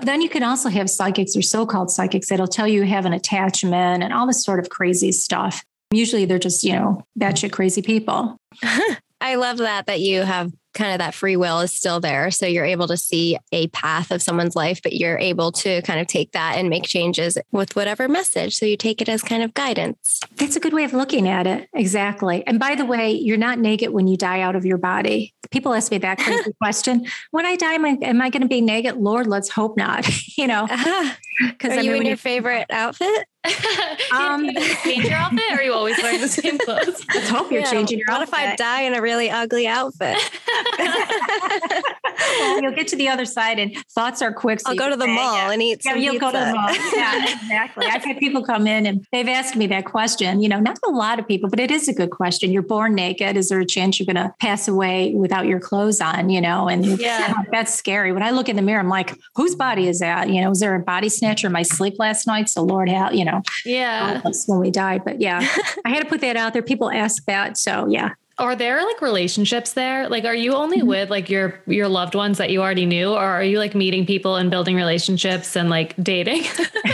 Then 0.00 0.22
you 0.22 0.28
can 0.28 0.42
also 0.42 0.68
have 0.70 0.90
psychics 0.90 1.36
or 1.36 1.42
so 1.42 1.66
called 1.66 1.92
psychics 1.92 2.30
that'll 2.30 2.48
tell 2.48 2.66
you 2.66 2.80
you 2.80 2.88
have 2.88 3.06
an 3.06 3.12
attachment 3.12 4.02
and 4.02 4.12
all 4.12 4.26
this 4.26 4.42
sort 4.42 4.58
of 4.58 4.70
crazy 4.70 5.12
stuff. 5.12 5.62
Usually 5.92 6.24
they're 6.24 6.40
just, 6.40 6.64
you 6.64 6.72
know, 6.72 7.00
batshit 7.16 7.52
crazy 7.52 7.80
people. 7.80 8.36
I 9.20 9.36
love 9.36 9.58
that, 9.58 9.86
that 9.86 10.00
you 10.00 10.22
have 10.22 10.52
kind 10.76 10.92
of 10.92 10.98
that 10.98 11.14
free 11.14 11.36
will 11.36 11.60
is 11.60 11.72
still 11.72 11.98
there. 11.98 12.30
So 12.30 12.46
you're 12.46 12.64
able 12.64 12.86
to 12.86 12.96
see 12.96 13.36
a 13.50 13.66
path 13.68 14.10
of 14.10 14.22
someone's 14.22 14.54
life, 14.54 14.80
but 14.82 14.92
you're 14.92 15.18
able 15.18 15.50
to 15.52 15.82
kind 15.82 15.98
of 15.98 16.06
take 16.06 16.32
that 16.32 16.56
and 16.56 16.70
make 16.70 16.84
changes 16.84 17.36
with 17.50 17.74
whatever 17.74 18.08
message. 18.08 18.56
So 18.56 18.66
you 18.66 18.76
take 18.76 19.02
it 19.02 19.08
as 19.08 19.22
kind 19.22 19.42
of 19.42 19.54
guidance. 19.54 20.20
That's 20.36 20.54
a 20.54 20.60
good 20.60 20.72
way 20.72 20.84
of 20.84 20.92
looking 20.92 21.28
at 21.28 21.46
it. 21.46 21.68
Exactly. 21.74 22.46
And 22.46 22.60
by 22.60 22.74
the 22.74 22.84
way, 22.84 23.10
you're 23.10 23.36
not 23.36 23.58
naked 23.58 23.90
when 23.90 24.06
you 24.06 24.16
die 24.16 24.40
out 24.40 24.54
of 24.54 24.64
your 24.64 24.78
body. 24.78 25.34
People 25.50 25.74
ask 25.74 25.90
me 25.90 25.98
that 25.98 26.18
crazy 26.18 26.52
question. 26.60 27.06
When 27.30 27.46
I 27.46 27.56
die, 27.56 27.74
am 27.74 27.84
I, 27.84 27.98
am 28.02 28.20
I 28.20 28.30
going 28.30 28.42
to 28.42 28.48
be 28.48 28.60
naked? 28.60 28.96
Lord, 28.96 29.26
let's 29.26 29.48
hope 29.48 29.76
not. 29.76 30.06
you 30.38 30.46
know, 30.46 30.64
uh-huh. 30.64 31.14
because 31.48 31.70
are 31.70 31.74
I 31.74 31.76
mean, 31.78 31.86
you 31.86 31.94
in 31.94 32.06
your 32.06 32.16
favorite 32.16 32.66
outfit? 32.70 33.26
um, 34.12 34.44
you 34.44 34.74
change 34.84 35.04
your 35.04 35.14
outfit, 35.14 35.40
or 35.52 35.56
are 35.56 35.62
you 35.62 35.72
always 35.72 35.96
wearing 36.02 36.20
the 36.20 36.28
same 36.28 36.58
clothes? 36.58 37.04
Let's 37.14 37.28
hope 37.28 37.50
you're 37.50 37.60
yeah. 37.60 37.70
changing 37.70 37.98
your 37.98 38.06
what 38.08 38.22
outfit. 38.22 38.32
What 38.32 38.44
if 38.44 38.52
I 38.52 38.56
die 38.56 38.82
in 38.82 38.94
a 38.94 39.02
really 39.02 39.30
ugly 39.30 39.66
outfit? 39.66 40.16
well, 42.18 42.62
you'll 42.62 42.72
get 42.72 42.88
to 42.88 42.96
the 42.96 43.08
other 43.08 43.24
side, 43.24 43.58
and 43.58 43.76
thoughts 43.90 44.22
are 44.22 44.32
quick. 44.32 44.60
So 44.60 44.70
I'll 44.70 44.76
go 44.76 44.90
to 44.90 44.96
the 44.96 45.06
mall 45.06 45.36
yeah. 45.36 45.52
and 45.52 45.62
eat. 45.62 45.84
Yeah, 45.84 45.94
you'll 45.94 46.14
pizza. 46.14 46.32
go 46.32 46.32
to 46.32 46.38
the 46.38 46.52
mall. 46.52 46.74
Yeah, 46.94 47.22
exactly. 47.42 47.86
I've 47.86 48.04
had 48.04 48.18
people 48.18 48.44
come 48.44 48.66
in 48.66 48.86
and 48.86 49.06
they've 49.12 49.28
asked 49.28 49.56
me 49.56 49.66
that 49.68 49.84
question. 49.84 50.40
You 50.40 50.48
know, 50.48 50.60
not 50.60 50.78
a 50.86 50.90
lot 50.90 51.18
of 51.18 51.26
people, 51.26 51.50
but 51.50 51.60
it 51.60 51.70
is 51.70 51.88
a 51.88 51.94
good 51.94 52.10
question. 52.10 52.50
You're 52.50 52.62
born 52.62 52.94
naked. 52.94 53.36
Is 53.36 53.48
there 53.48 53.60
a 53.60 53.66
chance 53.66 53.98
you're 53.98 54.12
going 54.12 54.16
to 54.16 54.34
pass 54.40 54.68
away 54.68 55.14
without 55.14 55.46
your 55.46 55.60
clothes 55.60 56.00
on? 56.00 56.30
You 56.30 56.40
know, 56.40 56.68
and 56.68 56.84
yeah, 56.84 57.34
that's 57.50 57.74
scary. 57.74 58.12
When 58.12 58.22
I 58.22 58.30
look 58.30 58.48
in 58.48 58.56
the 58.56 58.62
mirror, 58.62 58.80
I'm 58.80 58.88
like, 58.88 59.16
whose 59.34 59.54
body 59.54 59.88
is 59.88 60.00
that? 60.00 60.28
You 60.28 60.40
know, 60.40 60.50
was 60.50 60.60
there 60.60 60.74
a 60.74 60.80
body 60.80 61.08
snatcher 61.08 61.46
in 61.46 61.52
my 61.52 61.62
sleep 61.62 61.94
last 61.98 62.26
night? 62.26 62.48
So 62.48 62.62
Lord, 62.62 62.88
how 62.88 63.10
you 63.10 63.24
know, 63.24 63.35
yeah, 63.64 64.20
when 64.46 64.60
we 64.60 64.70
died. 64.70 65.02
But 65.04 65.20
yeah, 65.20 65.38
I 65.84 65.90
had 65.90 66.00
to 66.00 66.08
put 66.08 66.20
that 66.20 66.36
out 66.36 66.52
there. 66.52 66.62
People 66.62 66.90
ask 66.90 67.24
that, 67.26 67.58
so 67.58 67.86
yeah, 67.88 68.10
are 68.38 68.54
there 68.54 68.84
like 68.84 69.00
relationships 69.00 69.72
there? 69.72 70.08
Like, 70.10 70.24
are 70.24 70.34
you 70.34 70.54
only 70.54 70.78
mm-hmm. 70.78 70.88
with 70.88 71.10
like 71.10 71.30
your 71.30 71.60
your 71.66 71.88
loved 71.88 72.14
ones 72.14 72.36
that 72.38 72.50
you 72.50 72.60
already 72.60 72.84
knew, 72.84 73.12
or 73.12 73.24
are 73.24 73.42
you 73.42 73.58
like 73.58 73.74
meeting 73.74 74.04
people 74.04 74.36
and 74.36 74.50
building 74.50 74.76
relationships 74.76 75.56
and 75.56 75.70
like 75.70 75.94
dating? 76.02 76.44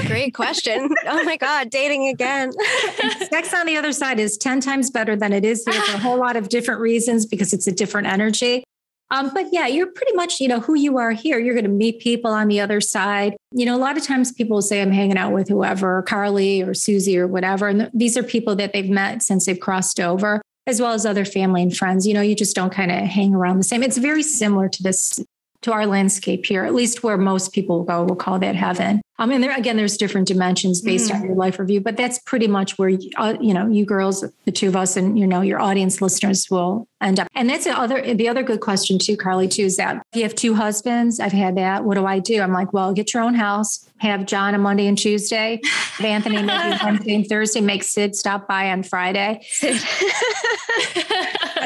Great 0.07 0.35
question. 0.35 0.89
Oh 1.07 1.25
my 1.25 1.37
god, 1.37 1.71
dating 1.71 2.07
again. 2.09 2.53
Sex 3.29 3.53
on 3.55 3.67
the 3.67 3.77
other 3.77 3.93
side 3.93 4.21
is 4.21 4.39
ten 4.39 4.61
times 4.61 4.91
better 4.91 5.17
than 5.17 5.33
it 5.33 5.45
is 5.45 5.65
here 5.65 5.81
for 5.83 5.97
a 5.97 6.01
whole 6.01 6.19
lot 6.19 6.37
of 6.37 6.49
different 6.49 6.81
reasons 6.81 7.27
because 7.27 7.53
it's 7.53 7.67
a 7.67 7.73
different 7.73 8.07
energy. 8.07 8.63
Um, 9.11 9.31
but 9.35 9.47
yeah, 9.53 9.67
you're 9.67 9.89
pretty 9.89 10.15
much, 10.15 10.41
you 10.41 10.49
know, 10.49 10.61
who 10.61 10.75
you 10.75 10.97
are 10.97 11.13
here. 11.13 11.39
You're 11.39 11.55
going 11.55 11.67
to 11.67 11.71
meet 11.71 12.01
people 12.01 12.31
on 12.31 12.49
the 12.49 12.61
other 12.61 12.81
side. 12.81 13.37
You 13.53 13.67
know, 13.67 13.77
a 13.77 13.79
lot 13.79 13.99
of 13.99 14.03
times 14.03 14.33
people 14.33 14.63
say, 14.63 14.81
I'm 14.81 14.91
hanging 14.91 15.19
out 15.19 15.33
with 15.33 15.49
whoever, 15.49 16.03
Carly 16.03 16.63
or 16.63 16.73
Susie 16.73 17.19
or 17.19 17.27
whatever. 17.27 17.69
And 17.69 17.91
these 17.93 18.17
are 18.17 18.23
people 18.23 18.57
that 18.57 18.73
they've 18.73 18.89
met 18.89 19.23
since 19.23 19.45
they've 19.45 19.61
crossed 19.61 20.01
over 20.01 20.41
as 20.67 20.81
well 20.81 20.93
as 20.93 21.05
other 21.05 21.25
family 21.25 21.63
and 21.63 21.77
friends. 21.77 22.07
You 22.07 22.15
know, 22.15 22.23
you 22.23 22.35
just 22.35 22.57
don't 22.57 22.73
kind 22.73 22.91
of 22.91 22.99
hang 22.99 23.35
around 23.35 23.59
the 23.59 23.65
same. 23.65 23.83
It's 23.83 23.99
very 23.99 24.23
similar 24.23 24.69
to 24.69 24.83
this 24.83 25.21
to 25.63 25.73
our 25.73 25.87
landscape 25.87 26.45
here, 26.45 26.65
at 26.65 26.75
least 26.75 27.03
where 27.05 27.17
most 27.17 27.53
people 27.53 27.85
go, 27.85 28.05
we'll 28.05 28.17
call 28.17 28.39
that 28.41 28.57
heaven. 28.57 29.01
I 29.19 29.27
mean, 29.27 29.41
there 29.41 29.57
again, 29.57 29.77
there's 29.77 29.97
different 29.97 30.27
dimensions 30.27 30.81
based 30.81 31.11
mm. 31.11 31.15
on 31.15 31.25
your 31.25 31.35
life 31.35 31.59
review, 31.59 31.81
but 31.81 31.97
that's 31.97 32.19
pretty 32.21 32.49
much 32.49 32.79
where 32.79 32.89
you, 32.89 33.11
uh, 33.17 33.37
you 33.41 33.53
know 33.53 33.69
you 33.69 33.85
girls, 33.85 34.25
the 34.45 34.53
two 34.53 34.69
of 34.69 34.77
us, 34.77 34.97
and 34.97 35.19
you 35.19 35.27
know 35.27 35.43
your 35.43 35.61
audience 35.61 36.01
listeners 36.01 36.51
will 36.51 36.89
end 37.01 37.21
up. 37.21 37.29
And 37.35 37.49
that's 37.49 37.65
the 37.65 37.79
other 37.79 38.15
the 38.15 38.29
other 38.29 38.43
good 38.43 38.61
question 38.61 38.99
too, 38.99 39.17
Carly. 39.17 39.49
Too 39.49 39.65
is 39.65 39.77
that 39.77 40.03
if 40.13 40.17
you 40.17 40.23
have 40.23 40.35
two 40.35 40.55
husbands, 40.55 41.21
I've 41.21 41.33
had 41.33 41.57
that. 41.57 41.85
What 41.85 41.97
do 41.97 42.07
I 42.07 42.19
do? 42.19 42.41
I'm 42.41 42.53
like, 42.53 42.73
well, 42.73 42.93
get 42.95 43.13
your 43.13 43.23
own 43.23 43.35
house. 43.35 43.89
Have 43.99 44.27
John 44.27 44.55
on 44.55 44.61
Monday 44.63 44.87
and 44.87 44.99
Tuesday. 44.99 45.61
Have 45.63 46.05
Anthony 46.07 46.43
maybe 46.43 46.79
Wednesday 46.83 47.15
and 47.15 47.27
Thursday. 47.27 47.61
Make 47.61 47.85
Sid 47.85 48.17
stop 48.17 48.49
by 48.49 48.71
on 48.71 48.83
Friday. 48.83 49.47
you 49.63 49.75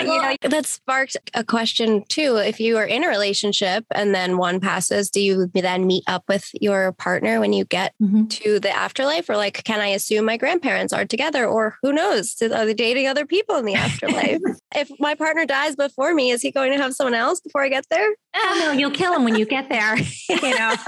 know, 0.04 0.36
that 0.42 0.66
sparked 0.66 1.16
a 1.34 1.44
question 1.44 2.04
too. 2.08 2.36
If 2.36 2.60
you 2.60 2.76
are 2.76 2.84
in 2.84 3.04
a 3.04 3.08
relationship 3.08 3.84
and 3.94 4.14
then 4.14 4.36
one 4.36 4.60
passes, 4.60 5.10
do 5.10 5.20
you 5.20 5.50
then 5.54 5.86
meet 5.86 6.04
up 6.06 6.24
with 6.28 6.50
your 6.60 6.92
partner 6.92 7.35
when 7.40 7.52
you 7.52 7.64
get 7.64 7.94
mm-hmm. 8.02 8.26
to 8.26 8.60
the 8.60 8.70
afterlife? 8.70 9.28
Or 9.28 9.36
like, 9.36 9.62
can 9.64 9.80
I 9.80 9.88
assume 9.88 10.24
my 10.24 10.36
grandparents 10.36 10.92
are 10.92 11.04
together? 11.04 11.46
Or 11.46 11.76
who 11.82 11.92
knows? 11.92 12.34
Are 12.42 12.66
they 12.66 12.74
dating 12.74 13.06
other 13.06 13.26
people 13.26 13.56
in 13.56 13.64
the 13.64 13.74
afterlife? 13.76 14.40
if 14.74 14.90
my 14.98 15.14
partner 15.14 15.46
dies 15.46 15.76
before 15.76 16.14
me, 16.14 16.30
is 16.30 16.42
he 16.42 16.50
going 16.50 16.72
to 16.72 16.78
have 16.78 16.94
someone 16.94 17.14
else 17.14 17.40
before 17.40 17.62
I 17.62 17.68
get 17.68 17.86
there? 17.90 18.14
Oh 18.34 18.58
no, 18.60 18.72
you'll 18.72 18.90
kill 18.90 19.14
him 19.14 19.24
when 19.24 19.36
you 19.36 19.46
get 19.46 19.68
there. 19.68 19.96
you 20.28 20.58
know. 20.58 20.74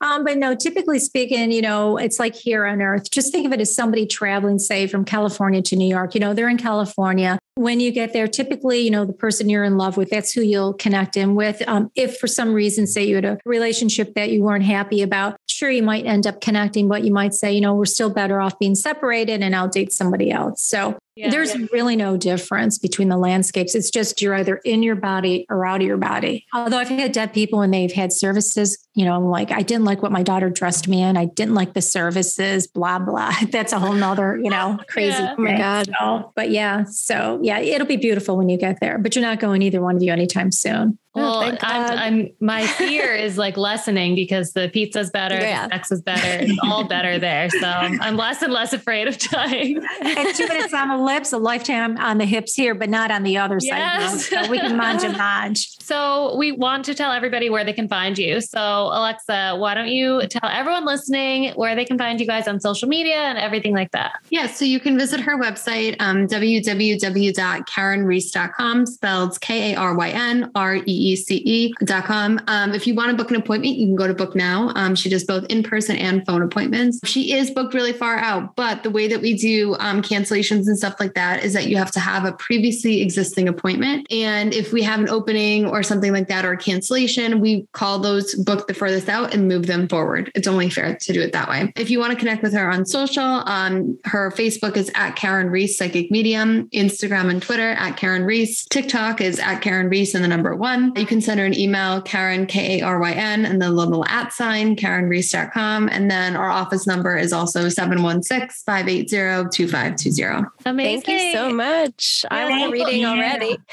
Um, 0.00 0.22
but 0.22 0.36
no, 0.36 0.54
typically 0.54 0.98
speaking, 0.98 1.50
you 1.50 1.62
know, 1.62 1.96
it's 1.96 2.18
like 2.18 2.34
here 2.34 2.66
on 2.66 2.82
earth. 2.82 3.10
Just 3.10 3.32
think 3.32 3.46
of 3.46 3.54
it 3.54 3.60
as 3.60 3.74
somebody 3.74 4.04
traveling, 4.04 4.58
say, 4.58 4.86
from 4.86 5.02
California 5.06 5.62
to 5.62 5.76
New 5.76 5.88
York. 5.88 6.14
You 6.14 6.20
know, 6.20 6.34
they're 6.34 6.48
in 6.48 6.58
California. 6.58 7.38
When 7.56 7.78
you 7.78 7.92
get 7.92 8.12
there, 8.12 8.26
typically, 8.26 8.80
you 8.80 8.90
know, 8.90 9.04
the 9.04 9.12
person 9.12 9.48
you're 9.48 9.62
in 9.62 9.76
love 9.76 9.96
with, 9.96 10.10
that's 10.10 10.32
who 10.32 10.42
you'll 10.42 10.74
connect 10.74 11.16
in 11.16 11.36
with. 11.36 11.62
Um, 11.68 11.90
if 11.94 12.16
for 12.18 12.26
some 12.26 12.52
reason, 12.52 12.86
say 12.86 13.04
you 13.04 13.14
had 13.14 13.24
a 13.24 13.38
relationship 13.44 14.14
that 14.14 14.30
you 14.30 14.42
weren't 14.42 14.64
happy 14.64 15.02
about, 15.02 15.36
sure, 15.46 15.70
you 15.70 15.82
might 15.82 16.04
end 16.04 16.26
up 16.26 16.40
connecting, 16.40 16.88
but 16.88 17.04
you 17.04 17.12
might 17.12 17.32
say, 17.32 17.52
you 17.52 17.60
know, 17.60 17.74
we're 17.74 17.84
still 17.84 18.10
better 18.10 18.40
off 18.40 18.58
being 18.58 18.74
separated 18.74 19.40
and 19.40 19.54
I'll 19.54 19.68
date 19.68 19.92
somebody 19.92 20.32
else. 20.32 20.62
So 20.62 20.98
yeah, 21.16 21.30
There's 21.30 21.54
yeah. 21.54 21.66
really 21.72 21.94
no 21.94 22.16
difference 22.16 22.78
between 22.78 23.08
the 23.08 23.16
landscapes. 23.16 23.76
It's 23.76 23.90
just 23.90 24.20
you're 24.20 24.34
either 24.34 24.56
in 24.64 24.82
your 24.82 24.96
body 24.96 25.46
or 25.48 25.64
out 25.64 25.80
of 25.80 25.86
your 25.86 25.96
body. 25.96 26.44
Although 26.52 26.78
I've 26.78 26.88
had 26.88 27.12
dead 27.12 27.32
people 27.32 27.62
and 27.62 27.72
they've 27.72 27.92
had 27.92 28.12
services, 28.12 28.84
you 28.94 29.04
know, 29.04 29.14
I'm 29.14 29.26
like, 29.26 29.52
I 29.52 29.62
didn't 29.62 29.84
like 29.84 30.02
what 30.02 30.10
my 30.10 30.24
daughter 30.24 30.50
dressed 30.50 30.88
me 30.88 31.02
in. 31.02 31.16
I 31.16 31.26
didn't 31.26 31.54
like 31.54 31.74
the 31.74 31.82
services, 31.82 32.66
blah, 32.66 32.98
blah. 32.98 33.32
That's 33.50 33.72
a 33.72 33.78
whole 33.78 33.92
nother, 33.92 34.36
you 34.36 34.50
know, 34.50 34.78
crazy. 34.88 35.22
Yeah. 35.22 35.34
Oh 35.38 35.40
my 35.40 35.56
God. 35.56 35.86
So, 35.86 36.32
but 36.34 36.50
yeah. 36.50 36.84
So 36.84 37.38
yeah, 37.42 37.60
it'll 37.60 37.86
be 37.86 37.96
beautiful 37.96 38.36
when 38.36 38.48
you 38.48 38.58
get 38.58 38.80
there, 38.80 38.98
but 38.98 39.14
you're 39.14 39.24
not 39.24 39.38
going 39.38 39.62
either 39.62 39.80
one 39.80 39.94
of 39.94 40.02
you 40.02 40.12
anytime 40.12 40.50
soon. 40.50 40.98
Well, 41.14 41.44
oh, 41.44 41.56
I'm, 41.62 41.98
I'm, 41.98 42.30
my 42.40 42.66
fear 42.66 43.14
is 43.14 43.38
like 43.38 43.56
lessening 43.56 44.16
because 44.16 44.52
the 44.52 44.68
pizza's 44.72 45.10
better, 45.10 45.36
yeah. 45.36 45.68
the 45.68 45.74
sex 45.74 45.92
is 45.92 46.02
better, 46.02 46.44
it's 46.44 46.58
all 46.64 46.84
better 46.84 47.20
there. 47.20 47.48
So 47.50 47.66
I'm 47.66 48.16
less 48.16 48.42
and 48.42 48.52
less 48.52 48.72
afraid 48.72 49.06
of 49.06 49.16
dying. 49.18 49.80
and 50.00 50.34
two 50.34 50.48
minutes 50.48 50.74
on 50.74 50.88
the 50.88 50.96
lips, 50.96 51.32
a 51.32 51.38
lifetime 51.38 51.96
on 51.98 52.18
the 52.18 52.24
hips 52.24 52.54
here, 52.54 52.74
but 52.74 52.90
not 52.90 53.12
on 53.12 53.22
the 53.22 53.38
other 53.38 53.58
yes. 53.60 54.28
side. 54.28 54.44
So 54.44 54.50
we 54.50 54.58
can 54.58 54.76
manage 54.76 55.04
and 55.04 55.16
manage. 55.16 55.78
So 55.84 56.34
we 56.36 56.50
want 56.50 56.84
to 56.86 56.94
tell 56.94 57.12
everybody 57.12 57.50
where 57.50 57.62
they 57.62 57.74
can 57.74 57.88
find 57.88 58.16
you. 58.16 58.40
So 58.40 58.58
Alexa, 58.58 59.56
why 59.58 59.74
don't 59.74 59.88
you 59.88 60.26
tell 60.28 60.48
everyone 60.48 60.86
listening 60.86 61.52
where 61.56 61.76
they 61.76 61.84
can 61.84 61.98
find 61.98 62.18
you 62.18 62.26
guys 62.26 62.48
on 62.48 62.58
social 62.58 62.88
media 62.88 63.16
and 63.16 63.36
everything 63.36 63.74
like 63.74 63.90
that? 63.90 64.14
Yeah, 64.30 64.46
so 64.46 64.64
you 64.64 64.80
can 64.80 64.96
visit 64.96 65.20
her 65.20 65.38
website, 65.38 65.96
um, 66.00 66.26
www.karynreece.com, 66.26 68.86
spelled 68.86 69.38
K-A-R-Y-N-R-E-E-C-E.com. 69.42 72.40
Um, 72.46 72.72
if 72.72 72.86
you 72.86 72.94
want 72.94 73.10
to 73.10 73.16
book 73.16 73.30
an 73.30 73.36
appointment, 73.36 73.76
you 73.76 73.86
can 73.86 73.96
go 73.96 74.06
to 74.06 74.14
book 74.14 74.34
now. 74.34 74.72
Um, 74.74 74.94
she 74.94 75.10
does 75.10 75.24
both 75.24 75.44
in-person 75.50 75.96
and 75.96 76.24
phone 76.24 76.40
appointments. 76.40 76.98
She 77.04 77.34
is 77.34 77.50
booked 77.50 77.74
really 77.74 77.92
far 77.92 78.16
out, 78.16 78.56
but 78.56 78.84
the 78.84 78.90
way 78.90 79.06
that 79.08 79.20
we 79.20 79.34
do 79.34 79.76
um, 79.80 80.00
cancellations 80.00 80.66
and 80.66 80.78
stuff 80.78 80.94
like 80.98 81.12
that 81.12 81.44
is 81.44 81.52
that 81.52 81.66
you 81.66 81.76
have 81.76 81.90
to 81.90 82.00
have 82.00 82.24
a 82.24 82.32
previously 82.32 83.02
existing 83.02 83.48
appointment. 83.48 84.10
And 84.10 84.54
if 84.54 84.72
we 84.72 84.82
have 84.82 84.98
an 84.98 85.10
opening 85.10 85.73
or 85.74 85.82
something 85.82 86.12
like 86.12 86.28
that 86.28 86.44
or 86.46 86.54
cancellation, 86.54 87.40
we 87.40 87.66
call 87.72 87.98
those 87.98 88.34
book 88.36 88.68
the 88.68 88.74
furthest 88.74 89.08
out 89.08 89.34
and 89.34 89.48
move 89.48 89.66
them 89.66 89.88
forward. 89.88 90.30
It's 90.34 90.46
only 90.46 90.70
fair 90.70 90.96
to 90.96 91.12
do 91.12 91.20
it 91.20 91.32
that 91.32 91.48
way. 91.48 91.72
If 91.76 91.90
you 91.90 91.98
want 91.98 92.12
to 92.12 92.18
connect 92.18 92.42
with 92.42 92.54
her 92.54 92.70
on 92.70 92.86
social, 92.86 93.24
um, 93.24 93.98
her 94.04 94.30
Facebook 94.30 94.76
is 94.76 94.90
at 94.94 95.16
Karyn 95.16 95.50
Reece 95.50 95.76
Psychic 95.76 96.10
Medium, 96.10 96.68
Instagram 96.70 97.28
and 97.28 97.42
Twitter 97.42 97.72
at 97.72 97.96
Karyn 97.96 98.24
Reece, 98.24 98.64
TikTok 98.66 99.20
is 99.20 99.40
at 99.40 99.62
Karyn 99.62 99.90
Reece 99.90 100.14
and 100.14 100.22
the 100.22 100.28
number 100.28 100.54
one. 100.54 100.92
You 100.94 101.06
can 101.06 101.20
send 101.20 101.40
her 101.40 101.46
an 101.46 101.58
email, 101.58 102.00
Karyn 102.02 102.48
K 102.48 102.78
A 102.80 102.84
R 102.84 103.00
Y 103.00 103.12
N, 103.12 103.44
and 103.44 103.60
the 103.60 103.70
little 103.70 104.04
at 104.06 104.32
sign, 104.32 104.76
KarynReece.com. 104.76 105.88
And 105.88 106.10
then 106.10 106.36
our 106.36 106.50
office 106.50 106.86
number 106.86 107.16
is 107.16 107.32
also 107.32 107.68
716 107.68 108.48
580 108.64 109.48
2520. 109.50 110.48
Amazing. 110.66 111.00
Thank 111.02 111.22
you 111.22 111.32
so 111.32 111.52
much. 111.52 112.24
Yeah, 112.30 112.36
I'm 112.36 112.70
reading 112.70 113.00
you. 113.00 113.06
already. 113.08 113.56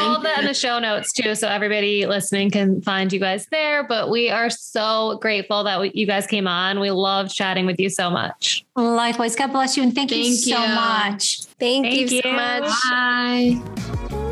all 0.00 0.20
that 0.20 0.40
in 0.40 0.46
the 0.46 0.54
show 0.54 0.78
notes 0.78 1.12
too. 1.12 1.34
So 1.34 1.48
everybody 1.48 2.06
listening 2.06 2.50
can 2.50 2.80
find 2.82 3.12
you 3.12 3.20
guys 3.20 3.46
there. 3.50 3.84
But 3.84 4.10
we 4.10 4.30
are 4.30 4.50
so 4.50 5.18
grateful 5.20 5.64
that 5.64 5.80
we, 5.80 5.90
you 5.94 6.06
guys 6.06 6.26
came 6.26 6.46
on. 6.46 6.80
We 6.80 6.90
love 6.90 7.32
chatting 7.32 7.66
with 7.66 7.78
you 7.78 7.90
so 7.90 8.10
much. 8.10 8.64
Likewise. 8.76 9.36
God 9.36 9.52
bless 9.52 9.76
you. 9.76 9.82
And 9.82 9.94
thank, 9.94 10.10
thank 10.10 10.24
you 10.24 10.34
so 10.34 10.58
much. 10.58 11.44
Thank, 11.58 11.86
thank 11.86 12.10
you, 12.10 12.16
you 12.16 12.22
so 12.22 12.32
much. 12.32 12.70
Bye. 12.90 14.24